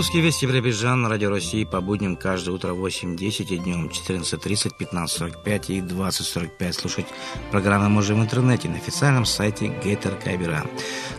Выпуски 0.08 0.24
Вести 0.24 0.46
Биробиджан 0.46 1.02
на 1.02 1.10
Радио 1.10 1.28
России 1.28 1.64
по 1.64 1.82
будням 1.82 2.16
каждое 2.16 2.52
утро 2.52 2.72
в 2.72 2.82
8.10 2.82 3.54
и 3.54 3.58
днем 3.58 3.88
14.30, 3.88 4.72
15.45 4.80 5.66
и 5.68 5.80
20.45. 5.80 6.72
Слушать 6.72 7.06
программы 7.50 7.90
можем 7.90 8.20
в 8.20 8.22
интернете 8.22 8.70
на 8.70 8.76
официальном 8.76 9.26
сайте 9.26 9.70
Гейтер 9.84 10.14
Кайбера. 10.14 10.64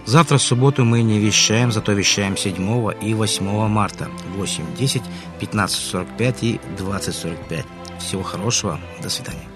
Завтра 0.07 0.39
в 0.39 0.41
субботу 0.41 0.85
мы 0.85 1.03
не 1.03 1.19
вещаем, 1.19 1.71
зато 1.71 1.91
вещаем 1.91 2.35
7 2.35 2.55
и 2.99 3.13
8 3.13 3.67
марта 3.67 4.09
в 4.35 4.41
8.10, 4.41 5.03
15.45 5.39 6.37
и 6.41 6.59
20.45. 6.75 7.65
Всего 7.99 8.23
хорошего. 8.23 8.79
До 9.03 9.09
свидания. 9.11 9.47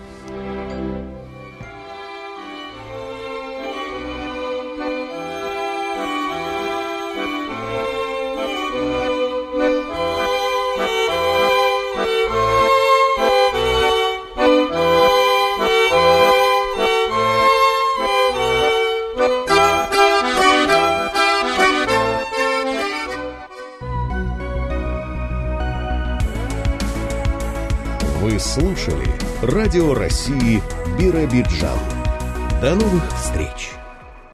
Радио 29.64 29.94
России 29.94 30.62
Биробиджан. 31.00 31.80
До 32.60 32.76
новых 32.76 33.18
встреч! 33.18 33.83